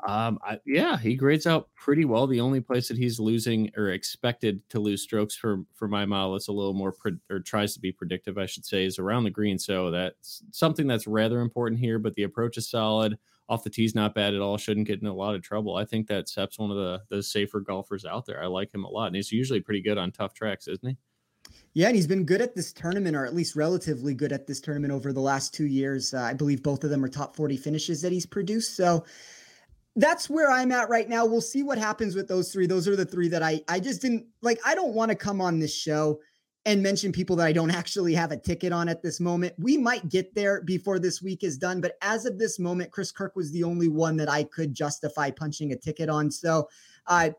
Um, 0.06 0.38
I, 0.44 0.58
yeah, 0.64 0.96
he 0.96 1.16
grades 1.16 1.46
out 1.46 1.68
pretty 1.74 2.04
well. 2.04 2.26
The 2.26 2.40
only 2.40 2.60
place 2.60 2.88
that 2.88 2.96
he's 2.96 3.18
losing 3.18 3.70
or 3.76 3.90
expected 3.90 4.60
to 4.70 4.78
lose 4.78 5.02
strokes 5.02 5.34
for 5.34 5.64
for 5.74 5.88
my 5.88 6.06
model 6.06 6.32
that's 6.34 6.48
a 6.48 6.52
little 6.52 6.74
more 6.74 6.92
pre- 6.92 7.18
or 7.30 7.40
tries 7.40 7.74
to 7.74 7.80
be 7.80 7.90
predictive, 7.90 8.38
I 8.38 8.46
should 8.46 8.64
say, 8.64 8.84
is 8.84 8.98
around 8.98 9.24
the 9.24 9.30
green. 9.30 9.58
So 9.58 9.90
that's 9.90 10.42
something 10.52 10.86
that's 10.86 11.06
rather 11.06 11.40
important 11.40 11.80
here. 11.80 11.98
But 11.98 12.14
the 12.14 12.22
approach 12.22 12.56
is 12.58 12.70
solid 12.70 13.18
off 13.48 13.64
the 13.64 13.70
tee's 13.70 13.94
not 13.94 14.14
bad 14.14 14.34
at 14.34 14.40
all. 14.40 14.56
Shouldn't 14.56 14.86
get 14.86 15.00
in 15.00 15.08
a 15.08 15.14
lot 15.14 15.34
of 15.34 15.42
trouble. 15.42 15.74
I 15.74 15.84
think 15.84 16.06
that 16.08 16.28
Sepp's 16.28 16.58
one 16.58 16.70
of 16.70 16.76
the 16.76 17.02
the 17.08 17.22
safer 17.22 17.60
golfers 17.60 18.04
out 18.04 18.24
there. 18.24 18.42
I 18.42 18.46
like 18.46 18.72
him 18.72 18.84
a 18.84 18.90
lot, 18.90 19.06
and 19.06 19.16
he's 19.16 19.32
usually 19.32 19.60
pretty 19.60 19.82
good 19.82 19.98
on 19.98 20.12
tough 20.12 20.32
tracks, 20.34 20.68
isn't 20.68 20.88
he? 20.88 20.96
Yeah, 21.74 21.88
and 21.88 21.96
he's 21.96 22.06
been 22.06 22.24
good 22.24 22.40
at 22.40 22.54
this 22.54 22.72
tournament, 22.72 23.16
or 23.16 23.24
at 23.24 23.34
least 23.34 23.56
relatively 23.56 24.14
good 24.14 24.32
at 24.32 24.46
this 24.46 24.60
tournament 24.60 24.92
over 24.92 25.12
the 25.12 25.20
last 25.20 25.54
two 25.54 25.66
years. 25.66 26.14
Uh, 26.14 26.22
I 26.22 26.34
believe 26.34 26.62
both 26.62 26.84
of 26.84 26.90
them 26.90 27.04
are 27.04 27.08
top 27.08 27.36
40 27.36 27.56
finishes 27.56 28.02
that 28.02 28.12
he's 28.12 28.26
produced. 28.26 28.76
So 28.76 29.04
that's 29.98 30.30
where 30.30 30.50
I'm 30.50 30.70
at 30.70 30.88
right 30.88 31.08
now. 31.08 31.26
We'll 31.26 31.40
see 31.40 31.64
what 31.64 31.76
happens 31.76 32.14
with 32.14 32.28
those 32.28 32.52
three. 32.52 32.66
Those 32.66 32.86
are 32.86 32.94
the 32.94 33.04
three 33.04 33.28
that 33.28 33.42
I 33.42 33.62
I 33.68 33.80
just 33.80 34.00
didn't 34.00 34.26
like. 34.42 34.58
I 34.64 34.74
don't 34.74 34.94
want 34.94 35.10
to 35.10 35.16
come 35.16 35.40
on 35.40 35.58
this 35.58 35.74
show 35.74 36.20
and 36.64 36.82
mention 36.82 37.10
people 37.10 37.34
that 37.36 37.46
I 37.46 37.52
don't 37.52 37.70
actually 37.74 38.14
have 38.14 38.30
a 38.30 38.36
ticket 38.36 38.72
on 38.72 38.88
at 38.88 39.02
this 39.02 39.18
moment. 39.18 39.54
We 39.58 39.76
might 39.76 40.08
get 40.08 40.34
there 40.34 40.62
before 40.62 41.00
this 41.00 41.20
week 41.20 41.42
is 41.42 41.58
done, 41.58 41.80
but 41.80 41.96
as 42.00 42.26
of 42.26 42.38
this 42.38 42.60
moment, 42.60 42.92
Chris 42.92 43.10
Kirk 43.10 43.34
was 43.34 43.50
the 43.50 43.64
only 43.64 43.88
one 43.88 44.16
that 44.18 44.30
I 44.30 44.44
could 44.44 44.72
justify 44.72 45.30
punching 45.32 45.72
a 45.72 45.76
ticket 45.76 46.08
on. 46.08 46.30
So, 46.30 46.68
uh, 47.08 47.30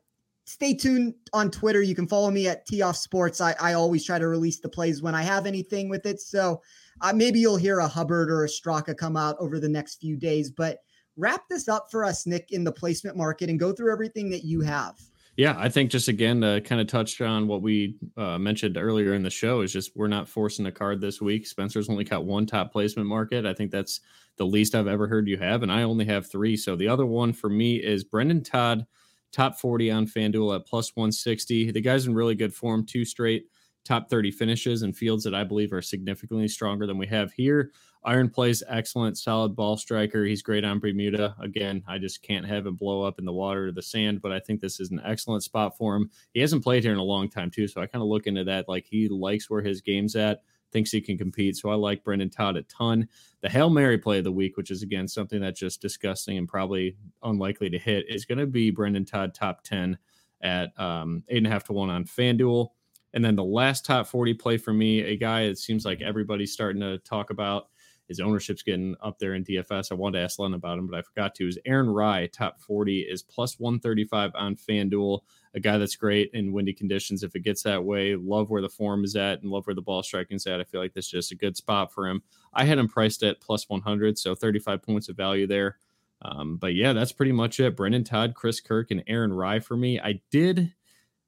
stay 0.44 0.74
tuned 0.74 1.14
on 1.32 1.52
Twitter. 1.52 1.82
You 1.82 1.96
can 1.96 2.08
follow 2.08 2.30
me 2.30 2.48
at 2.48 2.66
Tee 2.66 2.82
Off 2.82 2.98
Sports. 2.98 3.40
I, 3.40 3.56
I 3.62 3.74
always 3.74 4.04
try 4.04 4.20
to 4.20 4.28
release 4.28 4.60
the 4.60 4.68
plays 4.68 5.02
when 5.02 5.16
I 5.16 5.22
have 5.22 5.46
anything 5.46 5.88
with 5.88 6.06
it. 6.06 6.20
So, 6.20 6.62
uh, 7.00 7.14
maybe 7.14 7.40
you'll 7.40 7.56
hear 7.56 7.80
a 7.80 7.88
Hubbard 7.88 8.30
or 8.30 8.44
a 8.44 8.50
Straka 8.50 8.98
come 8.98 9.16
out 9.16 9.38
over 9.40 9.60
the 9.60 9.70
next 9.70 10.02
few 10.02 10.18
days. 10.18 10.52
But 10.52 10.80
wrap 11.20 11.48
this 11.50 11.68
up 11.68 11.92
for 11.92 12.04
us, 12.04 12.26
Nick, 12.26 12.52
in 12.52 12.64
the 12.64 12.72
placement 12.72 13.18
market 13.18 13.50
and 13.50 13.60
go 13.60 13.72
through 13.72 13.92
everything 13.92 14.30
that 14.32 14.44
you 14.44 14.62
have. 14.62 15.00
Yeah, 15.38 15.56
I 15.58 15.70
think 15.70 15.90
just 15.90 16.10
again 16.10 16.42
to 16.42 16.60
kind 16.60 16.82
of 16.82 16.88
touch 16.88 17.22
on 17.22 17.48
what 17.48 17.62
we 17.62 17.96
uh, 18.18 18.38
mentioned 18.38 18.76
earlier 18.76 19.14
in 19.14 19.24
the 19.24 19.30
show 19.30 19.62
is 19.62 19.72
just 19.72 19.96
we're 19.96 20.08
not 20.08 20.28
forcing 20.28 20.66
a 20.66 20.72
card 20.72 21.00
this 21.00 21.22
week. 21.22 21.48
Spencer's 21.48 21.90
only 21.90 22.04
got 22.04 22.26
one 22.26 22.46
top 22.46 22.74
placement 22.74 23.08
market. 23.08 23.46
I 23.46 23.54
think 23.54 23.72
that's 23.72 24.02
the 24.36 24.46
least 24.46 24.76
I've 24.76 24.88
ever 24.88 25.08
heard 25.08 25.30
you 25.30 25.38
have, 25.38 25.64
and 25.64 25.72
I 25.72 25.84
only 25.84 26.04
have 26.06 26.30
three. 26.30 26.58
So 26.58 26.76
the 26.76 26.90
other 26.90 27.06
one 27.06 27.32
for 27.32 27.50
me 27.50 27.78
is 27.78 28.04
Brendon 28.04 28.44
Todd, 28.44 28.86
top 29.32 29.58
40 29.58 29.92
on 29.92 30.08
FanDuel 30.08 30.56
at 30.56 30.66
plus 30.66 30.94
160. 30.96 31.72
The 31.72 31.82
guy's 31.82 32.06
in 32.06 32.14
really 32.14 32.36
good 32.36 32.54
form, 32.54 32.86
two 32.86 33.06
straight 33.06 33.46
top 33.86 34.10
30 34.10 34.32
finishes 34.32 34.82
and 34.82 34.96
fields 34.96 35.24
that 35.24 35.34
I 35.34 35.44
believe 35.44 35.72
are 35.72 35.82
significantly 35.82 36.48
stronger 36.48 36.86
than 36.86 36.98
we 36.98 37.08
have 37.08 37.32
here. 37.32 37.72
Iron 38.04 38.30
plays 38.30 38.64
excellent, 38.68 39.18
solid 39.18 39.56
ball 39.56 39.76
striker. 39.76 40.24
He's 40.24 40.42
great 40.42 40.64
on 40.64 40.80
Bermuda. 40.80 41.36
Again, 41.42 41.84
I 41.88 41.98
just 41.98 42.22
can't 42.22 42.46
have 42.46 42.66
him 42.66 42.76
blow 42.76 43.04
up 43.04 43.20
in 43.20 43.26
the 43.26 43.34
water 43.34 43.68
or 43.68 43.72
the 43.74 43.82
sand, 43.82 44.22
but 44.22 44.32
I 44.32 44.40
think 44.40 44.62
this 44.62 44.80
is 44.80 44.92
an 44.92 45.02
excellent 45.04 45.44
spot 45.44 45.76
for 45.78 45.96
him. 45.96 46.10
He 46.34 46.40
hasn't 46.40 46.64
played 46.64 46.84
here 46.84 46.94
in 46.94 46.98
a 46.98 47.04
long 47.04 47.30
time, 47.30 47.52
too. 47.52 47.68
So 47.68 47.82
I 47.82 47.88
kind 47.88 48.02
of 48.02 48.08
look 48.08 48.26
into 48.26 48.46
that. 48.46 48.70
Like 48.70 48.86
he 48.86 49.10
likes 49.10 49.50
where 49.50 49.62
his 49.62 49.82
game's 49.82 50.16
at, 50.16 50.44
thinks 50.72 50.92
he 50.92 51.02
can 51.02 51.18
compete. 51.18 51.58
So 51.58 51.70
I 51.70 51.76
like 51.76 52.06
Brendon 52.06 52.30
Todd 52.30 52.56
a 52.56 52.64
ton. 52.64 53.10
The 53.42 53.50
Hail 53.50 53.70
Mary 53.70 53.98
play 53.98 54.20
of 54.20 54.24
the 54.24 54.32
week, 54.32 54.56
which 54.56 54.72
is 54.72 54.82
again 54.82 55.08
something 55.08 55.42
that's 55.42 55.60
just 55.60 55.82
disgusting 55.82 56.38
and 56.38 56.48
probably 56.48 56.96
unlikely 57.24 57.70
to 57.72 57.80
hit, 57.80 58.06
is 58.08 58.26
going 58.26 58.38
to 58.38 58.48
be 58.48 58.72
Brendon 58.72 59.04
Todd 59.04 59.34
top 59.34 59.64
10 59.64 59.98
at 60.42 60.78
um, 60.80 61.24
eight 61.28 61.40
and 61.40 61.48
a 61.48 61.50
half 61.50 61.66
to 61.66 61.74
one 61.74 61.90
on 61.90 62.06
FanDuel. 62.06 62.70
And 63.14 63.26
then 63.26 63.36
the 63.36 63.44
last 63.44 63.86
top 63.86 64.08
40 64.08 64.36
play 64.36 64.58
for 64.58 64.72
me, 64.72 65.02
a 65.02 65.18
guy 65.18 65.42
it 65.42 65.58
seems 65.58 65.84
like 65.84 66.02
everybody's 66.02 66.54
starting 66.54 66.82
to 66.82 67.00
talk 67.00 67.32
about 67.32 67.68
his 68.10 68.20
ownership's 68.20 68.64
getting 68.64 68.96
up 69.02 69.20
there 69.20 69.36
in 69.36 69.46
DFS. 69.46 69.92
I 69.92 69.96
wanted 69.96 70.18
to 70.18 70.24
ask 70.24 70.40
Len 70.40 70.56
about 70.56 70.80
him, 70.80 70.88
but 70.88 70.98
I 70.98 71.04
forgot 71.04 71.36
to. 71.36 71.48
Is 71.48 71.60
Aaron 71.66 71.90
Rai 71.90 72.28
top 72.28 72.60
40 72.60 73.02
is 73.02 73.22
plus 73.22 73.60
135 73.60 74.32
on 74.34 74.56
FanDuel. 74.56 75.22
A 75.54 75.60
guy 75.60 75.78
that's 75.78 75.96
great 75.96 76.32
in 76.34 76.52
windy 76.52 76.74
conditions 76.74 77.22
if 77.22 77.36
it 77.36 77.44
gets 77.44 77.62
that 77.64 77.84
way. 77.84 78.16
Love 78.16 78.50
where 78.50 78.64
the 78.64 78.70
form 78.70 79.04
is 79.04 79.16
at 79.16 79.44
and 79.44 79.52
love 79.52 79.68
where 79.68 79.76
the 79.76 79.82
ball 79.82 80.02
striking's 80.02 80.48
at. 80.48 80.60
I 80.60 80.64
feel 80.64 80.82
like 80.82 80.94
this 80.94 81.06
is 81.06 81.12
just 81.12 81.32
a 81.32 81.36
good 81.36 81.56
spot 81.56 81.94
for 81.94 82.08
him. 82.08 82.24
I 82.52 82.66
had 82.66 82.80
him 82.80 82.88
priced 82.88 83.22
at 83.22 83.42
plus 83.42 83.70
100, 83.70 84.18
so 84.18 84.34
35 84.34 84.82
points 84.82 85.08
of 85.08 85.16
value 85.16 85.46
there. 85.46 85.78
Um, 86.24 86.58
but 86.58 86.74
yeah, 86.74 86.94
that's 86.94 87.12
pretty 87.12 87.32
much 87.32 87.60
it. 87.60 87.76
Brendon 87.76 88.04
Todd, 88.04 88.34
Chris 88.34 88.60
Kirk, 88.60 88.90
and 88.90 89.04
Aaron 89.08 89.32
Rai 89.32 89.60
for 89.60 89.78
me. 89.78 90.00
I 90.00 90.20
did 90.32 90.74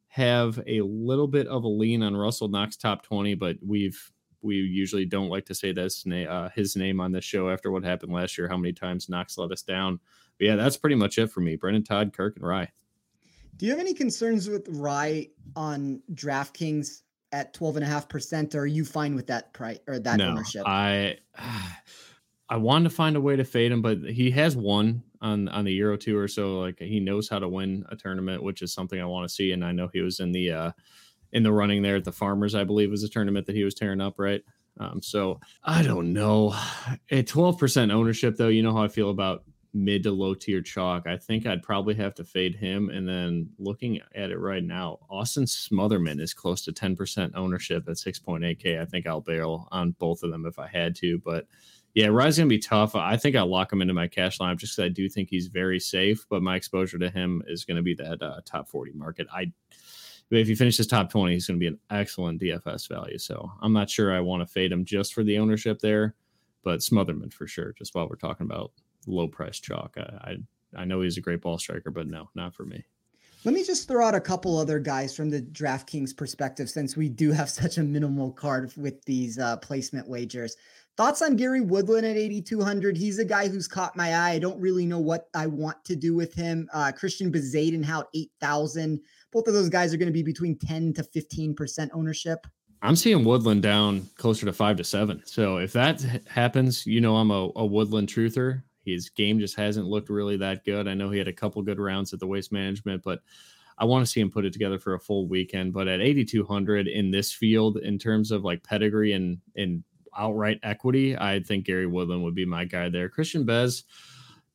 have 0.07 0.59
a 0.67 0.81
little 0.81 1.27
bit 1.27 1.47
of 1.47 1.63
a 1.63 1.67
lean 1.67 2.01
on 2.03 2.17
Russell 2.17 2.49
Knox 2.49 2.75
top 2.75 3.03
20, 3.03 3.35
but 3.35 3.57
we've 3.65 4.11
we 4.41 4.55
usually 4.55 5.05
don't 5.05 5.29
like 5.29 5.45
to 5.45 5.55
say 5.55 5.71
this 5.71 6.05
uh, 6.07 6.49
his 6.55 6.75
name 6.75 6.99
on 6.99 7.11
the 7.11 7.21
show 7.21 7.49
after 7.49 7.71
what 7.71 7.83
happened 7.83 8.13
last 8.13 8.37
year. 8.37 8.47
How 8.47 8.57
many 8.57 8.73
times 8.73 9.09
Knox 9.09 9.37
let 9.37 9.51
us 9.51 9.61
down? 9.61 9.99
But 10.37 10.45
yeah, 10.45 10.55
that's 10.55 10.77
pretty 10.77 10.95
much 10.95 11.17
it 11.17 11.31
for 11.31 11.41
me. 11.41 11.55
Brendon 11.55 11.83
Todd, 11.83 12.13
Kirk, 12.13 12.35
and 12.35 12.45
Rai. 12.45 12.69
Do 13.57 13.65
you 13.65 13.71
have 13.71 13.79
any 13.79 13.93
concerns 13.93 14.49
with 14.49 14.67
Rai 14.69 15.31
on 15.55 16.01
DraftKings 16.13 17.01
at 17.31 17.53
12.5%? 17.53 18.55
Or 18.55 18.59
are 18.59 18.65
you 18.65 18.83
fine 18.83 19.15
with 19.15 19.27
that 19.27 19.53
price 19.53 19.79
or 19.87 19.99
that 19.99 20.17
no, 20.17 20.29
ownership? 20.29 20.63
I 20.65 21.17
I 22.49 22.57
wanted 22.57 22.89
to 22.89 22.95
find 22.95 23.15
a 23.15 23.21
way 23.21 23.37
to 23.37 23.45
fade 23.45 23.71
him, 23.71 23.81
but 23.81 23.99
he 23.99 24.29
has 24.31 24.57
won 24.57 25.03
on 25.21 25.47
on 25.49 25.63
the 25.63 25.71
Euro 25.73 25.95
Tour, 25.95 26.27
so 26.27 26.59
like 26.59 26.79
he 26.79 26.99
knows 26.99 27.29
how 27.29 27.39
to 27.39 27.47
win 27.47 27.85
a 27.89 27.95
tournament, 27.95 28.43
which 28.43 28.61
is 28.61 28.73
something 28.73 28.99
I 28.99 29.05
want 29.05 29.29
to 29.29 29.33
see. 29.33 29.53
And 29.53 29.63
I 29.63 29.71
know 29.71 29.89
he 29.93 30.01
was 30.01 30.19
in 30.19 30.31
the 30.31 30.51
uh 30.51 30.71
in 31.33 31.43
the 31.43 31.51
running 31.51 31.81
there 31.81 31.95
at 31.95 32.03
the 32.03 32.11
Farmers, 32.11 32.55
I 32.55 32.63
believe 32.63 32.91
was 32.91 33.03
a 33.03 33.09
tournament 33.09 33.47
that 33.47 33.55
he 33.55 33.63
was 33.63 33.73
tearing 33.73 34.01
up, 34.01 34.15
right? 34.17 34.41
Um, 34.79 35.01
so 35.01 35.39
I 35.63 35.83
don't 35.83 36.13
know. 36.13 36.55
At 37.11 37.27
12% 37.27 37.91
ownership, 37.91 38.37
though, 38.37 38.47
you 38.47 38.63
know 38.63 38.73
how 38.73 38.83
I 38.83 38.87
feel 38.87 39.09
about 39.09 39.43
mid 39.73 40.03
to 40.03 40.11
low 40.11 40.33
tier 40.33 40.61
chalk. 40.61 41.07
I 41.07 41.17
think 41.17 41.45
I'd 41.45 41.63
probably 41.63 41.95
have 41.95 42.15
to 42.15 42.23
fade 42.23 42.55
him. 42.55 42.89
And 42.89 43.07
then 43.07 43.49
looking 43.57 43.99
at 44.15 44.31
it 44.31 44.37
right 44.37 44.63
now, 44.63 44.99
Austin 45.09 45.45
Smotherman 45.45 46.19
is 46.19 46.33
close 46.33 46.61
to 46.65 46.73
10% 46.73 47.31
ownership 47.35 47.87
at 47.87 47.95
6.8K. 47.95 48.81
I 48.81 48.85
think 48.85 49.07
I'll 49.07 49.21
bail 49.21 49.67
on 49.71 49.91
both 49.99 50.23
of 50.23 50.31
them 50.31 50.45
if 50.45 50.59
I 50.59 50.67
had 50.67 50.95
to. 50.97 51.19
But 51.19 51.47
yeah, 51.93 52.07
Rai's 52.07 52.37
going 52.37 52.47
to 52.47 52.55
be 52.55 52.59
tough. 52.59 52.95
I 52.95 53.17
think 53.17 53.35
I'll 53.35 53.49
lock 53.49 53.71
him 53.71 53.81
into 53.81 53.93
my 53.93 54.07
cash 54.07 54.39
line 54.39 54.57
just 54.57 54.75
because 54.75 54.85
I 54.85 54.93
do 54.93 55.09
think 55.09 55.29
he's 55.29 55.47
very 55.47 55.79
safe. 55.79 56.25
But 56.29 56.41
my 56.41 56.55
exposure 56.55 56.97
to 56.99 57.09
him 57.09 57.43
is 57.47 57.65
going 57.65 57.77
to 57.77 57.83
be 57.83 57.95
that 57.95 58.21
uh, 58.21 58.39
top 58.45 58.69
40 58.69 58.93
market. 58.93 59.27
I 59.33 59.51
if 60.39 60.47
he 60.47 60.55
finishes 60.55 60.87
top 60.87 61.09
20, 61.09 61.33
he's 61.33 61.47
going 61.47 61.59
to 61.59 61.59
be 61.59 61.67
an 61.67 61.79
excellent 61.89 62.41
DFS 62.41 62.87
value. 62.87 63.17
So 63.17 63.51
I'm 63.61 63.73
not 63.73 63.89
sure 63.89 64.13
I 64.13 64.21
want 64.21 64.41
to 64.41 64.51
fade 64.51 64.71
him 64.71 64.85
just 64.85 65.13
for 65.13 65.23
the 65.23 65.37
ownership 65.37 65.79
there, 65.79 66.15
but 66.63 66.79
Smotherman 66.79 67.33
for 67.33 67.47
sure. 67.47 67.73
Just 67.77 67.93
while 67.93 68.07
we're 68.07 68.15
talking 68.15 68.45
about 68.45 68.71
low 69.07 69.27
price 69.27 69.59
chalk, 69.59 69.97
I, 69.97 70.31
I, 70.31 70.81
I 70.81 70.85
know 70.85 71.01
he's 71.01 71.17
a 71.17 71.21
great 71.21 71.41
ball 71.41 71.57
striker, 71.57 71.91
but 71.91 72.07
no, 72.07 72.29
not 72.33 72.55
for 72.55 72.65
me. 72.65 72.85
Let 73.43 73.55
me 73.55 73.63
just 73.63 73.87
throw 73.87 74.05
out 74.05 74.13
a 74.13 74.21
couple 74.21 74.57
other 74.57 74.77
guys 74.77 75.15
from 75.15 75.31
the 75.31 75.41
DraftKings 75.41 76.15
perspective, 76.15 76.69
since 76.69 76.95
we 76.95 77.09
do 77.09 77.31
have 77.31 77.49
such 77.49 77.77
a 77.77 77.83
minimal 77.83 78.31
card 78.31 78.71
with 78.77 79.03
these 79.05 79.37
uh, 79.37 79.57
placement 79.57 80.07
wagers. 80.07 80.55
Thoughts 80.97 81.21
on 81.21 81.37
Gary 81.37 81.61
Woodland 81.61 82.05
at 82.05 82.17
8,200? 82.17 82.95
He's 82.97 83.17
a 83.17 83.25
guy 83.25 83.47
who's 83.47 83.67
caught 83.67 83.95
my 83.95 84.13
eye. 84.13 84.31
I 84.31 84.39
don't 84.39 84.59
really 84.59 84.85
know 84.85 84.99
what 84.99 85.29
I 85.33 85.47
want 85.47 85.83
to 85.85 85.95
do 85.95 86.13
with 86.13 86.33
him. 86.33 86.69
Uh, 86.73 86.91
Christiaan 86.91 87.31
Bezuidenhout 87.31 88.05
8,000 88.13 88.99
both 89.31 89.47
of 89.47 89.53
those 89.53 89.69
guys 89.69 89.93
are 89.93 89.97
going 89.97 90.07
to 90.07 90.13
be 90.13 90.23
between 90.23 90.57
10 90.57 90.93
to 90.93 91.03
15% 91.03 91.89
ownership. 91.93 92.45
I'm 92.83 92.95
seeing 92.95 93.23
Woodland 93.23 93.61
down 93.61 94.07
closer 94.17 94.45
to 94.45 94.53
five 94.53 94.77
to 94.77 94.83
seven. 94.83 95.21
So 95.25 95.57
if 95.57 95.71
that 95.73 96.01
happens, 96.27 96.85
you 96.85 96.99
know, 96.99 97.15
I'm 97.15 97.31
a, 97.31 97.49
a 97.55 97.65
Woodland 97.65 98.07
truther. 98.07 98.63
His 98.83 99.09
game 99.09 99.39
just 99.39 99.55
hasn't 99.55 99.85
looked 99.85 100.09
really 100.09 100.37
that 100.37 100.65
good. 100.65 100.87
I 100.87 100.95
know 100.95 101.11
he 101.11 101.19
had 101.19 101.27
a 101.27 101.33
couple 101.33 101.61
good 101.61 101.79
rounds 101.79 102.11
at 102.13 102.19
the 102.19 102.25
waste 102.25 102.51
management, 102.51 103.03
but 103.03 103.19
I 103.77 103.85
want 103.85 104.03
to 104.03 104.11
see 104.11 104.19
him 104.19 104.31
put 104.31 104.45
it 104.45 104.53
together 104.53 104.79
for 104.79 104.95
a 104.95 104.99
full 104.99 105.27
weekend. 105.27 105.73
But 105.73 105.87
at 105.87 106.01
8,200 106.01 106.87
in 106.87 107.11
this 107.11 107.31
field, 107.31 107.77
in 107.77 107.99
terms 107.99 108.31
of 108.31 108.43
like 108.43 108.63
pedigree 108.63 109.13
and, 109.13 109.37
and 109.55 109.83
outright 110.17 110.59
equity, 110.63 111.15
I 111.15 111.41
think 111.41 111.65
Gary 111.65 111.85
Woodland 111.85 112.23
would 112.23 112.35
be 112.35 112.45
my 112.45 112.65
guy 112.65 112.89
there. 112.89 113.09
Christiaan 113.09 113.45
Bez, 113.45 113.83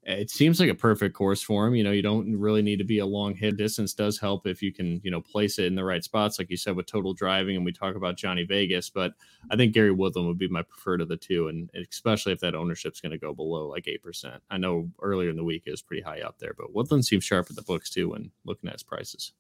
it 0.07 0.31
seems 0.31 0.61
like 0.61 0.71
a 0.71 0.75
perfect 0.75 1.17
course 1.17 1.43
for 1.43 1.67
him. 1.67 1.75
You 1.75 1.83
know, 1.83 1.91
you 1.91 2.01
don't 2.01 2.37
really 2.37 2.63
need 2.63 2.79
to 2.79 2.85
be 2.85 3.01
a 3.01 3.07
long 3.07 3.35
hit. 3.35 3.57
Distance 3.57 3.93
does 3.93 4.19
help 4.21 4.47
if 4.47 4.63
you 4.63 4.73
can, 4.73 5.01
you 5.03 5.11
know, 5.11 5.21
place 5.21 5.59
it 5.59 5.67
in 5.67 5.75
the 5.75 5.83
right 5.83 6.05
spots, 6.05 6.39
like 6.39 6.49
you 6.49 6.57
said 6.57 6.77
with 6.77 6.87
total 6.87 7.13
driving. 7.13 7.57
And 7.57 7.65
we 7.65 7.73
talk 7.73 7.97
about 7.97 8.17
Johnny 8.17 8.45
Vegas, 8.45 8.89
but 8.89 9.15
I 9.51 9.57
think 9.57 9.75
Gary 9.75 9.91
Woodland 9.91 10.29
would 10.29 10.39
be 10.39 10.47
my 10.47 10.63
preferred 10.63 11.01
of 11.01 11.09
the 11.09 11.17
two, 11.17 11.49
and 11.49 11.69
especially 11.75 12.33
if 12.33 12.39
that 12.41 12.55
ownership's 12.55 13.01
going 13.01 13.13
to 13.13 13.19
go 13.19 13.35
below 13.35 13.67
like 13.67 13.89
eight 13.89 14.03
percent. 14.03 14.41
I 14.49 14.59
know 14.59 14.89
earlier 15.03 15.31
in 15.31 15.37
the 15.37 15.43
week 15.43 15.65
it 15.67 15.73
was 15.73 15.83
pretty 15.83 16.03
high 16.03 16.21
up 16.21 16.39
there, 16.39 16.55
but 16.57 16.73
Woodland 16.73 17.05
seems 17.05 17.25
sharp 17.25 17.49
at 17.51 17.57
the 17.57 17.63
books 17.63 17.91
too 17.91 18.11
when 18.11 18.31
looking 18.45 18.69
at 18.69 18.77
his 18.77 18.85
prices. 18.85 19.33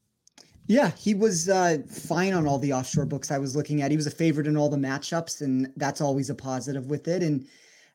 Yeah, 0.67 0.91
he 0.99 1.14
was 1.14 1.49
uh, 1.49 1.79
fine 1.89 2.33
on 2.35 2.49
all 2.49 2.59
the 2.59 2.73
offshore 2.73 3.07
books 3.07 3.31
I 3.31 3.39
was 3.39 3.55
looking 3.55 3.83
at. 3.83 3.93
He 3.93 3.97
was 3.97 4.09
a 4.09 4.11
favorite 4.11 4.49
in 4.49 4.57
all 4.57 4.69
the 4.69 4.77
matchups, 4.77 5.43
and 5.43 5.73
that's 5.77 6.01
always 6.01 6.29
a 6.29 6.35
positive 6.35 6.87
with 6.87 7.07
it. 7.07 7.23
And 7.23 7.47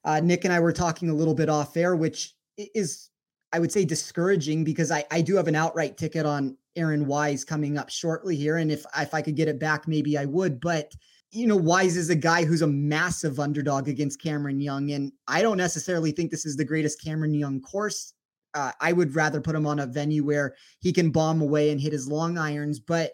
uh, 0.06 0.22
Nick 0.22 0.46
and 0.46 0.54
I 0.54 0.62
were 0.62 0.72
talking 0.72 1.10
a 1.10 1.14
little 1.14 1.34
bit 1.34 1.50
off 1.50 1.76
air, 1.76 1.98
which 1.98 2.34
is 2.58 3.10
I 3.54 3.60
would 3.60 3.72
say 3.72 3.86
discouraging 3.86 4.64
because 4.64 4.92
I, 4.92 5.04
I 5.12 5.22
do 5.22 5.36
have 5.36 5.48
an 5.48 5.56
outright 5.56 5.98
ticket 5.98 6.26
on 6.26 6.58
Aaron 6.76 7.06
Wise 7.06 7.44
coming 7.44 7.78
up 7.78 7.90
shortly 7.90 8.36
here. 8.36 8.58
And 8.58 8.72
if 8.72 8.86
if 8.98 9.14
I 9.14 9.22
could 9.22 9.36
get 9.36 9.48
it 9.48 9.60
back, 9.60 9.88
maybe 9.88 10.18
I 10.18 10.26
would. 10.26 10.60
But 10.60 10.92
you 11.32 11.48
know, 11.48 11.56
Wise 11.56 11.96
is 11.96 12.10
a 12.10 12.16
guy 12.16 12.44
who's 12.44 12.62
a 12.62 12.68
massive 12.68 13.40
underdog 13.40 13.88
against 13.88 14.22
Cameron 14.22 14.60
Young. 14.60 14.92
And 14.92 15.12
I 15.28 15.42
don't 15.42 15.58
necessarily 15.58 16.12
think 16.12 16.30
this 16.30 16.46
is 16.46 16.58
the 16.58 16.66
greatest 16.66 17.02
Cameron 17.02 17.34
Young 17.34 17.62
course. 17.62 18.14
Uh, 18.54 18.72
I 18.82 18.92
would 18.92 19.16
rather 19.16 19.40
put 19.40 19.56
him 19.56 19.66
on 19.66 19.80
a 19.80 19.86
venue 19.86 20.26
where 20.26 20.56
he 20.80 20.92
can 20.92 21.10
bomb 21.10 21.42
away 21.42 21.70
and 21.70 21.80
hit 21.80 21.94
his 21.94 22.10
long 22.10 22.38
irons. 22.38 22.82
But 22.82 23.14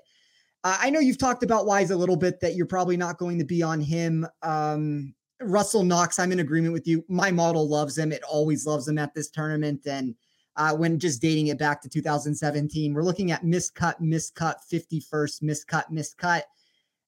uh, 0.63 0.77
I 0.81 0.89
know 0.89 0.99
you've 0.99 1.19
talked 1.19 1.43
about 1.43 1.67
Wise 1.67 1.91
a 1.91 1.97
little 1.97 2.15
bit 2.15 2.39
that 2.39 2.55
you're 2.55 2.65
probably 2.65 2.97
not 2.97 3.19
going 3.19 3.37
to 3.37 3.45
be 3.45 3.61
on 3.61 3.79
him. 3.81 4.25
Um, 4.41 5.13
Russell 5.41 5.83
Knox, 5.83 6.19
I'm 6.19 6.31
in 6.31 6.39
agreement 6.39 6.73
with 6.73 6.87
you. 6.87 7.03
My 7.07 7.31
model 7.31 7.67
loves 7.67 7.97
him. 7.97 8.11
It 8.11 8.23
always 8.23 8.65
loves 8.65 8.87
him 8.87 8.97
at 8.97 9.13
this 9.13 9.29
tournament. 9.29 9.85
And 9.85 10.15
uh, 10.55 10.75
when 10.75 10.97
just 10.97 11.21
dating 11.21 11.47
it 11.47 11.59
back 11.59 11.81
to 11.81 11.89
2017, 11.89 12.93
we're 12.93 13.03
looking 13.03 13.31
at 13.31 13.43
miscut, 13.43 14.01
miscut, 14.01 14.55
51st, 14.71 15.43
miscut, 15.43 15.91
miscut 15.91 16.41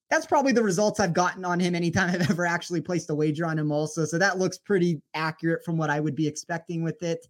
that's 0.09 0.25
probably 0.25 0.51
the 0.51 0.63
results 0.63 0.99
I've 0.99 1.13
gotten 1.13 1.45
on 1.45 1.59
him 1.59 1.75
anytime 1.75 2.09
I've 2.13 2.29
ever 2.29 2.45
actually 2.45 2.81
placed 2.81 3.09
a 3.09 3.15
wager 3.15 3.45
on 3.45 3.57
him, 3.57 3.71
also. 3.71 4.05
So 4.05 4.17
that 4.17 4.37
looks 4.37 4.57
pretty 4.57 5.01
accurate 5.13 5.63
from 5.63 5.77
what 5.77 5.89
I 5.89 5.99
would 5.99 6.15
be 6.15 6.27
expecting 6.27 6.83
with 6.83 7.01
it. 7.03 7.27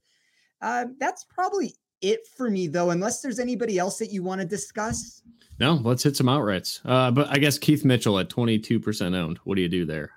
Uh, 0.61 0.85
that's 0.99 1.25
probably 1.25 1.75
it 2.01 2.25
for 2.35 2.49
me, 2.49 2.67
though, 2.67 2.91
unless 2.91 3.21
there's 3.21 3.39
anybody 3.39 3.77
else 3.77 3.97
that 3.97 4.11
you 4.11 4.23
want 4.23 4.41
to 4.41 4.47
discuss. 4.47 5.21
No, 5.59 5.73
let's 5.73 6.03
hit 6.03 6.15
some 6.15 6.27
outrights. 6.27 6.79
Uh, 6.85 7.11
but 7.11 7.27
I 7.29 7.37
guess 7.37 7.57
Keith 7.57 7.83
Mitchell 7.83 8.17
at 8.19 8.29
22% 8.29 9.15
owned. 9.15 9.39
What 9.43 9.55
do 9.55 9.61
you 9.61 9.69
do 9.69 9.85
there? 9.85 10.11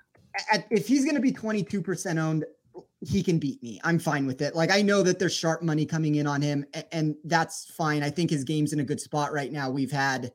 At, 0.51 0.67
if 0.71 0.87
he's 0.87 1.03
going 1.03 1.15
to 1.15 1.21
be 1.21 1.31
22% 1.31 2.21
owned, 2.21 2.45
he 3.01 3.21
can 3.21 3.37
beat 3.37 3.61
me. 3.61 3.79
I'm 3.83 3.99
fine 3.99 4.25
with 4.25 4.41
it. 4.41 4.55
Like 4.55 4.71
I 4.71 4.81
know 4.81 5.03
that 5.03 5.19
there's 5.19 5.35
sharp 5.35 5.61
money 5.61 5.85
coming 5.85 6.15
in 6.15 6.27
on 6.27 6.41
him, 6.41 6.65
and, 6.73 6.85
and 6.91 7.15
that's 7.25 7.65
fine. 7.71 8.03
I 8.03 8.09
think 8.09 8.29
his 8.29 8.43
game's 8.43 8.73
in 8.73 8.79
a 8.79 8.83
good 8.83 8.99
spot 8.99 9.33
right 9.33 9.51
now. 9.51 9.69
We've 9.69 9.91
had 9.91 10.31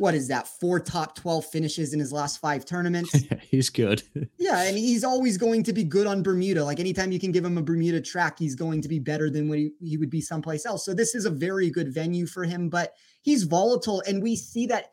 what 0.00 0.14
is 0.14 0.28
that 0.28 0.48
four 0.48 0.80
top 0.80 1.14
12 1.14 1.44
finishes 1.44 1.92
in 1.92 2.00
his 2.00 2.10
last 2.10 2.40
five 2.40 2.64
tournaments 2.64 3.14
he's 3.50 3.68
good 3.68 4.02
yeah 4.38 4.62
and 4.62 4.76
he's 4.76 5.04
always 5.04 5.36
going 5.36 5.62
to 5.62 5.74
be 5.74 5.84
good 5.84 6.06
on 6.06 6.22
bermuda 6.22 6.64
like 6.64 6.80
anytime 6.80 7.12
you 7.12 7.20
can 7.20 7.30
give 7.30 7.44
him 7.44 7.58
a 7.58 7.62
bermuda 7.62 8.00
track 8.00 8.38
he's 8.38 8.54
going 8.54 8.80
to 8.80 8.88
be 8.88 8.98
better 8.98 9.28
than 9.28 9.48
what 9.48 9.58
he, 9.58 9.70
he 9.82 9.98
would 9.98 10.10
be 10.10 10.20
someplace 10.20 10.64
else 10.64 10.84
so 10.86 10.94
this 10.94 11.14
is 11.14 11.26
a 11.26 11.30
very 11.30 11.68
good 11.70 11.92
venue 11.92 12.26
for 12.26 12.44
him 12.44 12.70
but 12.70 12.94
he's 13.20 13.42
volatile 13.42 14.02
and 14.08 14.22
we 14.22 14.34
see 14.34 14.66
that 14.66 14.92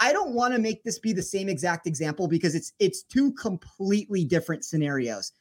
i 0.00 0.12
don't 0.12 0.34
want 0.34 0.52
to 0.54 0.60
make 0.60 0.82
this 0.82 0.98
be 0.98 1.12
the 1.12 1.22
same 1.22 1.48
exact 1.48 1.86
example 1.86 2.28
because 2.28 2.54
it's 2.54 2.72
it's 2.78 3.02
two 3.02 3.32
completely 3.34 4.24
different 4.24 4.64
scenarios 4.64 5.32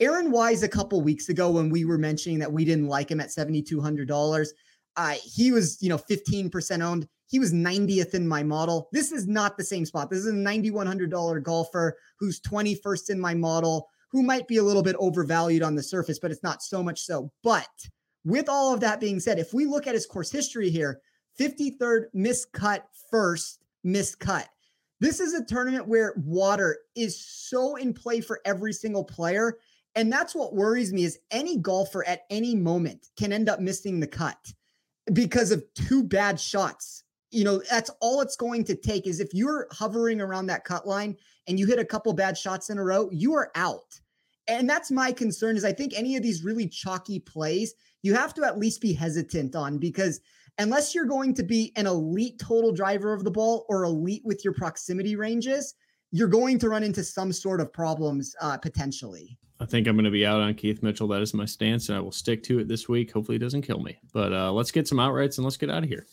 aaron 0.00 0.30
wise 0.30 0.62
a 0.62 0.68
couple 0.68 1.00
weeks 1.00 1.28
ago 1.28 1.50
when 1.50 1.70
we 1.70 1.84
were 1.84 1.98
mentioning 1.98 2.38
that 2.38 2.52
we 2.52 2.64
didn't 2.64 2.86
like 2.86 3.10
him 3.10 3.20
at 3.20 3.28
$7200 3.28 4.48
uh, 4.96 5.14
he 5.22 5.52
was 5.52 5.80
you 5.82 5.88
know 5.88 5.98
15% 5.98 6.82
owned 6.82 7.08
he 7.28 7.38
was 7.38 7.52
90th 7.52 8.14
in 8.14 8.26
my 8.26 8.42
model. 8.42 8.88
This 8.92 9.12
is 9.12 9.28
not 9.28 9.56
the 9.56 9.64
same 9.64 9.84
spot. 9.84 10.10
This 10.10 10.20
is 10.20 10.28
a 10.28 10.32
$9,100 10.32 11.42
golfer 11.42 11.96
who's 12.18 12.40
21st 12.40 13.10
in 13.10 13.20
my 13.20 13.34
model, 13.34 13.88
who 14.10 14.22
might 14.22 14.48
be 14.48 14.56
a 14.56 14.62
little 14.62 14.82
bit 14.82 14.96
overvalued 14.98 15.62
on 15.62 15.74
the 15.74 15.82
surface, 15.82 16.18
but 16.18 16.30
it's 16.30 16.42
not 16.42 16.62
so 16.62 16.82
much 16.82 17.02
so. 17.02 17.30
But 17.44 17.68
with 18.24 18.48
all 18.48 18.72
of 18.72 18.80
that 18.80 18.98
being 18.98 19.20
said, 19.20 19.38
if 19.38 19.52
we 19.52 19.66
look 19.66 19.86
at 19.86 19.94
his 19.94 20.06
course 20.06 20.32
history 20.32 20.70
here, 20.70 21.00
53rd 21.38 22.06
miscut, 22.16 22.82
first 23.10 23.62
miscut. 23.84 24.46
This 25.00 25.20
is 25.20 25.34
a 25.34 25.44
tournament 25.44 25.86
where 25.86 26.14
water 26.24 26.78
is 26.96 27.24
so 27.24 27.76
in 27.76 27.94
play 27.94 28.20
for 28.20 28.40
every 28.44 28.72
single 28.72 29.04
player. 29.04 29.58
And 29.94 30.12
that's 30.12 30.34
what 30.34 30.54
worries 30.54 30.92
me 30.92 31.04
is 31.04 31.18
any 31.30 31.56
golfer 31.56 32.06
at 32.06 32.22
any 32.30 32.54
moment 32.54 33.08
can 33.16 33.32
end 33.32 33.48
up 33.48 33.60
missing 33.60 34.00
the 34.00 34.06
cut 34.06 34.52
because 35.12 35.50
of 35.50 35.64
two 35.74 36.02
bad 36.02 36.38
shots 36.38 37.04
you 37.30 37.44
know, 37.44 37.60
that's 37.70 37.90
all 38.00 38.20
it's 38.20 38.36
going 38.36 38.64
to 38.64 38.74
take 38.74 39.06
is 39.06 39.20
if 39.20 39.34
you're 39.34 39.68
hovering 39.70 40.20
around 40.20 40.46
that 40.46 40.64
cut 40.64 40.86
line 40.86 41.16
and 41.46 41.58
you 41.58 41.66
hit 41.66 41.78
a 41.78 41.84
couple 41.84 42.12
bad 42.12 42.38
shots 42.38 42.70
in 42.70 42.78
a 42.78 42.84
row, 42.84 43.10
you 43.12 43.34
are 43.34 43.50
out. 43.54 44.00
And 44.46 44.68
that's 44.68 44.90
my 44.90 45.12
concern 45.12 45.56
is 45.56 45.64
I 45.64 45.72
think 45.72 45.92
any 45.94 46.16
of 46.16 46.22
these 46.22 46.42
really 46.42 46.66
chalky 46.66 47.18
plays, 47.18 47.74
you 48.02 48.14
have 48.14 48.32
to 48.34 48.44
at 48.44 48.58
least 48.58 48.80
be 48.80 48.94
hesitant 48.94 49.54
on 49.54 49.78
because 49.78 50.20
unless 50.58 50.94
you're 50.94 51.06
going 51.06 51.34
to 51.34 51.42
be 51.42 51.72
an 51.76 51.86
elite 51.86 52.38
total 52.38 52.72
driver 52.72 53.12
of 53.12 53.24
the 53.24 53.30
ball 53.30 53.64
or 53.68 53.84
elite 53.84 54.22
with 54.24 54.44
your 54.44 54.52
proximity 54.52 55.16
ranges, 55.16 55.74
you're 56.10 56.28
going 56.28 56.58
to 56.58 56.68
run 56.68 56.82
into 56.82 57.04
some 57.04 57.32
sort 57.32 57.60
of 57.60 57.72
problems 57.72 58.34
uh, 58.40 58.56
potentially. 58.56 59.38
I 59.60 59.66
think 59.66 59.88
I'm 59.88 59.96
going 59.96 60.04
to 60.04 60.10
be 60.10 60.24
out 60.24 60.40
on 60.40 60.54
Keith 60.54 60.82
Mitchell. 60.82 61.08
That 61.08 61.20
is 61.20 61.34
my 61.34 61.44
stance, 61.44 61.88
and 61.88 61.98
I 61.98 62.00
will 62.00 62.12
stick 62.12 62.42
to 62.44 62.60
it 62.60 62.68
this 62.68 62.88
week. 62.88 63.12
Hopefully, 63.12 63.36
it 63.36 63.40
doesn't 63.40 63.62
kill 63.62 63.80
me. 63.80 63.98
But 64.12 64.32
uh, 64.32 64.52
let's 64.52 64.70
get 64.70 64.86
some 64.86 64.98
outrights 64.98 65.38
and 65.38 65.44
let's 65.44 65.56
get 65.56 65.70
out 65.70 65.82
of 65.82 65.88
here. 65.88 66.06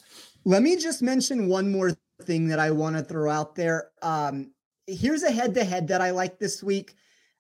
Let 0.45 0.63
me 0.63 0.75
just 0.77 1.01
mention 1.03 1.47
one 1.47 1.71
more 1.71 1.91
thing 2.23 2.47
that 2.47 2.59
I 2.59 2.71
want 2.71 2.95
to 2.95 3.03
throw 3.03 3.29
out 3.29 3.55
there. 3.55 3.91
Um, 4.01 4.51
here's 4.87 5.23
a 5.23 5.31
head 5.31 5.53
to 5.55 5.63
head 5.63 5.87
that 5.89 6.01
I 6.01 6.11
like 6.11 6.39
this 6.39 6.63
week. 6.63 6.95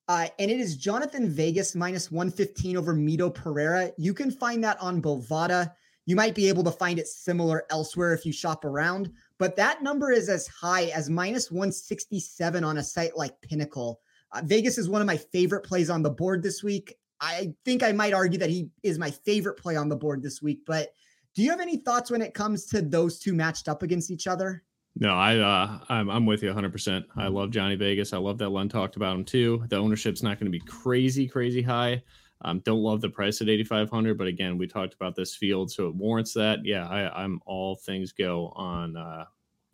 Uh, 0.07 0.27
and 0.37 0.51
it 0.51 0.59
is 0.59 0.77
Jhonattan 0.77 1.27
Vegas 1.27 1.73
minus 1.73 2.11
115 2.11 2.77
over 2.77 2.93
Mito 2.93 3.33
Pereira. 3.33 3.91
You 3.97 4.13
can 4.13 4.29
find 4.29 4.63
that 4.63 4.79
on 4.79 5.01
Bovada. 5.01 5.71
You 6.05 6.15
might 6.15 6.35
be 6.35 6.47
able 6.49 6.63
to 6.63 6.71
find 6.71 6.99
it 6.99 7.07
similar 7.07 7.63
elsewhere 7.69 8.13
if 8.13 8.25
you 8.25 8.31
shop 8.31 8.63
around, 8.63 9.11
but 9.39 9.55
that 9.55 9.81
number 9.81 10.11
is 10.11 10.29
as 10.29 10.47
high 10.47 10.85
as 10.85 11.09
minus 11.09 11.51
167 11.51 12.63
on 12.63 12.77
a 12.77 12.83
site 12.83 13.17
like 13.17 13.39
Pinnacle. 13.41 13.99
Uh, 14.31 14.41
Vegas 14.43 14.77
is 14.77 14.87
one 14.89 15.01
of 15.01 15.07
my 15.07 15.17
favorite 15.17 15.65
plays 15.65 15.89
on 15.89 16.03
the 16.03 16.09
board 16.09 16.43
this 16.43 16.63
week. 16.63 16.95
I 17.21 17.53
think 17.63 17.81
I 17.81 17.91
might 17.91 18.13
argue 18.13 18.37
that 18.39 18.49
he 18.49 18.69
is 18.83 18.99
my 18.99 19.09
favorite 19.09 19.57
play 19.57 19.75
on 19.75 19.89
the 19.89 19.95
board 19.95 20.21
this 20.21 20.41
week, 20.41 20.61
but 20.65 20.93
do 21.33 21.43
you 21.43 21.49
have 21.49 21.59
any 21.59 21.77
thoughts 21.77 22.11
when 22.11 22.21
it 22.21 22.33
comes 22.33 22.65
to 22.67 22.81
those 22.81 23.19
two 23.19 23.33
matched 23.33 23.67
up 23.67 23.83
against 23.83 24.11
each 24.11 24.27
other? 24.27 24.63
No, 24.97 25.13
I 25.13 25.37
uh, 25.37 25.79
I'm 25.89 26.09
I'm 26.09 26.25
with 26.25 26.41
you 26.41 26.47
100. 26.49 26.71
percent 26.71 27.05
I 27.17 27.27
love 27.27 27.51
Johnny 27.51 27.75
Vegas. 27.75 28.13
I 28.13 28.17
love 28.17 28.37
that 28.37 28.49
Len 28.49 28.69
talked 28.69 28.95
about 28.95 29.15
him 29.15 29.25
too. 29.25 29.65
The 29.67 29.75
ownership's 29.75 30.23
not 30.23 30.39
going 30.39 30.51
to 30.51 30.57
be 30.57 30.65
crazy 30.65 31.27
crazy 31.27 31.61
high. 31.61 32.01
Um, 32.41 32.59
don't 32.59 32.81
love 32.81 33.01
the 33.01 33.09
price 33.09 33.41
at 33.41 33.49
8500, 33.49 34.17
but 34.17 34.27
again, 34.27 34.57
we 34.57 34.67
talked 34.67 34.93
about 34.93 35.15
this 35.15 35.35
field, 35.35 35.71
so 35.71 35.87
it 35.87 35.95
warrants 35.95 36.33
that. 36.33 36.59
Yeah, 36.63 36.87
I, 36.87 37.23
I'm 37.23 37.41
all 37.45 37.75
things 37.75 38.11
go 38.11 38.51
on 38.55 38.97
uh, 38.97 39.25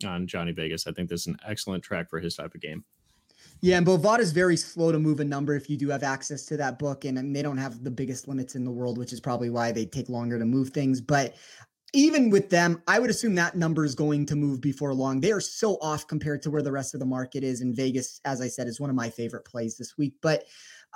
on 0.06 0.26
Johnny 0.26 0.52
Vegas. 0.52 0.86
I 0.86 0.92
think 0.92 1.08
this 1.08 1.22
is 1.22 1.26
an 1.28 1.38
excellent 1.46 1.82
track 1.82 2.08
for 2.08 2.20
his 2.20 2.36
type 2.36 2.54
of 2.54 2.60
game. 2.60 2.84
Yeah, 3.60 3.76
and 3.78 3.86
Bovada 3.86 4.20
is 4.20 4.32
very 4.32 4.56
slow 4.56 4.90
to 4.90 4.98
move 4.98 5.20
a 5.20 5.24
number 5.24 5.54
if 5.54 5.70
you 5.70 5.76
do 5.76 5.88
have 5.88 6.02
access 6.02 6.44
to 6.46 6.56
that 6.56 6.78
book, 6.78 7.04
and, 7.04 7.18
and 7.18 7.34
they 7.34 7.42
don't 7.42 7.58
have 7.58 7.84
the 7.84 7.90
biggest 7.90 8.26
limits 8.26 8.54
in 8.54 8.64
the 8.64 8.70
world, 8.70 8.98
which 8.98 9.12
is 9.12 9.20
probably 9.20 9.50
why 9.50 9.70
they 9.70 9.84
take 9.84 10.08
longer 10.08 10.38
to 10.38 10.44
move 10.44 10.70
things. 10.70 11.00
But 11.00 11.36
even 11.92 12.30
with 12.30 12.48
them, 12.48 12.82
I 12.88 12.98
would 12.98 13.10
assume 13.10 13.34
that 13.34 13.56
number 13.56 13.84
is 13.84 13.94
going 13.94 14.26
to 14.26 14.36
move 14.36 14.60
before 14.60 14.94
long. 14.94 15.20
They 15.20 15.30
are 15.30 15.40
so 15.40 15.74
off 15.82 16.06
compared 16.06 16.42
to 16.42 16.50
where 16.50 16.62
the 16.62 16.72
rest 16.72 16.94
of 16.94 17.00
the 17.00 17.06
market 17.06 17.44
is. 17.44 17.60
And 17.60 17.76
Vegas, 17.76 18.20
as 18.24 18.40
I 18.40 18.48
said, 18.48 18.66
is 18.66 18.80
one 18.80 18.90
of 18.90 18.96
my 18.96 19.10
favorite 19.10 19.44
plays 19.44 19.76
this 19.76 19.98
week. 19.98 20.14
But 20.22 20.44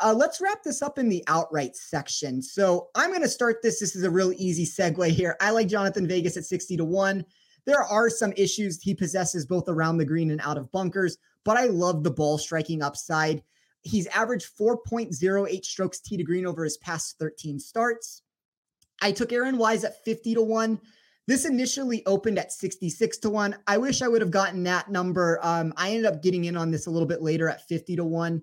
uh, 0.03 0.14
let's 0.14 0.40
wrap 0.40 0.62
this 0.62 0.82
up 0.82 0.99
in 0.99 1.09
the 1.09 1.24
outright 1.26 1.76
section. 1.76 2.42
So 2.42 2.88
I'm 2.94 3.11
going 3.11 3.22
to 3.22 3.28
start 3.28 3.62
this. 3.62 3.80
This 3.80 3.97
is 3.97 4.05
a 4.05 4.11
real 4.11 4.32
easy 4.36 4.66
segue 4.66 5.09
here. 5.11 5.36
I 5.40 5.51
like 5.51 5.68
Jhonattan 5.68 6.09
Vegas 6.09 6.36
at 6.36 6.44
60 6.44 6.76
to 6.76 6.84
1. 6.84 7.24
There 7.64 7.82
are 7.82 8.09
some 8.09 8.32
issues 8.36 8.80
he 8.80 8.94
possesses 8.94 9.47
both 9.47 9.68
around 9.68 9.99
the 9.99 10.05
green 10.05 10.30
and 10.30 10.40
out 10.42 10.59
of 10.59 10.70
bunkers 10.70 11.18
but 11.47 11.57
I 11.57 11.66
love 11.66 12.03
the 12.03 12.11
ball 12.11 12.36
striking 12.36 12.82
upside. 12.82 13.42
He's 13.82 14.09
averaged 14.09 14.51
4.08 14.59 15.64
strokes 15.64 16.01
tee 16.01 16.16
to 16.16 16.24
green 16.24 16.44
over 16.44 16.64
his 16.64 16.76
past 16.78 17.16
13 17.20 17.61
starts. 17.61 18.22
I 19.01 19.12
took 19.12 19.32
Aaron 19.32 19.57
Wise 19.57 19.84
at 19.84 20.05
50 20.05 20.34
to 20.34 20.42
1. 20.42 20.80
This 21.28 21.44
initially 21.44 22.05
opened 22.05 22.40
at 22.40 22.53
66 22.53 23.18
to 23.18 23.30
1. 23.30 23.57
I 23.68 23.78
wish 23.78 24.03
I 24.03 24.09
would 24.09 24.22
have 24.22 24.32
gotten 24.32 24.64
that 24.64 24.90
number. 24.90 25.38
Um, 25.40 25.72
I 25.76 25.90
ended 25.90 26.07
up 26.07 26.20
getting 26.20 26.47
in 26.47 26.57
on 26.57 26.72
this 26.72 26.86
a 26.86 26.90
little 26.90 27.07
bit 27.07 27.22
later 27.22 27.49
at 27.49 27.66
50 27.68 27.94
to 27.94 28.05
1. 28.05 28.42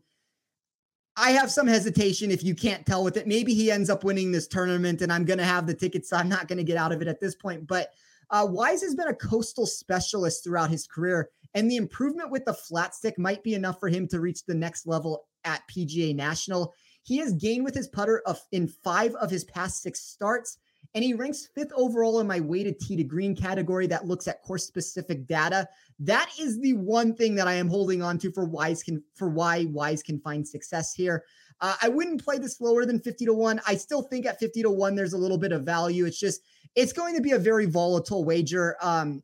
I 1.15 1.31
have 1.31 1.51
some 1.51 1.67
hesitation 1.67 2.31
if 2.31 2.43
you 2.43 2.55
can't 2.55 2.85
tell 2.85 3.03
with 3.03 3.17
it. 3.17 3.27
Maybe 3.27 3.53
he 3.53 3.71
ends 3.71 3.89
up 3.89 4.03
winning 4.03 4.31
this 4.31 4.47
tournament 4.47 5.01
and 5.01 5.11
I'm 5.11 5.25
going 5.25 5.37
to 5.37 5.45
have 5.45 5.67
the 5.67 5.73
tickets. 5.73 6.09
So 6.09 6.17
I'm 6.17 6.29
not 6.29 6.47
going 6.47 6.57
to 6.57 6.63
get 6.63 6.77
out 6.77 6.91
of 6.91 7.01
it 7.01 7.07
at 7.07 7.19
this 7.19 7.35
point. 7.35 7.67
But 7.67 7.91
uh, 8.31 8.47
Wise 8.49 8.81
has 8.81 8.95
been 8.95 9.09
a 9.09 9.13
coastal 9.13 9.67
specialist 9.67 10.43
throughout 10.43 10.71
his 10.71 10.87
career. 10.87 11.29
And 11.53 11.69
the 11.69 11.75
improvement 11.75 12.31
with 12.31 12.45
the 12.45 12.53
flat 12.53 12.95
stick 12.95 13.19
might 13.19 13.43
be 13.43 13.53
enough 13.53 13.79
for 13.79 13.89
him 13.89 14.07
to 14.07 14.19
reach 14.19 14.43
the 14.43 14.55
next 14.55 14.87
level 14.87 15.25
at 15.43 15.61
PGA 15.69 16.15
National. 16.15 16.73
He 17.03 17.17
has 17.17 17.33
gained 17.33 17.63
with 17.63 17.75
his 17.75 17.87
putter 17.89 18.23
of 18.25 18.41
in 18.51 18.67
five 18.67 19.13
of 19.15 19.29
his 19.29 19.43
past 19.43 19.83
six 19.83 19.99
starts, 19.99 20.57
and 20.95 21.03
he 21.03 21.13
ranks 21.13 21.49
fifth 21.55 21.71
overall 21.75 22.19
in 22.19 22.27
my 22.27 22.39
weighted 22.39 22.79
tee 22.79 22.95
to 22.95 23.03
green 23.03 23.35
category 23.35 23.87
that 23.87 24.05
looks 24.05 24.27
at 24.27 24.43
course 24.43 24.65
specific 24.65 25.27
data. 25.27 25.67
That 25.99 26.29
is 26.39 26.59
the 26.59 26.73
one 26.73 27.15
thing 27.15 27.35
that 27.35 27.47
I 27.47 27.53
am 27.53 27.67
holding 27.67 28.01
on 28.01 28.17
to 28.19 28.31
for 28.31 28.45
Wise 28.45 28.83
can 28.83 29.03
for 29.15 29.29
why 29.29 29.65
Wise 29.65 30.03
can 30.03 30.19
find 30.19 30.47
success 30.47 30.93
here. 30.93 31.23
Uh, 31.61 31.75
I 31.81 31.89
wouldn't 31.89 32.23
play 32.23 32.37
this 32.37 32.59
lower 32.59 32.85
than 32.85 32.99
50 32.99 33.25
to 33.25 33.33
1. 33.33 33.61
I 33.67 33.75
still 33.75 34.03
think 34.03 34.25
at 34.25 34.39
50 34.39 34.63
to 34.63 34.69
1, 34.69 34.95
there's 34.95 35.13
a 35.13 35.17
little 35.17 35.37
bit 35.37 35.51
of 35.51 35.63
value. 35.63 36.05
It's 36.05 36.19
just, 36.19 36.41
it's 36.75 36.93
going 36.93 37.15
to 37.15 37.21
be 37.21 37.31
a 37.31 37.39
very 37.39 37.65
volatile 37.65 38.25
wager. 38.25 38.75
Um, 38.81 39.23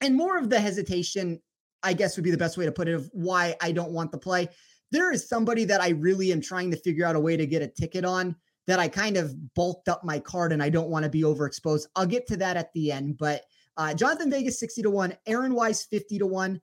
and 0.00 0.16
more 0.16 0.36
of 0.36 0.50
the 0.50 0.60
hesitation 0.60 1.40
I 1.86 1.92
guess 1.92 2.16
would 2.16 2.24
be 2.24 2.32
the 2.32 2.36
best 2.36 2.58
way 2.58 2.64
to 2.64 2.72
put 2.72 2.88
it 2.88 2.94
of 2.94 3.08
why 3.12 3.54
I 3.60 3.70
don't 3.70 3.92
want 3.92 4.10
the 4.10 4.18
play. 4.18 4.48
There 4.90 5.12
is 5.12 5.28
somebody 5.28 5.64
that 5.66 5.80
I 5.80 5.90
really 5.90 6.32
am 6.32 6.40
trying 6.40 6.70
to 6.72 6.76
figure 6.76 7.06
out 7.06 7.16
a 7.16 7.20
way 7.20 7.36
to 7.36 7.46
get 7.46 7.62
a 7.62 7.68
ticket 7.68 8.04
on 8.04 8.34
that 8.66 8.78
I 8.78 8.88
kind 8.88 9.16
of 9.16 9.54
bulked 9.54 9.88
up 9.88 10.04
my 10.04 10.18
card 10.18 10.52
and 10.52 10.62
I 10.62 10.68
don't 10.68 10.88
want 10.88 11.04
to 11.04 11.08
be 11.08 11.22
overexposed. 11.22 11.86
I'll 11.94 12.06
get 12.06 12.26
to 12.28 12.36
that 12.38 12.56
at 12.56 12.72
the 12.72 12.92
end, 12.92 13.18
but 13.18 13.42
Uh, 13.78 13.92
Jhonattan 13.94 14.30
Vegas 14.30 14.58
60 14.58 14.82
to 14.82 14.90
1, 14.90 15.14
Aaron 15.26 15.54
Wise 15.54 15.84
50 15.84 16.18
to 16.20 16.26
1. 16.26 16.60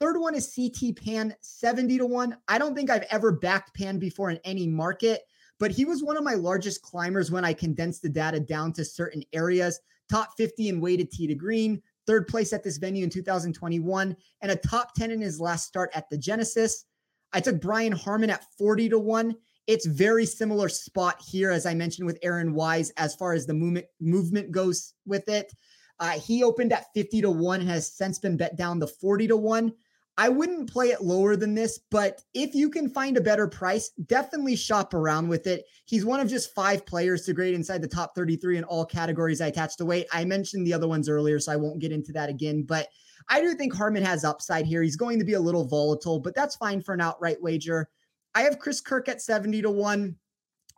Third 0.00 0.18
one 0.18 0.34
is 0.34 0.52
CT 0.52 0.96
Pan 0.96 1.34
70 1.40 1.98
to 1.98 2.06
1. 2.06 2.36
I 2.48 2.58
don't 2.58 2.74
think 2.74 2.90
I've 2.90 3.06
ever 3.08 3.30
backed 3.30 3.72
Pan 3.74 3.98
before 4.00 4.30
in 4.30 4.40
any 4.44 4.66
market, 4.66 5.22
but 5.60 5.70
he 5.70 5.84
was 5.84 6.02
one 6.02 6.16
of 6.16 6.24
my 6.24 6.34
largest 6.34 6.82
climbers 6.82 7.30
when 7.30 7.44
I 7.44 7.52
condensed 7.52 8.02
the 8.02 8.08
data 8.08 8.40
down 8.40 8.72
to 8.72 8.84
certain 8.84 9.22
areas. 9.32 9.78
Top 10.10 10.30
50 10.36 10.68
in 10.68 10.80
weighted 10.80 11.10
tee 11.12 11.28
to 11.28 11.36
green, 11.36 11.80
third 12.04 12.26
place 12.26 12.52
at 12.52 12.64
this 12.64 12.78
venue 12.78 13.04
in 13.04 13.10
2021, 13.10 14.16
and 14.42 14.50
a 14.50 14.56
top 14.56 14.92
10 14.94 15.12
in 15.12 15.20
his 15.20 15.40
last 15.40 15.66
start 15.66 15.90
at 15.94 16.10
the 16.10 16.18
Genesis. 16.18 16.84
I 17.32 17.40
took 17.40 17.60
Brian 17.60 17.92
Harman 17.92 18.30
at 18.30 18.44
40 18.58 18.88
to 18.88 18.98
1. 18.98 19.34
It's 19.66 19.86
very 19.86 20.26
similar 20.26 20.68
spot 20.68 21.20
here, 21.26 21.50
as 21.50 21.66
I 21.66 21.74
mentioned 21.74 22.06
with 22.06 22.18
Aaron 22.22 22.54
Wise, 22.54 22.90
as 22.96 23.14
far 23.14 23.32
as 23.32 23.46
the 23.46 23.54
movement 23.54 23.86
movement 24.00 24.52
goes 24.52 24.94
with 25.06 25.28
it. 25.28 25.52
Uh, 25.98 26.10
he 26.10 26.44
opened 26.44 26.72
at 26.72 26.92
50 26.94 27.22
to 27.22 27.30
1 27.30 27.60
and 27.60 27.70
has 27.70 27.90
since 27.90 28.18
been 28.18 28.36
bet 28.36 28.56
down 28.56 28.80
to 28.80 28.86
40 28.86 29.28
to 29.28 29.36
1. 29.36 29.72
I 30.18 30.30
wouldn't 30.30 30.72
play 30.72 30.88
it 30.88 31.02
lower 31.02 31.36
than 31.36 31.54
this, 31.54 31.78
but 31.90 32.22
if 32.32 32.54
you 32.54 32.70
can 32.70 32.88
find 32.88 33.16
a 33.16 33.20
better 33.20 33.46
price, 33.46 33.90
definitely 34.06 34.56
shop 34.56 34.94
around 34.94 35.28
with 35.28 35.46
it. 35.46 35.64
He's 35.84 36.06
one 36.06 36.20
of 36.20 36.28
just 36.28 36.54
five 36.54 36.86
players 36.86 37.26
to 37.26 37.34
grade 37.34 37.54
inside 37.54 37.82
the 37.82 37.88
top 37.88 38.14
33 38.14 38.56
in 38.56 38.64
all 38.64 38.86
categories 38.86 39.42
I 39.42 39.48
attached 39.48 39.76
to 39.78 39.84
weight. 39.84 40.06
I 40.12 40.24
mentioned 40.24 40.66
the 40.66 40.72
other 40.72 40.88
ones 40.88 41.10
earlier, 41.10 41.38
so 41.38 41.52
I 41.52 41.56
won't 41.56 41.80
get 41.80 41.92
into 41.92 42.12
that 42.12 42.30
again, 42.30 42.62
but 42.62 42.88
I 43.28 43.42
do 43.42 43.54
think 43.54 43.74
Harman 43.74 44.04
has 44.04 44.24
upside 44.24 44.64
here. 44.64 44.82
He's 44.82 44.96
going 44.96 45.18
to 45.18 45.24
be 45.24 45.34
a 45.34 45.40
little 45.40 45.66
volatile, 45.66 46.18
but 46.18 46.34
that's 46.34 46.56
fine 46.56 46.80
for 46.80 46.94
an 46.94 47.02
outright 47.02 47.42
wager. 47.42 47.90
I 48.36 48.42
have 48.42 48.58
Chris 48.58 48.82
Kirk 48.82 49.08
at 49.08 49.22
70 49.22 49.62
to 49.62 49.70
1. 49.70 50.14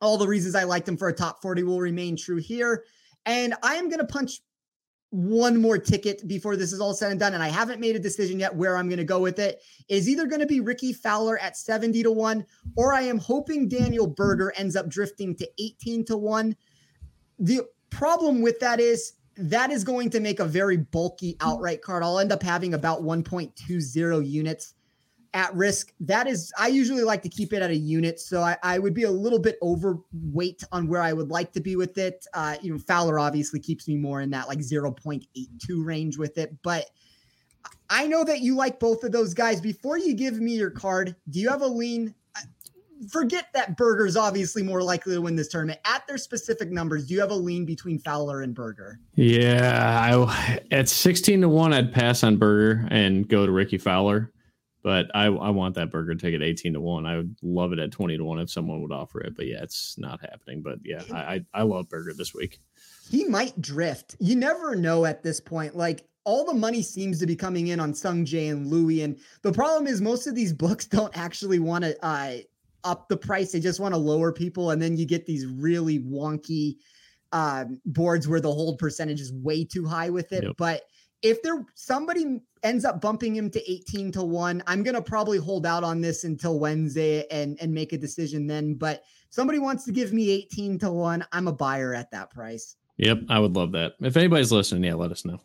All 0.00 0.16
the 0.16 0.28
reasons 0.28 0.54
I 0.54 0.62
liked 0.62 0.88
him 0.88 0.96
for 0.96 1.08
a 1.08 1.12
top 1.12 1.42
40 1.42 1.64
will 1.64 1.80
remain 1.80 2.16
true 2.16 2.36
here. 2.36 2.84
And 3.26 3.52
I 3.64 3.74
am 3.74 3.88
going 3.88 3.98
to 3.98 4.06
punch 4.06 4.40
one 5.10 5.60
more 5.60 5.76
ticket 5.76 6.28
before 6.28 6.54
this 6.54 6.72
is 6.72 6.80
all 6.80 6.94
said 6.94 7.10
and 7.10 7.18
done, 7.18 7.34
and 7.34 7.42
I 7.42 7.48
haven't 7.48 7.80
made 7.80 7.96
a 7.96 7.98
decision 7.98 8.38
yet 8.38 8.54
where 8.54 8.76
I'm 8.76 8.88
going 8.88 8.98
to 8.98 9.04
go 9.04 9.18
with 9.18 9.40
it, 9.40 9.60
is 9.88 10.08
either 10.08 10.26
going 10.26 10.40
to 10.40 10.46
be 10.46 10.60
Rickie 10.60 10.92
Fowler 10.92 11.36
at 11.38 11.56
70 11.56 12.04
to 12.04 12.12
1, 12.12 12.46
or 12.76 12.94
I 12.94 13.00
am 13.00 13.18
hoping 13.18 13.68
Daniel 13.68 14.06
Berger 14.06 14.52
ends 14.56 14.76
up 14.76 14.88
drifting 14.88 15.34
to 15.36 15.48
18 15.58 16.04
to 16.04 16.16
1. 16.16 16.54
The 17.40 17.62
problem 17.90 18.40
with 18.40 18.60
that 18.60 18.78
is 18.78 19.14
that 19.36 19.72
is 19.72 19.82
going 19.82 20.10
to 20.10 20.20
make 20.20 20.38
a 20.38 20.44
very 20.44 20.76
bulky 20.76 21.36
outright 21.40 21.82
card. 21.82 22.04
I'll 22.04 22.20
end 22.20 22.30
up 22.30 22.42
having 22.42 22.74
about 22.74 23.02
1.20 23.02 24.30
units 24.30 24.74
at 25.34 25.54
risk. 25.54 25.92
That 26.00 26.26
is, 26.26 26.52
I 26.58 26.68
usually 26.68 27.02
like 27.02 27.22
to 27.22 27.28
keep 27.28 27.52
it 27.52 27.62
at 27.62 27.70
a 27.70 27.76
unit. 27.76 28.20
So 28.20 28.42
I, 28.42 28.56
I 28.62 28.78
would 28.78 28.94
be 28.94 29.04
a 29.04 29.10
little 29.10 29.38
bit 29.38 29.58
overweight 29.62 30.64
on 30.72 30.88
where 30.88 31.02
I 31.02 31.12
would 31.12 31.30
like 31.30 31.52
to 31.52 31.60
be 31.60 31.76
with 31.76 31.98
it. 31.98 32.26
Uh, 32.34 32.56
you 32.62 32.72
know, 32.72 32.78
Fowler 32.78 33.18
obviously 33.18 33.60
keeps 33.60 33.88
me 33.88 33.96
more 33.96 34.20
in 34.20 34.30
that 34.30 34.48
like 34.48 34.58
0.82 34.58 35.26
range 35.84 36.18
with 36.18 36.38
it. 36.38 36.56
But 36.62 36.86
I 37.90 38.06
know 38.06 38.24
that 38.24 38.40
you 38.40 38.54
like 38.54 38.80
both 38.80 39.04
of 39.04 39.12
those 39.12 39.34
guys. 39.34 39.60
Before 39.60 39.98
you 39.98 40.14
give 40.14 40.40
me 40.40 40.56
your 40.56 40.70
card, 40.70 41.14
do 41.30 41.40
you 41.40 41.48
have 41.48 41.62
a 41.62 41.66
lean? 41.66 42.14
Forget 43.10 43.46
that 43.54 43.76
Berger's 43.76 44.16
obviously 44.16 44.62
more 44.62 44.82
likely 44.82 45.14
to 45.14 45.22
win 45.22 45.36
this 45.36 45.46
tournament. 45.46 45.78
At 45.84 46.04
their 46.08 46.18
specific 46.18 46.72
numbers, 46.72 47.06
do 47.06 47.14
you 47.14 47.20
have 47.20 47.30
a 47.30 47.34
lean 47.34 47.64
between 47.64 48.00
Fowler 48.00 48.42
and 48.42 48.54
Berger? 48.54 48.98
Yeah, 49.14 50.00
I, 50.02 50.58
at 50.72 50.88
16 50.88 51.42
to 51.42 51.48
1, 51.48 51.72
I'd 51.72 51.92
pass 51.92 52.24
on 52.24 52.38
Berger 52.38 52.88
and 52.90 53.28
go 53.28 53.46
to 53.46 53.52
Rickie 53.52 53.78
Fowler. 53.78 54.32
But 54.82 55.06
I, 55.14 55.24
I 55.24 55.50
want 55.50 55.74
that 55.74 55.90
Berger 55.90 56.14
ticket 56.14 56.42
18 56.42 56.74
to 56.74 56.80
1. 56.80 57.06
I 57.06 57.16
would 57.16 57.36
love 57.42 57.72
it 57.72 57.78
at 57.78 57.90
20 57.90 58.16
to 58.16 58.24
1 58.24 58.38
if 58.38 58.50
someone 58.50 58.80
would 58.82 58.92
offer 58.92 59.20
it. 59.20 59.34
But 59.36 59.46
yeah, 59.46 59.62
it's 59.62 59.96
not 59.98 60.20
happening. 60.20 60.62
But 60.62 60.78
yeah, 60.84 61.02
I, 61.12 61.16
I, 61.16 61.44
I 61.54 61.62
love 61.62 61.88
Berger 61.88 62.14
this 62.14 62.32
week. 62.32 62.60
He 63.10 63.24
might 63.24 63.60
drift. 63.60 64.16
You 64.20 64.36
never 64.36 64.76
know 64.76 65.04
at 65.04 65.22
this 65.22 65.40
point. 65.40 65.76
Like 65.76 66.06
all 66.24 66.44
the 66.44 66.54
money 66.54 66.82
seems 66.82 67.18
to 67.18 67.26
be 67.26 67.34
coming 67.34 67.68
in 67.68 67.80
on 67.80 67.92
Sung 67.92 68.24
Jae 68.24 68.52
and 68.52 68.68
Louis. 68.68 69.02
And 69.02 69.18
the 69.42 69.52
problem 69.52 69.86
is 69.86 70.00
most 70.00 70.26
of 70.26 70.34
these 70.34 70.52
books 70.54 70.86
don't 70.86 71.16
actually 71.16 71.58
want 71.58 71.84
to 71.84 71.96
uh, 72.04 72.36
up 72.84 73.08
the 73.08 73.16
price. 73.16 73.52
They 73.52 73.60
just 73.60 73.80
want 73.80 73.94
to 73.94 73.98
lower 73.98 74.32
people. 74.32 74.70
And 74.70 74.80
then 74.80 74.96
you 74.96 75.06
get 75.06 75.26
these 75.26 75.46
really 75.46 75.98
wonky 75.98 76.76
um, 77.32 77.80
boards 77.84 78.28
where 78.28 78.40
the 78.40 78.52
hold 78.52 78.78
percentage 78.78 79.20
is 79.20 79.32
way 79.32 79.64
too 79.64 79.84
high 79.84 80.10
with 80.10 80.32
it. 80.32 80.44
Yep. 80.44 80.54
But 80.56 80.82
if 81.22 81.42
there 81.42 81.64
somebody 81.74 82.40
ends 82.62 82.84
up 82.84 83.00
bumping 83.00 83.34
him 83.34 83.50
to 83.50 83.70
18 83.70 84.12
to 84.12 84.22
1 84.22 84.62
i'm 84.66 84.82
going 84.82 84.94
to 84.94 85.02
probably 85.02 85.38
hold 85.38 85.66
out 85.66 85.84
on 85.84 86.00
this 86.00 86.24
until 86.24 86.58
wednesday 86.58 87.26
and 87.30 87.58
and 87.60 87.72
make 87.72 87.92
a 87.92 87.98
decision 87.98 88.46
then 88.46 88.74
but 88.74 89.02
somebody 89.30 89.58
wants 89.58 89.84
to 89.84 89.92
give 89.92 90.12
me 90.12 90.30
18 90.30 90.78
to 90.78 90.90
1 90.90 91.24
i'm 91.32 91.48
a 91.48 91.52
buyer 91.52 91.94
at 91.94 92.10
that 92.10 92.30
price. 92.30 92.76
Yep 92.98 93.22
i 93.28 93.38
would 93.38 93.54
love 93.54 93.72
that. 93.72 93.94
If 94.00 94.16
anybody's 94.16 94.52
listening 94.52 94.84
yeah 94.84 94.94
let 94.94 95.12
us 95.12 95.24
know. 95.24 95.40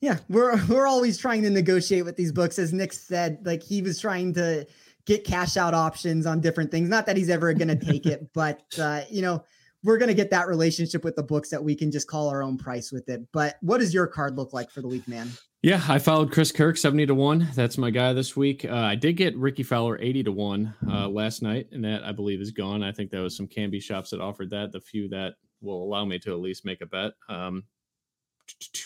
Yeah 0.00 0.18
we're 0.28 0.64
we're 0.66 0.86
always 0.86 1.18
trying 1.18 1.42
to 1.42 1.50
negotiate 1.50 2.04
with 2.04 2.16
these 2.16 2.32
books. 2.32 2.58
As 2.58 2.72
nick 2.72 2.92
said 2.92 3.38
like 3.44 3.62
he 3.62 3.82
was 3.82 4.00
trying 4.00 4.34
to 4.34 4.66
get 5.04 5.24
cash 5.24 5.56
out 5.56 5.72
options 5.72 6.26
on 6.26 6.40
different 6.40 6.70
things. 6.70 6.88
Not 6.88 7.06
that 7.06 7.16
he's 7.16 7.30
ever 7.30 7.52
going 7.54 7.68
to 7.68 7.76
take 7.76 8.06
it 8.06 8.30
but 8.34 8.62
uh 8.78 9.02
you 9.10 9.22
know 9.22 9.44
we're 9.84 9.98
going 9.98 10.08
to 10.08 10.14
get 10.14 10.30
that 10.30 10.48
relationship 10.48 11.04
with 11.04 11.16
the 11.16 11.22
books 11.22 11.48
that 11.50 11.62
we 11.62 11.74
can 11.74 11.90
just 11.90 12.08
call 12.08 12.28
our 12.28 12.42
own 12.42 12.58
price 12.58 12.90
with 12.90 13.08
it. 13.08 13.22
But 13.32 13.56
what 13.60 13.78
does 13.78 13.94
your 13.94 14.06
card 14.06 14.36
look 14.36 14.52
like 14.52 14.70
for 14.70 14.80
the 14.80 14.88
week, 14.88 15.06
man? 15.06 15.28
Yeah, 15.62 15.82
I 15.88 15.98
followed 15.98 16.32
Chris 16.32 16.52
Kirk 16.52 16.76
70 16.76 17.06
to 17.06 17.14
1. 17.14 17.48
That's 17.54 17.78
my 17.78 17.90
guy 17.90 18.12
this 18.12 18.36
week. 18.36 18.64
Uh, 18.64 18.74
I 18.74 18.94
did 18.94 19.14
get 19.14 19.36
Rickie 19.36 19.62
Fowler 19.62 19.98
80 20.00 20.24
to 20.24 20.32
1 20.32 20.74
uh, 20.90 21.08
last 21.08 21.42
night, 21.42 21.68
and 21.72 21.84
that 21.84 22.04
I 22.04 22.12
believe 22.12 22.40
is 22.40 22.52
gone. 22.52 22.82
I 22.82 22.92
think 22.92 23.10
there 23.10 23.22
was 23.22 23.36
some 23.36 23.46
Canby 23.48 23.80
shops 23.80 24.10
that 24.10 24.20
offered 24.20 24.50
that, 24.50 24.72
the 24.72 24.80
few 24.80 25.08
that 25.08 25.34
will 25.60 25.82
allow 25.82 26.04
me 26.04 26.18
to 26.20 26.32
at 26.32 26.40
least 26.40 26.64
make 26.64 26.82
a 26.82 26.86
bet. 26.86 27.12
Um, 27.28 27.64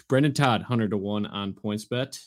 Brendon 0.09 0.33
Todd 0.33 0.63
100 0.63 0.91
to 0.91 0.97
1 0.97 1.27
on 1.27 1.53
PointsBet. 1.53 2.19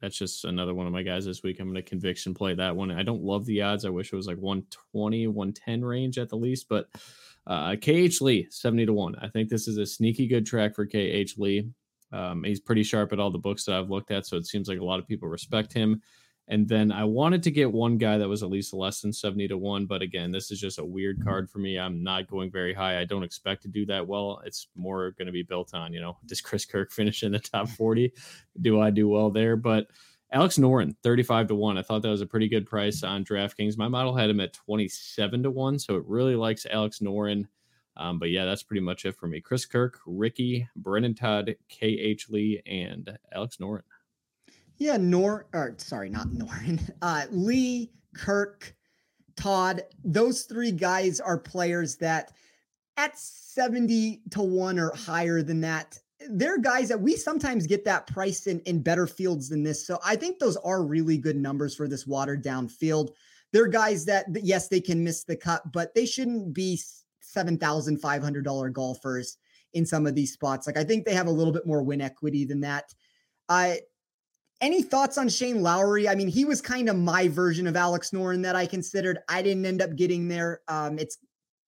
That's 0.00 0.18
just 0.18 0.44
another 0.44 0.74
one 0.74 0.86
of 0.86 0.92
my 0.92 1.02
guys 1.02 1.24
this 1.24 1.44
week. 1.44 1.60
I'm 1.60 1.68
going 1.68 1.76
to 1.76 1.82
conviction 1.82 2.34
play 2.34 2.54
that 2.54 2.74
one. 2.74 2.90
I 2.90 3.04
don't 3.04 3.22
love 3.22 3.46
the 3.46 3.62
odds. 3.62 3.84
I 3.84 3.90
wish 3.90 4.12
it 4.12 4.16
was 4.16 4.26
like 4.26 4.36
120, 4.36 5.28
110 5.28 5.84
range 5.84 6.18
at 6.18 6.28
the 6.28 6.36
least, 6.36 6.68
but 6.68 6.88
uh, 7.46 7.76
KH 7.76 8.20
Lee, 8.20 8.46
70 8.50 8.86
to 8.86 8.92
1. 8.92 9.16
I 9.20 9.28
think 9.28 9.48
this 9.48 9.68
is 9.68 9.78
a 9.78 9.86
sneaky 9.86 10.26
good 10.26 10.46
track 10.46 10.74
for 10.74 10.86
KH 10.86 11.38
Lee. 11.38 11.68
Um, 12.12 12.44
he's 12.44 12.60
pretty 12.60 12.82
sharp 12.82 13.12
at 13.12 13.20
all 13.20 13.30
the 13.30 13.38
books 13.38 13.64
that 13.64 13.74
I've 13.74 13.90
looked 13.90 14.10
at, 14.10 14.26
so 14.26 14.36
it 14.36 14.46
seems 14.46 14.68
like 14.68 14.78
a 14.78 14.84
lot 14.84 14.98
of 15.00 15.08
people 15.08 15.28
respect 15.28 15.72
him. 15.72 16.02
And 16.48 16.68
then 16.68 16.90
I 16.90 17.04
wanted 17.04 17.42
to 17.44 17.50
get 17.50 17.72
one 17.72 17.98
guy 17.98 18.18
that 18.18 18.28
was 18.28 18.42
at 18.42 18.50
least 18.50 18.74
less 18.74 19.00
than 19.00 19.12
70 19.12 19.48
to 19.48 19.56
1. 19.56 19.86
But 19.86 20.02
again, 20.02 20.32
this 20.32 20.50
is 20.50 20.60
just 20.60 20.78
a 20.78 20.84
weird 20.84 21.22
card 21.22 21.48
for 21.48 21.60
me. 21.60 21.78
I'm 21.78 22.02
not 22.02 22.28
going 22.28 22.50
very 22.50 22.74
high. 22.74 22.98
I 22.98 23.04
don't 23.04 23.22
expect 23.22 23.62
to 23.62 23.68
do 23.68 23.86
that 23.86 24.06
well. 24.06 24.42
It's 24.44 24.66
more 24.74 25.12
going 25.12 25.26
to 25.26 25.32
be 25.32 25.44
built 25.44 25.72
on, 25.72 25.92
you 25.92 26.00
know, 26.00 26.18
does 26.26 26.40
Chris 26.40 26.64
Kirk 26.64 26.90
finish 26.90 27.22
in 27.22 27.32
the 27.32 27.38
top 27.38 27.68
40? 27.68 28.12
Do 28.60 28.80
I 28.80 28.90
do 28.90 29.08
well 29.08 29.30
there? 29.30 29.56
But 29.56 29.86
Alex 30.32 30.56
Noren, 30.56 30.96
35 31.02 31.48
to 31.48 31.54
1. 31.54 31.76
I 31.76 31.82
thought 31.82 32.00
that 32.00 32.08
was 32.08 32.22
a 32.22 32.26
pretty 32.26 32.48
good 32.48 32.66
price 32.66 33.02
on 33.02 33.22
DraftKings. 33.22 33.76
My 33.76 33.88
model 33.88 34.16
had 34.16 34.30
him 34.30 34.40
at 34.40 34.54
27 34.54 35.42
to 35.42 35.50
1, 35.50 35.78
so 35.78 35.96
it 35.96 36.04
really 36.06 36.34
likes 36.34 36.64
Alex 36.70 37.00
Noren. 37.00 37.46
Um, 37.98 38.18
but 38.18 38.30
yeah, 38.30 38.46
that's 38.46 38.62
pretty 38.62 38.80
much 38.80 39.04
it 39.04 39.14
for 39.14 39.26
me. 39.26 39.42
Chris 39.42 39.66
Kirk, 39.66 40.00
Rickie, 40.06 40.66
Brendon 40.74 41.14
Todd, 41.14 41.54
KH 41.68 42.30
Lee, 42.30 42.62
and 42.64 43.18
Alex 43.34 43.58
Noren. 43.58 43.82
Yeah, 44.78 44.96
Nor 44.96 45.46
or 45.52 45.74
sorry, 45.76 46.08
not 46.08 46.28
Noren. 46.28 46.80
Uh, 47.02 47.26
Lee, 47.30 47.92
Kirk, 48.14 48.74
Todd, 49.36 49.82
those 50.02 50.44
three 50.44 50.72
guys 50.72 51.20
are 51.20 51.38
players 51.38 51.96
that 51.96 52.32
at 52.96 53.18
70 53.18 54.22
to 54.30 54.40
1 54.40 54.78
or 54.78 54.92
higher 54.94 55.42
than 55.42 55.60
that 55.60 55.98
they're 56.30 56.58
guys 56.58 56.88
that 56.88 57.00
we 57.00 57.16
sometimes 57.16 57.66
get 57.66 57.84
that 57.84 58.06
price 58.06 58.46
in, 58.46 58.60
in 58.60 58.82
better 58.82 59.06
fields 59.06 59.48
than 59.48 59.62
this. 59.62 59.86
So 59.86 59.98
I 60.04 60.16
think 60.16 60.38
those 60.38 60.56
are 60.58 60.82
really 60.82 61.18
good 61.18 61.36
numbers 61.36 61.74
for 61.74 61.88
this 61.88 62.06
watered 62.06 62.42
down 62.42 62.68
field. 62.68 63.14
They're 63.52 63.68
guys 63.68 64.04
that, 64.06 64.26
yes, 64.42 64.68
they 64.68 64.80
can 64.80 65.04
miss 65.04 65.24
the 65.24 65.36
cut, 65.36 65.70
but 65.72 65.94
they 65.94 66.06
shouldn't 66.06 66.54
be 66.54 66.80
$7,500 67.36 68.72
golfers 68.72 69.36
in 69.74 69.86
some 69.86 70.06
of 70.06 70.14
these 70.14 70.32
spots. 70.32 70.66
Like 70.66 70.76
I 70.76 70.84
think 70.84 71.04
they 71.04 71.14
have 71.14 71.26
a 71.26 71.32
little 71.32 71.52
bit 71.52 71.66
more 71.66 71.82
win 71.82 72.00
equity 72.00 72.44
than 72.44 72.60
that. 72.60 72.94
Uh, 73.48 73.74
any 74.60 74.82
thoughts 74.82 75.18
on 75.18 75.28
Shane 75.28 75.60
Lowry? 75.60 76.08
I 76.08 76.14
mean, 76.14 76.28
he 76.28 76.44
was 76.44 76.60
kind 76.60 76.88
of 76.88 76.96
my 76.96 77.26
version 77.28 77.66
of 77.66 77.76
Alex 77.76 78.10
Noren 78.10 78.42
that 78.42 78.54
I 78.54 78.64
considered. 78.64 79.18
I 79.28 79.42
didn't 79.42 79.66
end 79.66 79.82
up 79.82 79.96
getting 79.96 80.28
there. 80.28 80.60
Um, 80.68 80.98
it's 80.98 81.18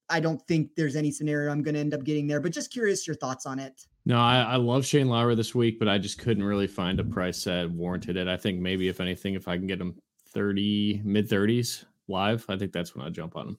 I 0.09 0.21
don't 0.21 0.41
think 0.47 0.71
there's 0.77 0.97
any 0.97 1.11
scenario 1.11 1.51
I'm 1.51 1.63
going 1.63 1.75
to 1.75 1.81
end 1.81 1.95
up 1.95 2.05
getting 2.05 2.27
there, 2.27 2.41
but 2.41 2.53
just 2.53 2.73
curious 2.73 3.07
your 3.07 3.17
thoughts 3.17 3.47
on 3.47 3.59
it. 3.59 3.87
No, 4.07 4.19
I, 4.19 4.43
I 4.43 4.57
love 4.57 4.85
Shane 4.85 5.09
Lowry 5.09 5.35
this 5.35 5.55
week, 5.55 5.79
but 5.79 5.89
I 5.89 5.99
just 5.99 6.19
couldn't 6.19 6.45
really 6.45 6.67
find 6.67 7.01
a 7.01 7.05
price 7.05 7.45
that 7.45 7.71
warranted 7.71 8.17
it. 8.17 8.29
I 8.29 8.37
think 8.37 8.61
maybe 8.61 8.89
if 8.89 9.01
anything, 9.01 9.35
if 9.35 9.49
I 9.49 9.57
can 9.57 9.67
get 9.67 9.81
him 9.81 9.97
30 10.33 11.01
mid 11.05 11.29
30s 11.29 11.85
live, 12.07 12.45
I 12.49 12.59
think 12.59 12.73
that's 12.73 12.95
when 12.95 13.07
I 13.07 13.11
jump 13.11 13.37
on 13.37 13.49
him. 13.49 13.59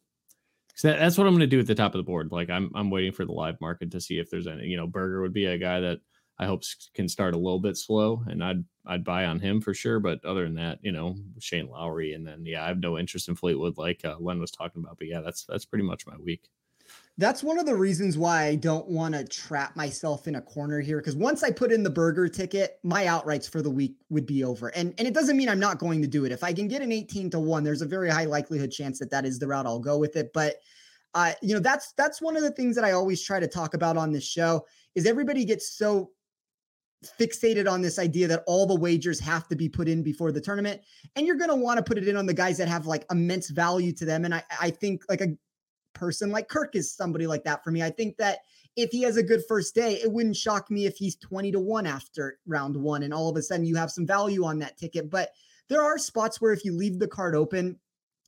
So 0.75 0.89
that, 0.89 0.99
that's 0.99 1.17
what 1.17 1.25
I'm 1.25 1.33
going 1.33 1.39
to 1.39 1.47
do 1.47 1.59
at 1.59 1.67
the 1.67 1.73
top 1.73 1.95
of 1.95 1.99
the 1.99 2.03
board. 2.03 2.31
Like 2.31 2.49
I'm, 2.51 2.69
I'm 2.75 2.91
waiting 2.91 3.11
for 3.11 3.25
the 3.25 3.31
live 3.31 3.59
market 3.59 3.91
to 3.91 4.01
see 4.01 4.19
if 4.19 4.29
there's 4.29 4.45
any. 4.45 4.67
You 4.67 4.77
know, 4.77 4.87
Berger 4.87 5.21
would 5.21 5.33
be 5.33 5.45
a 5.45 5.57
guy 5.57 5.79
that 5.79 5.99
I 6.37 6.45
hope 6.45 6.63
can 6.93 7.07
start 7.07 7.33
a 7.33 7.37
little 7.37 7.59
bit 7.59 7.77
slow, 7.77 8.23
and 8.27 8.43
I'd 8.43 8.63
I'd 8.85 9.05
buy 9.05 9.25
on 9.25 9.39
him 9.39 9.61
for 9.61 9.73
sure. 9.73 9.99
But 9.99 10.23
other 10.25 10.43
than 10.43 10.55
that, 10.55 10.79
you 10.81 10.91
know, 10.91 11.15
Shane 11.39 11.69
Lowry, 11.69 12.13
and 12.13 12.27
then 12.27 12.45
yeah, 12.45 12.63
I 12.63 12.67
have 12.67 12.79
no 12.79 12.99
interest 12.99 13.29
in 13.29 13.35
Fleetwood 13.35 13.77
like 13.77 14.03
uh, 14.03 14.17
Len 14.19 14.39
was 14.39 14.51
talking 14.51 14.83
about. 14.83 14.97
But 14.97 15.07
yeah, 15.07 15.21
that's 15.21 15.45
that's 15.45 15.65
pretty 15.65 15.85
much 15.85 16.05
my 16.05 16.17
week. 16.17 16.49
That's 17.17 17.43
one 17.43 17.57
of 17.57 17.65
the 17.65 17.75
reasons 17.75 18.17
why 18.17 18.45
I 18.45 18.55
don't 18.55 18.87
want 18.89 19.15
to 19.15 19.23
trap 19.23 19.77
myself 19.77 20.27
in 20.27 20.35
a 20.35 20.41
corner 20.41 20.81
here. 20.81 20.97
Because 20.97 21.15
once 21.15 21.43
I 21.43 21.51
put 21.51 21.71
in 21.71 21.81
the 21.81 21.89
Berger 21.89 22.27
ticket, 22.27 22.77
my 22.83 23.05
outrights 23.05 23.49
for 23.49 23.61
the 23.61 23.69
week 23.69 23.95
would 24.09 24.25
be 24.25 24.43
over. 24.43 24.67
And 24.69 24.93
and 24.97 25.07
it 25.07 25.13
doesn't 25.13 25.37
mean 25.37 25.47
I'm 25.47 25.59
not 25.59 25.79
going 25.79 26.01
to 26.01 26.07
do 26.09 26.25
it. 26.25 26.33
If 26.33 26.43
I 26.43 26.51
can 26.51 26.67
get 26.67 26.81
an 26.81 26.91
18 26.91 27.29
to 27.29 27.39
one, 27.39 27.63
there's 27.63 27.81
a 27.81 27.85
very 27.85 28.09
high 28.09 28.25
likelihood 28.25 28.71
chance 28.71 28.99
that 28.99 29.11
that 29.11 29.25
is 29.25 29.39
the 29.39 29.47
route 29.47 29.65
I'll 29.65 29.79
go 29.79 29.97
with 29.97 30.17
it. 30.17 30.31
But 30.33 30.57
uh, 31.13 31.31
you 31.41 31.53
know, 31.53 31.61
that's 31.61 31.93
that's 31.93 32.21
one 32.21 32.35
of 32.35 32.43
the 32.43 32.51
things 32.51 32.75
that 32.75 32.83
I 32.83 32.91
always 32.91 33.23
try 33.23 33.39
to 33.39 33.47
talk 33.47 33.73
about 33.73 33.95
on 33.95 34.11
this 34.11 34.27
show 34.27 34.65
is 34.93 35.05
everybody 35.05 35.45
gets 35.45 35.77
so 35.77 36.11
fixated 37.19 37.71
on 37.71 37.81
this 37.81 37.99
idea 37.99 38.27
that 38.27 38.43
all 38.47 38.65
the 38.65 38.75
wagers 38.75 39.19
have 39.19 39.47
to 39.47 39.55
be 39.55 39.69
put 39.69 39.87
in 39.87 40.01
before 40.01 40.31
the 40.31 40.41
tournament 40.41 40.81
and 41.15 41.27
you're 41.27 41.35
going 41.35 41.49
to 41.49 41.55
want 41.55 41.77
to 41.77 41.83
put 41.83 41.99
it 41.99 42.07
in 42.07 42.17
on 42.17 42.25
the 42.25 42.33
guys 42.33 42.57
that 42.57 42.67
have 42.67 42.87
like 42.87 43.05
immense 43.11 43.49
value 43.51 43.91
to 43.91 44.05
them 44.05 44.25
and 44.25 44.33
I, 44.33 44.43
I 44.59 44.71
think 44.71 45.03
like 45.07 45.21
a 45.21 45.27
person 45.95 46.31
like 46.31 46.47
kirk 46.47 46.75
is 46.75 46.93
somebody 46.93 47.25
like 47.25 47.43
that 47.43 47.63
for 47.63 47.71
me 47.71 47.81
i 47.81 47.89
think 47.89 48.15
that 48.17 48.39
if 48.75 48.91
he 48.91 49.01
has 49.01 49.17
a 49.17 49.23
good 49.23 49.41
first 49.47 49.73
day 49.73 49.93
it 49.95 50.11
wouldn't 50.11 50.35
shock 50.35 50.69
me 50.69 50.85
if 50.85 50.97
he's 50.97 51.15
20 51.15 51.51
to 51.51 51.59
1 51.59 51.85
after 51.87 52.37
round 52.45 52.75
one 52.75 53.03
and 53.03 53.13
all 53.13 53.29
of 53.29 53.37
a 53.37 53.41
sudden 53.41 53.65
you 53.65 53.75
have 53.75 53.91
some 53.91 54.05
value 54.05 54.45
on 54.45 54.59
that 54.59 54.77
ticket 54.77 55.09
but 55.09 55.29
there 55.67 55.81
are 55.81 55.97
spots 55.97 56.39
where 56.39 56.53
if 56.53 56.63
you 56.63 56.73
leave 56.73 56.99
the 56.99 57.07
card 57.07 57.35
open 57.35 57.79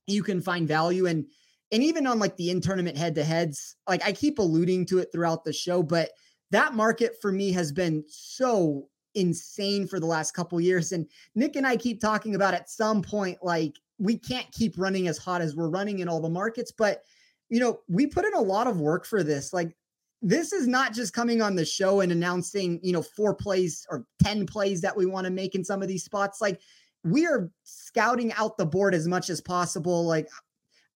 you 0.08 0.24
can 0.24 0.42
find 0.42 0.68
value 0.68 1.06
and 1.06 1.26
and 1.72 1.84
even 1.84 2.08
on 2.08 2.18
like 2.18 2.36
the 2.38 2.50
in 2.50 2.62
tournament 2.62 2.98
head 2.98 3.14
to 3.14 3.24
heads 3.24 3.76
like 3.88 4.04
i 4.06 4.12
keep 4.12 4.40
alluding 4.40 4.86
to 4.86 5.00
it 5.00 5.10
throughout 5.12 5.44
the 5.44 5.54
show 5.54 5.84
but 5.84 6.12
that 6.52 6.74
market 6.74 7.16
for 7.22 7.32
me 7.32 7.52
has 7.52 7.72
been 7.72 8.04
so 8.08 8.88
insane 9.18 9.88
for 9.88 10.00
the 10.00 10.06
last 10.06 10.32
couple 10.32 10.62
years. 10.62 10.92
And 10.92 11.08
Nick 11.36 11.56
and 11.56 11.68
I 11.68 11.76
keep 11.76 12.00
talking 12.00 12.36
about 12.36 12.54
at 12.54 12.70
some 12.70 13.02
point, 13.02 13.40
like 13.42 13.76
we 13.98 14.18
can't 14.18 14.50
keep 14.52 14.78
running 14.78 15.08
as 15.08 15.18
hot 15.18 15.42
as 15.42 15.56
we're 15.56 15.70
running 15.70 16.00
in 16.00 16.08
all 16.08 16.22
the 16.22 16.30
markets. 16.30 16.72
But, 16.72 17.04
you 17.50 17.60
know, 17.60 17.80
we 17.88 18.08
put 18.08 18.26
in 18.26 18.34
a 18.34 18.42
lot 18.42 18.68
of 18.68 18.80
work 18.80 19.06
for 19.06 19.24
this. 19.24 19.54
Like, 19.54 19.76
this 20.22 20.52
is 20.52 20.68
not 20.68 20.94
just 20.94 21.14
coming 21.14 21.42
on 21.42 21.56
the 21.56 21.66
show 21.66 22.02
and 22.02 22.12
announcing, 22.12 22.80
you 22.82 22.92
know, 22.92 23.04
four 23.04 23.36
plays 23.36 23.86
or 23.90 24.06
10 24.24 24.46
plays 24.48 24.82
that 24.82 24.96
we 24.96 25.06
want 25.06 25.26
to 25.26 25.32
make 25.32 25.56
in 25.56 25.64
some 25.64 25.82
of 25.82 25.88
these 25.88 26.04
spots. 26.04 26.42
Like, 26.42 26.60
we 27.04 27.26
are 27.26 27.50
scouting 27.64 28.34
out 28.34 28.58
the 28.58 28.66
board 28.66 28.96
as 28.96 29.08
much 29.08 29.30
as 29.30 29.42
possible. 29.42 30.06
Like, 30.06 30.28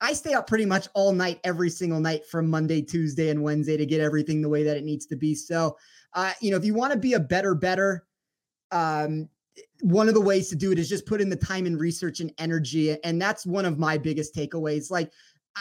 I 0.01 0.13
stay 0.13 0.33
up 0.33 0.47
pretty 0.47 0.65
much 0.65 0.87
all 0.95 1.13
night, 1.13 1.39
every 1.43 1.69
single 1.69 1.99
night 1.99 2.25
from 2.25 2.49
Monday, 2.49 2.81
Tuesday, 2.81 3.29
and 3.29 3.43
Wednesday 3.43 3.77
to 3.77 3.85
get 3.85 4.01
everything 4.01 4.41
the 4.41 4.49
way 4.49 4.63
that 4.63 4.75
it 4.75 4.83
needs 4.83 5.05
to 5.07 5.15
be. 5.15 5.35
So, 5.35 5.77
uh, 6.13 6.33
you 6.41 6.49
know, 6.49 6.57
if 6.57 6.65
you 6.65 6.73
want 6.73 6.91
to 6.91 6.99
be 6.99 7.13
a 7.13 7.19
better, 7.19 7.53
better, 7.53 8.05
um, 8.71 9.29
one 9.81 10.07
of 10.07 10.15
the 10.15 10.21
ways 10.21 10.49
to 10.49 10.55
do 10.55 10.71
it 10.71 10.79
is 10.79 10.89
just 10.89 11.05
put 11.05 11.21
in 11.21 11.29
the 11.29 11.35
time 11.35 11.67
and 11.67 11.79
research 11.79 12.19
and 12.19 12.33
energy. 12.39 12.97
And 13.03 13.21
that's 13.21 13.45
one 13.45 13.65
of 13.65 13.77
my 13.77 13.97
biggest 13.97 14.35
takeaways. 14.35 14.89
Like, 14.89 15.11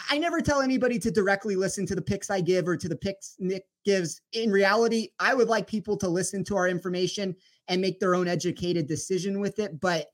I 0.09 0.19
never 0.19 0.41
tell 0.41 0.61
anybody 0.61 0.99
to 1.01 1.11
directly 1.11 1.57
listen 1.57 1.87
to 1.87 1.95
the 1.95 2.03
picks 2.03 2.31
I 2.31 2.41
give 2.41 2.69
or 2.69 2.77
to 2.77 2.89
the 2.89 2.97
picks 2.97 3.37
Nick 3.39 3.65
gives. 3.85 4.21
In 4.33 4.51
reality, 4.51 5.09
I 5.19 5.35
would 5.35 5.49
like 5.49 5.67
people 5.67 5.97
to 5.99 6.09
listen 6.09 6.45
to 6.45 6.57
our 6.57 6.69
information 6.69 7.35
and 7.69 7.81
make 7.81 7.99
their 7.99 8.15
own 8.15 8.29
educated 8.29 8.87
decision 8.87 9.41
with 9.41 9.59
it. 9.59 9.81
But 9.81 10.07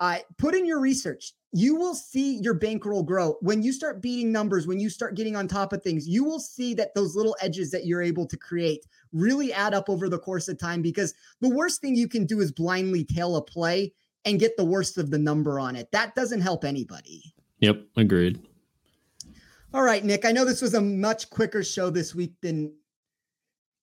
uh, 0.00 0.16
put 0.38 0.54
in 0.54 0.66
your 0.66 0.80
research. 0.80 1.34
You 1.52 1.76
will 1.76 1.94
see 1.94 2.38
your 2.40 2.54
bankroll 2.54 3.02
grow. 3.02 3.36
When 3.40 3.62
you 3.62 3.72
start 3.72 4.00
beating 4.00 4.32
numbers 4.32 4.66
when 4.66 4.80
you 4.80 4.88
start 4.88 5.14
getting 5.14 5.36
on 5.36 5.46
top 5.46 5.72
of 5.72 5.82
things 5.82 6.08
you 6.08 6.24
will 6.24 6.40
see 6.40 6.74
that 6.74 6.94
those 6.94 7.14
little 7.14 7.36
edges 7.40 7.70
that 7.72 7.86
you're 7.86 8.02
able 8.02 8.26
to 8.26 8.36
create 8.36 8.86
really 9.12 9.52
add 9.52 9.74
up 9.74 9.90
over 9.90 10.08
the 10.08 10.18
course 10.18 10.48
of 10.48 10.58
time 10.58 10.80
because 10.80 11.12
the 11.40 11.48
worst 11.48 11.80
thing 11.80 11.94
you 11.94 12.08
can 12.08 12.24
do 12.24 12.40
is 12.40 12.50
blindly 12.50 13.04
tail 13.04 13.36
a 13.36 13.42
play 13.42 13.92
and 14.24 14.40
get 14.40 14.56
the 14.56 14.64
worst 14.64 14.96
of 14.96 15.10
the 15.10 15.18
number 15.18 15.58
on 15.60 15.76
it. 15.76 15.90
That 15.92 16.14
doesn't 16.14 16.40
help 16.40 16.64
anybody. 16.64 17.34
Yep 17.58 17.84
agreed 17.96 18.40
all 19.72 19.82
right 19.82 20.04
nick 20.04 20.24
i 20.24 20.32
know 20.32 20.44
this 20.44 20.62
was 20.62 20.74
a 20.74 20.80
much 20.80 21.30
quicker 21.30 21.62
show 21.62 21.90
this 21.90 22.14
week 22.14 22.34
than 22.40 22.72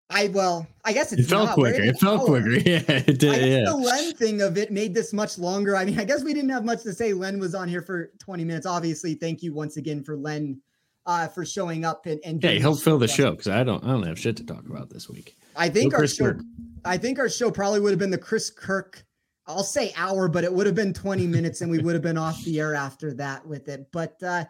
I 0.09 0.29
well, 0.29 0.65
I 0.85 0.93
guess 0.93 1.11
it 1.11 1.25
felt 1.25 1.51
quicker. 1.51 1.81
It 1.81 1.99
felt 1.99 2.25
quicker. 2.25 2.49
Yeah, 2.65 2.81
it 2.88 3.19
did. 3.19 3.45
yeah. 3.45 3.65
The 3.65 3.75
Len 3.75 4.13
thing 4.13 4.41
of 4.41 4.57
it 4.57 4.71
made 4.71 4.93
this 4.93 5.11
much 5.11 5.38
longer. 5.38 5.75
I 5.75 5.83
mean, 5.83 5.99
I 5.99 6.05
guess 6.05 6.23
we 6.23 6.33
didn't 6.33 6.49
have 6.51 6.63
much 6.63 6.83
to 6.83 6.93
say. 6.93 7.11
Len 7.11 7.39
was 7.39 7.53
on 7.53 7.67
here 7.67 7.81
for 7.81 8.11
20 8.19 8.45
minutes. 8.45 8.65
Obviously, 8.65 9.15
thank 9.15 9.43
you 9.43 9.53
once 9.53 9.75
again 9.75 10.03
for 10.03 10.15
Len 10.15 10.61
uh, 11.07 11.27
for 11.27 11.45
showing 11.45 11.85
up 11.85 12.05
and 12.05 12.19
and 12.23 12.43
yeah, 12.43 12.51
he'll 12.51 12.75
fill 12.75 12.99
the 12.99 13.07
show 13.07 13.31
because 13.31 13.47
I 13.47 13.63
don't 13.63 13.83
I 13.83 13.88
don't 13.88 14.05
have 14.05 14.19
shit 14.19 14.38
to 14.38 14.45
talk 14.45 14.65
about 14.69 14.89
this 14.89 15.09
week. 15.09 15.35
I 15.55 15.69
think 15.69 15.93
no 15.93 15.99
our 15.99 16.07
show, 16.07 16.25
Kirk. 16.25 16.41
I 16.85 16.97
think 16.97 17.17
our 17.17 17.29
show 17.29 17.49
probably 17.49 17.79
would 17.79 17.91
have 17.91 17.99
been 17.99 18.11
the 18.11 18.17
Chris 18.17 18.51
Kirk. 18.51 19.03
I'll 19.47 19.63
say 19.63 19.93
hour, 19.95 20.27
but 20.27 20.43
it 20.43 20.51
would 20.51 20.65
have 20.65 20.75
been 20.75 20.93
20 20.93 21.25
minutes, 21.25 21.61
and 21.61 21.71
we 21.71 21.79
would 21.79 21.93
have 21.93 22.03
been 22.03 22.17
off 22.17 22.43
the 22.43 22.59
air 22.59 22.75
after 22.75 23.13
that 23.13 23.45
with 23.47 23.69
it. 23.69 23.88
But 23.93 24.21
uh, 24.21 24.43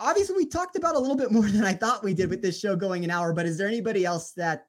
obviously 0.00 0.36
we 0.36 0.46
talked 0.46 0.76
about 0.76 0.94
a 0.94 0.98
little 0.98 1.16
bit 1.16 1.30
more 1.30 1.44
than 1.48 1.64
I 1.64 1.72
thought 1.72 2.04
we 2.04 2.14
did 2.14 2.30
with 2.30 2.42
this 2.42 2.58
show 2.58 2.76
going 2.76 3.04
an 3.04 3.10
hour. 3.10 3.32
But 3.32 3.46
is 3.46 3.58
there 3.58 3.68
anybody 3.68 4.04
else 4.04 4.32
that 4.32 4.66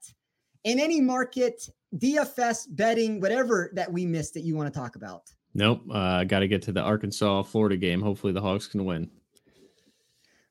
in 0.64 0.80
any 0.80 1.02
market, 1.02 1.70
DFS, 1.96 2.68
betting, 2.70 3.20
whatever 3.22 3.72
that 3.74 3.92
we 3.92 4.06
missed 4.06 4.34
that 4.34 4.42
you 4.42 4.56
want 4.56 4.74
to 4.74 4.80
talk 4.80 4.96
about? 4.96 5.24
Nope. 5.54 5.82
Uh, 5.92 6.24
Got 6.24 6.40
to 6.40 6.48
get 6.48 6.62
to 6.64 6.72
the 6.72 6.82
Arkansas 6.82 7.44
Florida 7.44 7.78
game. 7.78 8.02
Hopefully 8.02 8.34
the 8.34 8.42
Hawks 8.42 8.68
can 8.68 8.86
win. 8.86 9.10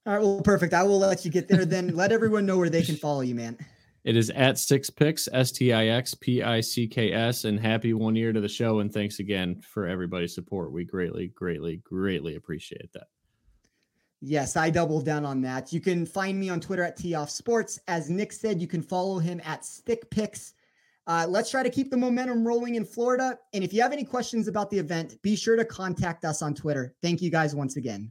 All 0.06 0.14
right. 0.14 0.22
Well, 0.22 0.40
perfect. 0.40 0.72
I 0.72 0.82
will 0.84 0.98
let 0.98 1.24
you 1.24 1.30
get 1.30 1.48
there. 1.48 1.64
Then 1.64 1.94
let 1.94 2.12
everyone 2.12 2.46
know 2.46 2.58
where 2.58 2.70
they 2.70 2.82
can 2.82 2.96
follow 2.96 3.22
you, 3.22 3.34
man. 3.34 3.58
It 4.04 4.16
is 4.16 4.30
at 4.30 4.54
Stix 4.54 4.94
Picks, 4.94 5.28
S 5.32 5.50
T 5.50 5.72
I 5.72 5.86
X 5.88 6.14
P 6.14 6.40
I 6.40 6.60
C 6.60 6.86
K 6.86 7.12
S, 7.12 7.44
and 7.44 7.58
happy 7.58 7.92
one 7.92 8.14
year 8.14 8.32
to 8.32 8.40
the 8.40 8.48
show. 8.48 8.78
And 8.78 8.92
thanks 8.92 9.18
again 9.18 9.60
for 9.62 9.86
everybody's 9.88 10.32
support. 10.32 10.70
We 10.70 10.84
greatly, 10.84 11.32
greatly, 11.34 11.78
greatly 11.78 12.36
appreciate 12.36 12.92
that. 12.92 13.08
Yes, 14.20 14.56
I 14.56 14.70
doubled 14.70 15.04
down 15.04 15.24
on 15.24 15.42
that. 15.42 15.72
You 15.72 15.80
can 15.80 16.06
find 16.06 16.38
me 16.38 16.48
on 16.48 16.60
Twitter 16.60 16.82
at 16.82 16.96
Tee 16.96 17.14
Off 17.14 17.30
Sports. 17.30 17.78
As 17.86 18.08
Nick 18.08 18.32
said, 18.32 18.60
you 18.60 18.66
can 18.66 18.82
follow 18.82 19.18
him 19.18 19.40
at 19.44 19.62
Stix 19.62 20.08
Picks. 20.10 20.54
Uh, 21.06 21.26
let's 21.28 21.50
try 21.50 21.62
to 21.62 21.70
keep 21.70 21.90
the 21.90 21.96
momentum 21.96 22.44
rolling 22.44 22.74
in 22.74 22.84
Florida. 22.84 23.38
And 23.52 23.62
if 23.62 23.72
you 23.72 23.80
have 23.82 23.92
any 23.92 24.04
questions 24.04 24.48
about 24.48 24.70
the 24.70 24.78
event, 24.78 25.20
be 25.22 25.36
sure 25.36 25.54
to 25.56 25.64
contact 25.64 26.24
us 26.24 26.42
on 26.42 26.54
Twitter. 26.54 26.94
Thank 27.02 27.22
you 27.22 27.30
guys 27.30 27.54
once 27.54 27.76
again. 27.76 28.10